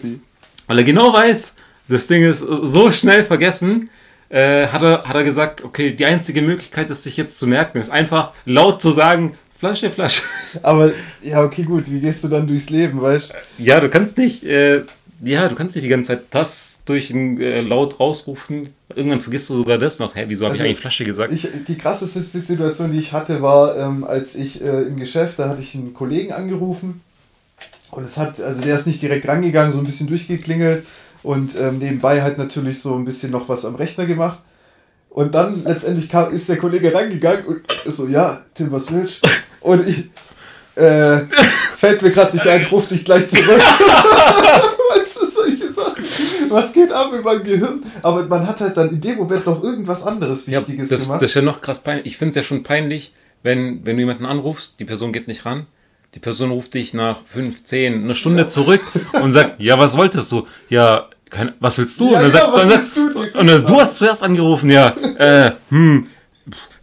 [0.67, 1.57] weil er genau weiß,
[1.89, 3.91] das Ding ist so schnell vergessen
[4.29, 7.79] äh, hat, er, hat er gesagt, okay, die einzige Möglichkeit, das sich jetzt zu merken,
[7.79, 10.23] ist einfach laut zu sagen, Flasche, Flasche.
[10.63, 13.65] Aber, ja, okay, gut, wie gehst du dann durchs Leben, weißt du?
[13.65, 14.85] Ja, du kannst nicht, äh,
[15.23, 18.69] ja, du kannst nicht die ganze Zeit das durch ein äh, laut rausrufen.
[18.95, 20.15] Irgendwann vergisst du sogar das noch.
[20.15, 21.33] Hä, wieso habe also, ich eigentlich Flasche gesagt?
[21.33, 25.49] Ich, die krasseste Situation, die ich hatte, war, ähm, als ich äh, im Geschäft, da
[25.49, 27.01] hatte ich einen Kollegen angerufen.
[27.91, 30.85] Und es hat, also der ist nicht direkt rangegangen, so ein bisschen durchgeklingelt
[31.23, 34.39] und ähm, nebenbei halt natürlich so ein bisschen noch was am Rechner gemacht.
[35.11, 39.25] Und dann letztendlich kam, ist der Kollege rangegangen und ist so, ja, Tim, was willst
[39.25, 39.31] du?
[39.61, 40.11] Und ich,
[40.77, 41.27] äh,
[41.77, 43.61] fällt mir gerade nicht ein, ruf dich gleich zurück.
[44.97, 46.05] weißt du, solche Sachen.
[46.49, 47.83] Was geht ab in meinem Gehirn?
[48.03, 51.23] Aber man hat halt dann in dem Moment noch irgendwas anderes Wichtiges ja, das, gemacht.
[51.23, 52.07] Das ist ja noch krass peinlich.
[52.07, 55.45] Ich finde es ja schon peinlich, wenn, wenn du jemanden anrufst, die Person geht nicht
[55.45, 55.67] ran.
[56.15, 58.49] Die Person ruft dich nach 5, 10, eine Stunde ja.
[58.49, 58.81] zurück
[59.23, 60.47] und sagt, ja, was wolltest du?
[60.71, 62.13] Ja, kein, was willst du?
[62.13, 63.39] Ja, und dann ja, sagt, dann sagt, du?
[63.39, 64.95] Und dann, du hast zuerst angerufen, ja.
[65.19, 66.07] Äh, hm,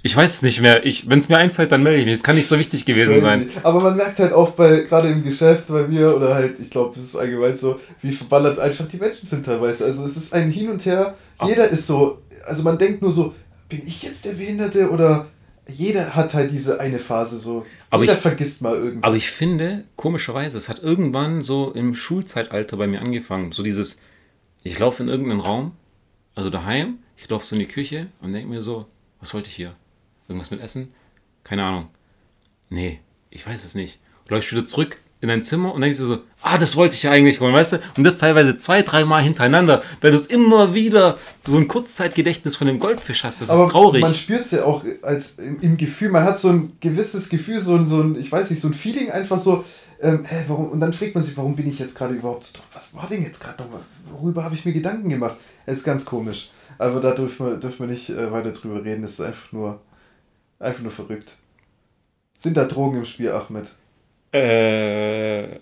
[0.03, 0.83] ich weiß es nicht mehr.
[1.07, 2.13] Wenn es mir einfällt, dann melde ich mich.
[2.15, 3.49] Es kann nicht so wichtig gewesen sein.
[3.63, 6.97] Aber man merkt halt auch bei, gerade im Geschäft bei mir, oder halt, ich glaube,
[6.99, 9.85] es ist allgemein so, wie verballert einfach die Menschen sind teilweise.
[9.85, 11.15] Also es ist ein Hin und Her.
[11.43, 13.33] Jeder ist so, also man denkt nur so,
[13.67, 15.25] bin ich jetzt der Behinderte oder
[15.67, 17.65] jeder hat halt diese eine Phase so.
[17.89, 19.03] Aber jeder ich- vergisst mal irgendwas.
[19.03, 23.51] Aber ich finde, komischerweise, es hat irgendwann so im Schulzeitalter bei mir angefangen.
[23.51, 23.97] So dieses,
[24.65, 25.73] ich laufe in irgendeinen Raum,
[26.33, 28.87] also daheim, ich laufe so in die Küche und denke mir so,
[29.19, 29.75] was wollte ich hier?
[30.27, 30.91] Irgendwas mit Essen?
[31.43, 31.87] Keine Ahnung.
[32.69, 32.99] Nee,
[33.29, 33.99] ich weiß es nicht.
[34.23, 37.03] Und läufst wieder zurück in dein Zimmer und denkst dir so, ah, das wollte ich
[37.03, 37.79] ja eigentlich holen, weißt du?
[37.95, 42.65] Und das teilweise zwei, dreimal hintereinander, weil du es immer wieder so ein Kurzzeitgedächtnis von
[42.65, 43.41] dem Goldfisch hast.
[43.41, 44.01] Das Aber ist traurig.
[44.01, 47.59] man spürt es ja auch als im, im Gefühl, man hat so ein gewisses Gefühl,
[47.59, 49.63] so ein, so ein, ich weiß nicht, so ein Feeling einfach so,
[50.01, 52.59] ähm, hä, warum, und dann fragt man sich, warum bin ich jetzt gerade überhaupt so?
[52.73, 53.81] Was war denn jetzt gerade nochmal?
[54.11, 55.37] Worüber habe ich mir Gedanken gemacht?
[55.65, 56.49] Es ist ganz komisch.
[56.77, 59.03] Aber da dürfen wir, dürfen wir nicht äh, weiter drüber reden.
[59.03, 59.81] Es ist einfach nur,
[60.59, 61.33] einfach nur verrückt.
[62.37, 63.67] Sind da Drogen im Spiel, Ahmed?
[64.33, 65.59] Äh,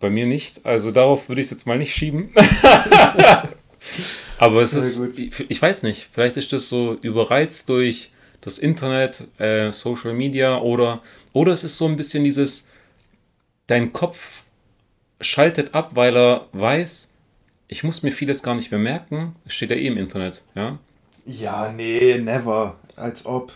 [0.00, 0.64] bei mir nicht.
[0.64, 2.30] Also darauf würde ich es jetzt mal nicht schieben.
[4.38, 8.10] Aber es ist, ich weiß nicht, vielleicht ist das so überreizt durch
[8.40, 11.02] das Internet, äh, Social Media oder,
[11.32, 12.66] oder es ist so ein bisschen dieses,
[13.66, 14.18] dein Kopf
[15.20, 17.10] schaltet ab, weil er weiß,
[17.68, 20.78] ich muss mir vieles gar nicht mehr merken, es steht ja eh im Internet, ja.
[21.24, 22.76] Ja, nee, never.
[22.94, 23.52] Als ob.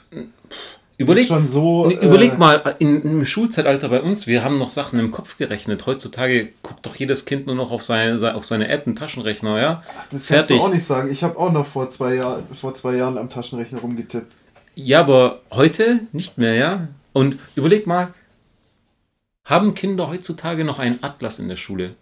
[0.98, 1.86] Überleg, so.
[1.86, 5.38] Nee, Überleg äh, mal, in, im Schulzeitalter bei uns, wir haben noch Sachen im Kopf
[5.38, 5.86] gerechnet.
[5.86, 9.82] Heutzutage guckt doch jedes Kind nur noch auf seine, auf seine App, einen Taschenrechner, ja?
[10.10, 10.58] Das kannst Fertig.
[10.58, 11.10] du auch nicht sagen.
[11.10, 14.30] Ich habe auch noch vor zwei, Jahr, vor zwei Jahren am Taschenrechner rumgetippt.
[14.74, 16.88] Ja, aber heute nicht mehr, ja?
[17.14, 18.12] Und überleg mal,
[19.50, 21.96] haben Kinder heutzutage noch einen Atlas in der Schule?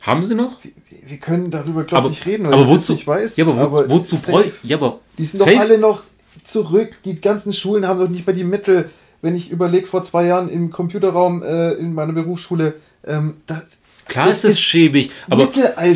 [0.00, 0.58] Haben sie noch?
[0.62, 0.72] Wir,
[1.06, 3.36] wir können darüber, glaube Aber, ich, nicht reden, weil aber ich wozu, nicht weiß.
[3.36, 4.52] ja, aber, wo, wozu safe.
[4.64, 6.02] ja, aber Die sind doch safe- alle noch
[6.44, 6.96] zurück.
[7.04, 8.90] Die ganzen Schulen haben doch nicht mehr die Mittel.
[9.20, 12.74] Wenn ich überlege, vor zwei Jahren im Computerraum äh, in meiner Berufsschule,
[13.06, 13.62] ähm, da,
[14.08, 15.48] Klar das ist es schäbig, aber,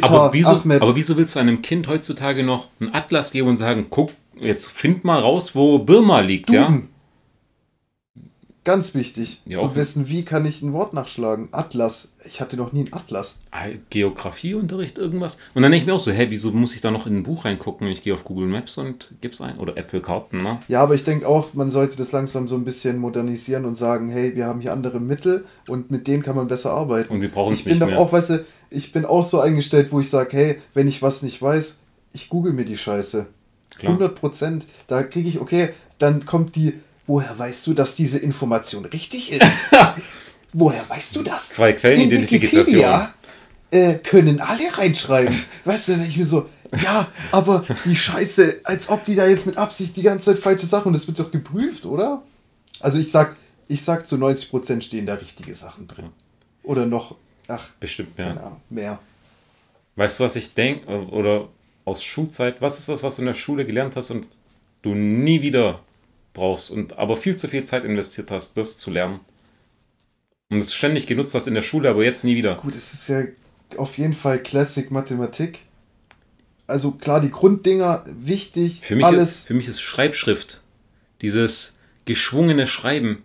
[0.02, 3.86] aber, wieso, aber wieso willst du einem Kind heutzutage noch einen Atlas geben und sagen,
[3.90, 6.72] guck, jetzt find mal raus, wo Birma liegt, ja?
[8.66, 11.48] Ganz wichtig, Ja, zu wissen, wie kann ich ein Wort nachschlagen.
[11.52, 12.08] Atlas.
[12.24, 13.38] Ich hatte noch nie einen Atlas.
[13.52, 15.38] Ah, Geografieunterricht, irgendwas.
[15.54, 17.22] Und dann denke ich mir auch so, hä, wieso muss ich da noch in ein
[17.22, 17.86] Buch reingucken?
[17.86, 19.58] Ich gehe auf Google Maps und gib's ein.
[19.58, 20.58] Oder Apple Karten, ne?
[20.66, 24.08] Ja, aber ich denke auch, man sollte das langsam so ein bisschen modernisieren und sagen,
[24.10, 27.14] hey, wir haben hier andere Mittel und mit denen kann man besser arbeiten.
[27.14, 28.00] Und wir brauchen es ich bin nicht doch mehr.
[28.00, 31.22] auch, weißt du, ich bin auch so eingestellt, wo ich sage, hey, wenn ich was
[31.22, 31.76] nicht weiß,
[32.12, 33.28] ich google mir die Scheiße.
[33.78, 33.92] Klar.
[33.92, 34.66] 100 Prozent.
[34.88, 36.74] Da kriege ich, okay, dann kommt die,
[37.06, 39.42] woher weißt du, dass diese Information richtig ist?
[40.52, 41.50] woher weißt du das?
[41.50, 42.60] Zwei Quellenidentifikation.
[42.60, 43.14] In Wikipedia
[43.70, 45.34] äh, können alle reinschreiben.
[45.64, 46.48] weißt du, dann ich mir so,
[46.82, 50.66] ja, aber die Scheiße, als ob die da jetzt mit Absicht die ganze Zeit falsche
[50.66, 52.22] Sachen, und das wird doch geprüft, oder?
[52.80, 53.36] Also ich sag,
[53.68, 56.10] ich sag zu 90 Prozent stehen da richtige Sachen drin.
[56.62, 57.16] Oder noch,
[57.48, 58.30] ach, Bestimmt, ja.
[58.30, 58.98] Ahnung, mehr.
[59.96, 60.86] Weißt du, was ich denke?
[61.08, 61.48] Oder
[61.84, 64.26] aus Schulzeit, was ist das, was du in der Schule gelernt hast und
[64.82, 65.80] du nie wieder
[66.36, 69.20] brauchst und aber viel zu viel Zeit investiert hast, das zu lernen?
[70.50, 72.54] Und es ständig genutzt hast in der Schule, aber jetzt nie wieder.
[72.54, 73.22] Gut, es ist ja
[73.76, 75.58] auf jeden Fall Classic Mathematik.
[76.68, 79.30] Also klar, die Grunddinger wichtig, Für mich, alles.
[79.40, 80.60] Ist, für mich ist Schreibschrift,
[81.22, 83.24] dieses geschwungene Schreiben.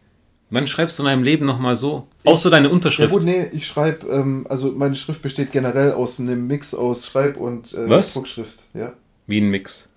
[0.49, 2.07] Wann schreibst du in deinem Leben nochmal so?
[2.25, 3.11] Außer deine Ja Unterschrift.
[3.11, 7.37] gut, nee, ich schreibe, ähm, also meine Schrift besteht generell aus einem Mix aus Schreib-
[7.37, 8.13] und äh, Was?
[8.13, 8.59] Druckschrift.
[8.73, 8.93] Ja.
[9.27, 9.87] Wie ein Mix.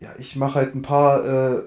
[0.00, 1.62] ja, ich mache halt ein paar, äh,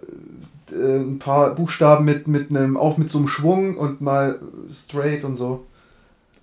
[0.71, 4.39] äh, ein paar Buchstaben mit, mit einem, auch mit so einem Schwung und mal
[4.71, 5.65] straight und so.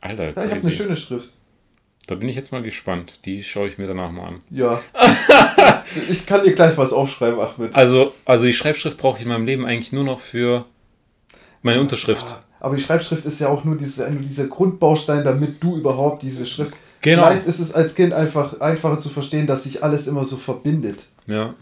[0.00, 1.30] Alter, Ja, ich habe eine schöne Schrift.
[2.08, 3.20] Da bin ich jetzt mal gespannt.
[3.24, 4.40] Die schaue ich mir danach mal an.
[4.50, 4.80] Ja.
[5.56, 7.74] Das- ich kann dir gleich was aufschreiben, Achmed.
[7.76, 10.64] Also, also die Schreibschrift brauche ich in meinem Leben eigentlich nur noch für
[11.62, 12.26] meine Unterschrift.
[12.28, 16.22] Ja, aber die Schreibschrift ist ja auch nur, diese, nur dieser Grundbaustein, damit du überhaupt
[16.22, 16.74] diese Schrift.
[17.02, 17.26] Genau.
[17.26, 21.04] Vielleicht ist es als Kind einfach einfacher zu verstehen, dass sich alles immer so verbindet.
[21.26, 21.54] Ja.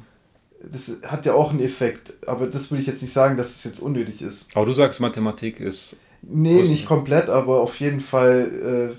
[0.62, 3.64] Das hat ja auch einen Effekt, aber das würde ich jetzt nicht sagen, dass es
[3.64, 4.48] jetzt unnötig ist.
[4.54, 5.96] Aber du sagst, Mathematik ist.
[6.22, 8.96] Nee, Größten- nicht komplett, aber auf jeden Fall äh,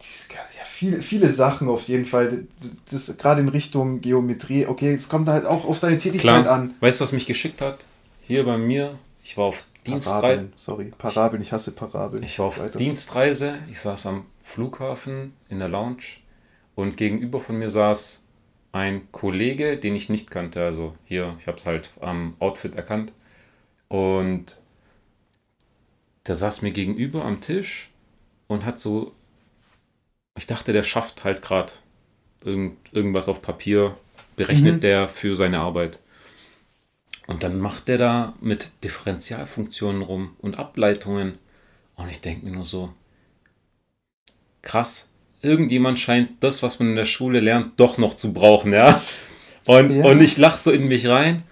[0.00, 2.46] diese, ja, viele, viele Sachen auf jeden Fall.
[2.90, 6.50] Das, das gerade in Richtung Geometrie, okay, es kommt halt auch auf deine Tätigkeit Klar.
[6.54, 6.74] an.
[6.80, 7.86] Weißt du, was mich geschickt hat?
[8.22, 8.96] Hier bei mir.
[9.24, 10.20] Ich war auf Dienstreise.
[10.20, 12.22] Parabeln, sorry, Parabeln, ich hasse Parabeln.
[12.22, 12.78] Ich war auf Weiter.
[12.78, 13.58] Dienstreise.
[13.70, 16.04] Ich saß am Flughafen in der Lounge
[16.74, 18.20] und gegenüber von mir saß
[18.74, 20.64] ein Kollege, den ich nicht kannte.
[20.64, 23.14] Also hier, ich habe es halt am Outfit erkannt.
[23.88, 24.60] Und
[26.26, 27.90] der saß mir gegenüber am Tisch
[28.48, 29.12] und hat so,
[30.36, 31.72] ich dachte, der schafft halt gerade
[32.44, 33.98] irgend, irgendwas auf Papier,
[34.36, 34.84] berechnet Mhm.
[34.84, 36.00] der für seine Arbeit.
[37.26, 41.38] Und dann macht der da mit Differentialfunktionen rum und Ableitungen.
[41.96, 42.94] Und ich denke mir nur so,
[44.62, 45.08] krass,
[45.44, 49.02] irgendjemand scheint das, was man in der Schule lernt, doch noch zu brauchen, ja.
[49.66, 50.04] Und, Ja.
[50.06, 51.42] und ich lache so in mich rein.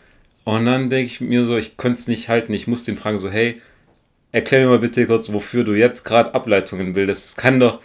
[0.45, 2.53] Und dann denke ich mir so, ich könnte es nicht halten.
[2.53, 3.61] Ich muss den fragen, so, hey,
[4.33, 7.25] erklär mir mal bitte kurz, wofür du jetzt gerade Ableitungen bildest.
[7.27, 7.81] Es kann doch.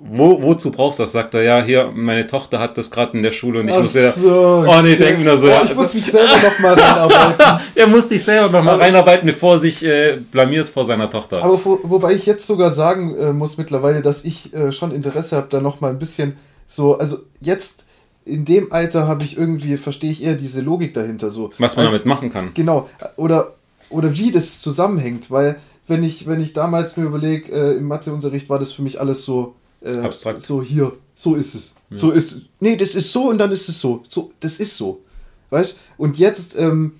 [0.00, 1.12] Wo, wozu brauchst du das?
[1.12, 3.82] Sagt er, ja, hier, meine Tochter hat das gerade in der Schule und ich Ach
[3.82, 4.12] muss ja.
[4.12, 4.96] so, oh nee, okay.
[4.96, 5.48] denk mir so.
[5.48, 7.60] Oh, ich muss mich selber noch mal reinarbeiten.
[7.74, 11.42] er muss sich selber nochmal reinarbeiten, bevor er sich äh, blamiert vor seiner Tochter.
[11.42, 15.34] Aber wo, wobei ich jetzt sogar sagen äh, muss mittlerweile, dass ich äh, schon Interesse
[15.36, 16.36] habe, da noch mal ein bisschen
[16.68, 17.84] so, also jetzt
[18.24, 21.50] in dem Alter habe ich irgendwie, verstehe ich eher diese Logik dahinter so.
[21.58, 22.52] was man Als- damit machen kann.
[22.54, 23.54] Genau, oder,
[23.90, 25.56] oder wie das zusammenhängt, weil
[25.88, 29.24] wenn ich, wenn ich damals mir überlege, äh, im Matheunterricht war das für mich alles
[29.24, 30.42] so, äh, Abstrakt.
[30.42, 31.74] so hier, so ist es.
[31.90, 34.04] So ist Nee, das ist so und dann ist es so.
[34.08, 35.02] So, das ist so.
[35.50, 36.92] Weißt Und jetzt ähm,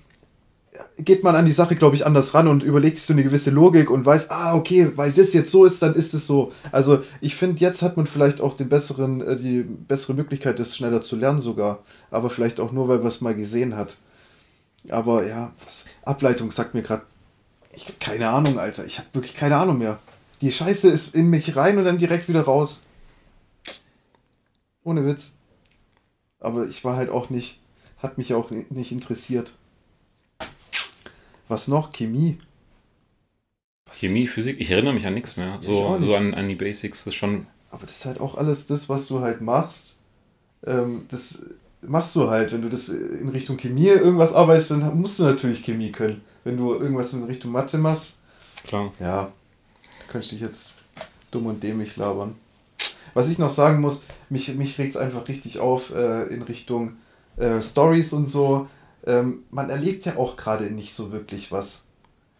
[0.97, 3.51] geht man an die Sache, glaube ich, anders ran und überlegt sich so eine gewisse
[3.51, 6.51] Logik und weiß, ah, okay, weil das jetzt so ist, dann ist es so.
[6.71, 10.75] Also ich finde, jetzt hat man vielleicht auch den besseren, äh, die bessere Möglichkeit, das
[10.75, 11.83] schneller zu lernen sogar.
[12.11, 13.97] Aber vielleicht auch nur, weil man es mal gesehen hat.
[14.89, 17.03] Aber ja, was, Ableitung sagt mir gerade,
[17.75, 18.85] ich hab keine Ahnung, Alter.
[18.85, 19.99] Ich habe wirklich keine Ahnung mehr.
[20.41, 22.83] Die Scheiße ist in mich rein und dann direkt wieder raus.
[24.83, 25.31] Ohne Witz.
[26.39, 27.59] Aber ich war halt auch nicht,
[27.97, 29.53] hat mich auch ni- nicht interessiert.
[31.47, 31.91] Was noch?
[31.91, 32.37] Chemie.
[33.91, 35.57] Chemie, Physik, ich erinnere mich an nichts mehr.
[35.61, 36.07] So, nicht.
[36.07, 36.99] so an, an die Basics.
[36.99, 37.47] Das ist schon.
[37.71, 39.97] Aber das ist halt auch alles das, was du halt machst.
[40.65, 41.43] Ähm, das
[41.81, 42.51] machst du halt.
[42.51, 46.21] Wenn du das in Richtung Chemie irgendwas arbeitest, dann musst du natürlich Chemie können.
[46.43, 48.15] Wenn du irgendwas in Richtung Mathe machst,
[48.65, 48.93] Klar.
[48.99, 49.31] ja,
[50.09, 50.75] könnte ich dich jetzt
[51.31, 52.35] dumm und dämlich labern.
[53.13, 56.97] Was ich noch sagen muss, mich, mich regt es einfach richtig auf äh, in Richtung
[57.37, 58.67] äh, Stories und so.
[59.07, 61.83] Ähm, man erlebt ja auch gerade nicht so wirklich was.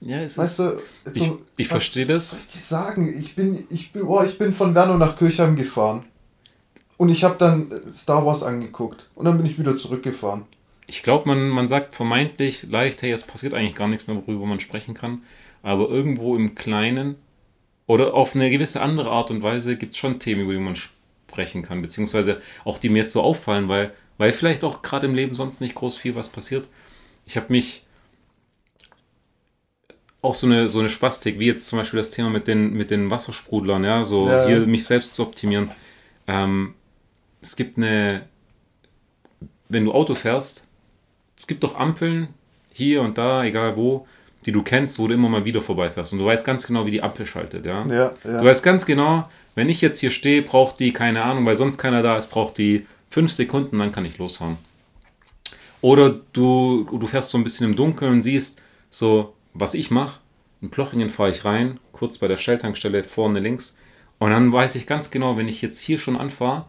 [0.02, 0.64] Ja, es Weißt du,
[1.06, 2.24] so, Ich- ich verstehe das.
[2.24, 3.20] Was soll ich dir sagen?
[3.20, 6.06] Ich bin, ich bin, oh, ich bin von Werner nach Kirchheim gefahren.
[6.98, 9.06] Und ich habe dann äh, Star Wars angeguckt.
[9.16, 10.44] Und dann bin ich wieder zurückgefahren.
[10.88, 14.46] Ich glaube, man, man sagt vermeintlich leicht, hey, es passiert eigentlich gar nichts mehr, worüber
[14.46, 15.24] man sprechen kann.
[15.64, 17.16] Aber irgendwo im Kleinen
[17.90, 20.76] oder auf eine gewisse andere Art und Weise gibt es schon Themen, über die man
[20.76, 21.82] sprechen kann.
[21.82, 25.60] Beziehungsweise auch die mir jetzt so auffallen, weil, weil vielleicht auch gerade im Leben sonst
[25.60, 26.68] nicht groß viel was passiert.
[27.26, 27.82] Ich habe mich
[30.22, 32.91] auch so eine, so eine Spastik, wie jetzt zum Beispiel das Thema mit den, mit
[32.91, 34.45] den Wassersprudlern, ja, so Ja.
[34.45, 35.72] hier mich selbst zu optimieren.
[36.28, 36.76] Ähm,
[37.41, 38.22] es gibt eine,
[39.68, 40.68] wenn du Auto fährst,
[41.36, 42.28] es gibt doch Ampeln
[42.72, 44.06] hier und da, egal wo,
[44.45, 46.14] die du kennst, wo du immer mal wieder vorbeifährst.
[46.14, 47.86] Und du weißt ganz genau, wie die Ampel schaltet, ja.
[47.88, 48.44] Ja, Du ja.
[48.44, 52.02] weißt ganz genau, wenn ich jetzt hier stehe, braucht die, keine Ahnung, weil sonst keiner
[52.02, 54.57] da ist, braucht die fünf Sekunden, dann kann ich losfahren.
[55.82, 60.20] Oder du, du fährst so ein bisschen im Dunkeln und siehst, so, was ich mache,
[60.61, 63.76] in Plochingen fahre ich rein, kurz bei der Shell-Tankstelle vorne links.
[64.20, 66.66] Und dann weiß ich ganz genau, wenn ich jetzt hier schon anfahre,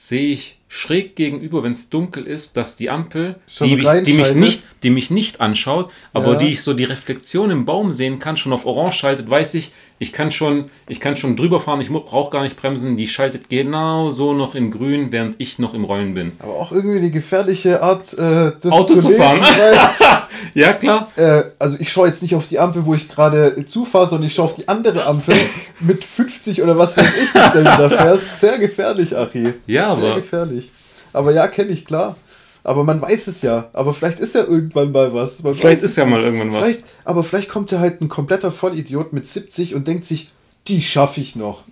[0.00, 4.34] sehe ich schräg gegenüber, wenn es dunkel ist, dass die Ampel, die, mich- die, mich
[4.34, 6.38] nicht, die mich nicht anschaut, aber Ja.
[6.38, 9.72] die ich so die Reflexion im Baum sehen kann, schon auf Orange schaltet, weiß ich,
[9.98, 13.48] ich kann schon, ich kann schon drüber fahren, ich brauche gar nicht bremsen, die schaltet
[13.48, 16.32] genau so noch in grün, während ich noch im Rollen bin.
[16.38, 19.40] Aber auch irgendwie eine gefährliche Art, äh, das Auto zu lesen, fahren.
[19.40, 19.78] Weil,
[20.54, 21.08] Ja, klar.
[21.16, 24.34] äh, also ich schaue jetzt nicht auf die Ampel, wo ich gerade zufahre, sondern ich
[24.34, 25.34] schaue auf die andere Ampel
[25.80, 28.40] mit 50 oder was weiß ich, wie du da fährst.
[28.40, 29.54] Sehr gefährlich, Achi.
[29.66, 30.70] Ja, Sehr aber- gefährlich.
[31.12, 32.16] Aber ja, kenne ich, klar.
[32.64, 33.68] Aber man weiß es ja.
[33.72, 35.42] Aber vielleicht ist ja irgendwann mal was.
[35.42, 36.58] Man Vielleicht ist ja mal irgendwann was.
[36.64, 40.30] Vielleicht, aber vielleicht kommt ja halt ein kompletter Vollidiot mit 70 und denkt sich,
[40.66, 41.62] die schaffe ich noch.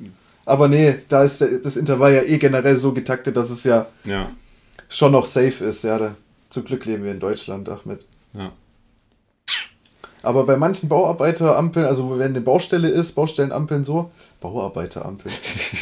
[0.45, 3.87] Aber nee, da ist der, das Intervall ja eh generell so getaktet, dass es ja
[4.05, 4.31] Ja,
[4.89, 5.83] schon noch safe ist.
[5.85, 6.15] Ja, da,
[6.51, 8.05] zum Glück leben wir in Deutschland, Ahmed.
[8.33, 8.53] ja.
[10.23, 14.11] Aber bei manchen Bauarbeiterampeln, also wenn eine Baustelle ist, Baustellenampeln so,
[14.51, 15.35] Bauarbeiterampeln,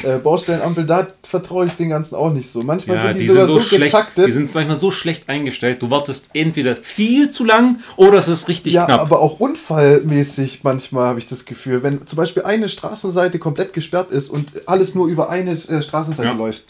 [0.04, 2.62] äh, Baustellenampel, da vertraue ich den ganzen auch nicht so.
[2.62, 4.26] Manchmal Ja, sind die, die sogar sind so, so schlecht, getaktet.
[4.26, 8.48] die sind manchmal so schlecht eingestellt, du wartest entweder viel zu lang oder es ist
[8.48, 9.00] richtig ja, knapp.
[9.00, 14.10] aber auch unfallmäßig manchmal habe ich das Gefühl, wenn zum Beispiel eine Straßenseite komplett gesperrt
[14.10, 16.34] ist und alles nur über eine äh, Straßenseite Ja.
[16.34, 16.64] läuft.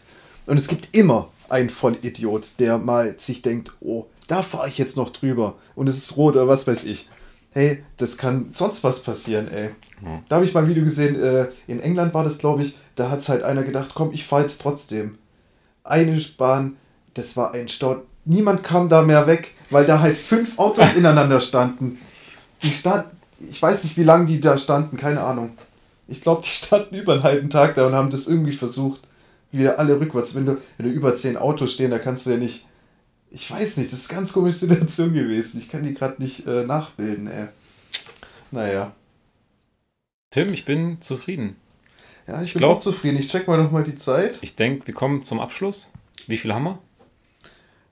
[0.46, 4.96] Und es gibt immer einen Vollidiot, der mal sich denkt, oh, da fahre ich jetzt
[4.96, 7.08] noch drüber und es ist rot oder was weiß ich.
[7.52, 9.70] Hey, das kann sonst was passieren, ey.
[10.04, 10.22] Ja.
[10.28, 13.10] Da habe ich mal ein Video gesehen, äh, in England war das, glaube ich, da
[13.10, 15.18] hat halt einer gedacht, komm, ich fahre jetzt trotzdem.
[15.82, 16.76] Eine Bahn,
[17.14, 18.02] das war ein Stau.
[18.24, 21.98] Niemand kam da mehr weg, weil da halt fünf Autos ineinander standen.
[22.62, 23.06] Die stand,
[23.38, 25.56] ich weiß nicht, wie lange die da standen, keine Ahnung.
[26.08, 29.02] Ich glaube, die standen über einen halben Tag da und haben das irgendwie versucht,
[29.52, 30.34] wieder alle rückwärts.
[30.34, 32.66] Wenn du, wenn du über zehn Autos stehen, da kannst du ja nicht.
[33.30, 35.58] Ich weiß nicht, das ist eine ganz komische Situation gewesen.
[35.58, 37.46] Ich kann die gerade nicht äh, nachbilden, ey.
[38.50, 38.92] Naja.
[40.34, 41.54] Tim, ich bin zufrieden.
[42.26, 43.18] Ja, ich bin glaub- auch zufrieden.
[43.20, 44.40] Ich check mal nochmal die Zeit.
[44.42, 45.92] Ich denke, wir kommen zum Abschluss.
[46.26, 46.78] Wie viel haben wir?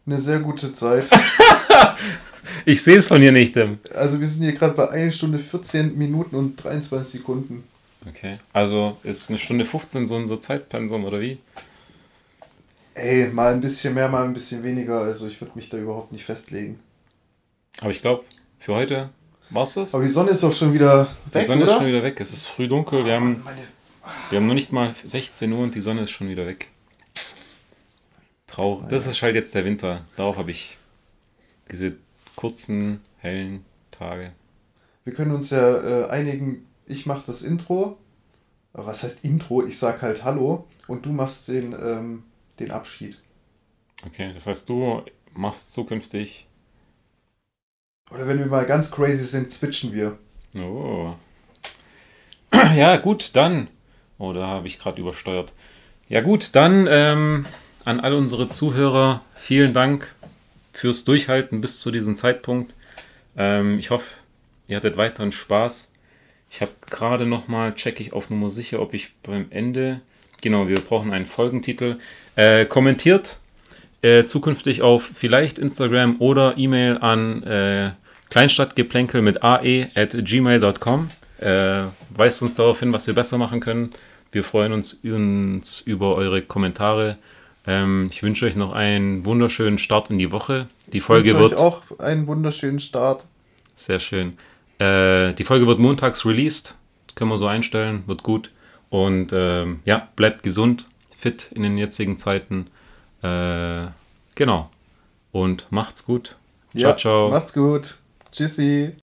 [0.07, 1.09] Eine sehr gute Zeit.
[2.65, 3.55] Ich sehe es von hier nicht.
[3.55, 3.79] Tim.
[3.95, 7.63] Also wir sind hier gerade bei 1 Stunde 14 Minuten und 23 Sekunden.
[8.09, 8.37] Okay.
[8.53, 11.39] Also ist eine Stunde 15 so unser Zeitpensum oder wie?
[12.95, 15.01] Ey, mal ein bisschen mehr, mal ein bisschen weniger.
[15.01, 16.81] Also ich würde mich da überhaupt nicht festlegen.
[17.81, 18.25] Aber ich glaube,
[18.59, 19.11] für heute
[19.55, 19.95] es das.
[19.95, 21.73] Aber die Sonne ist auch schon wieder weg, Die Sonne oder?
[21.73, 22.21] ist schon wieder weg.
[22.21, 23.05] Es ist früh dunkel.
[23.05, 23.45] Wir haben,
[24.31, 26.69] wir haben noch nicht mal 16 Uhr und die Sonne ist schon wieder weg.
[28.47, 28.89] Traurig.
[28.89, 30.05] Das ist halt jetzt der Winter.
[30.17, 30.77] Darauf habe ich
[31.71, 31.97] diese
[32.37, 34.33] kurzen, hellen Tage.
[35.05, 37.97] Wir können uns ja äh, einigen, ich mache das Intro.
[38.75, 39.65] Was heißt Intro?
[39.67, 42.25] Ich sag halt Hallo und du machst den, ähm,
[42.59, 43.19] den Abschied.
[44.07, 45.03] Okay, das heißt, du
[45.35, 46.47] machst zukünftig.
[48.13, 50.19] Oder wenn wir mal ganz crazy sind, switchen wir.
[50.55, 51.15] Oh.
[52.77, 53.69] Ja, gut, dann.
[54.19, 55.53] Oh, da habe ich gerade übersteuert.
[56.09, 57.47] Ja, gut, dann ähm,
[57.85, 60.15] an all unsere Zuhörer vielen Dank
[60.73, 62.75] fürs Durchhalten bis zu diesem Zeitpunkt.
[63.37, 64.07] Ähm, ich hoffe,
[64.69, 65.93] ihr hattet weiteren Spaß.
[66.51, 70.03] Ich habe gerade nochmal, checke ich auf Nummer sicher, ob ich beim Ende,
[70.43, 71.99] genau, wir brauchen einen Folgentitel,
[72.37, 73.39] äh, kommentiert
[74.03, 77.93] äh, zukünftig auf vielleicht Instagram oder E-Mail an äh,
[78.33, 81.11] kleinstadtgeplänkel mit ae at gmail.com.
[81.39, 81.83] Äh,
[82.17, 83.91] weist uns darauf hin, was wir besser machen können.
[84.31, 87.19] Wir freuen uns, uns über eure Kommentare.
[87.67, 90.69] Ähm, ich wünsche euch noch einen wunderschönen Start in die Woche.
[90.93, 91.53] Die ich Folge wird.
[91.53, 93.27] Euch auch einen wunderschönen Start.
[93.75, 94.39] Sehr schön.
[94.79, 96.75] Äh, die Folge wird montags released.
[97.09, 98.05] Das können wir so einstellen.
[98.07, 98.51] Wird gut.
[98.89, 100.87] Und ähm, ja, bleibt gesund,
[101.19, 102.69] fit in den jetzigen Zeiten.
[103.23, 103.89] Äh,
[104.37, 104.71] genau.
[105.33, 106.37] Und macht's gut.
[106.75, 107.31] Ciao, ja, ciao.
[107.31, 107.97] Macht's gut.
[108.33, 108.97] Tschüssi.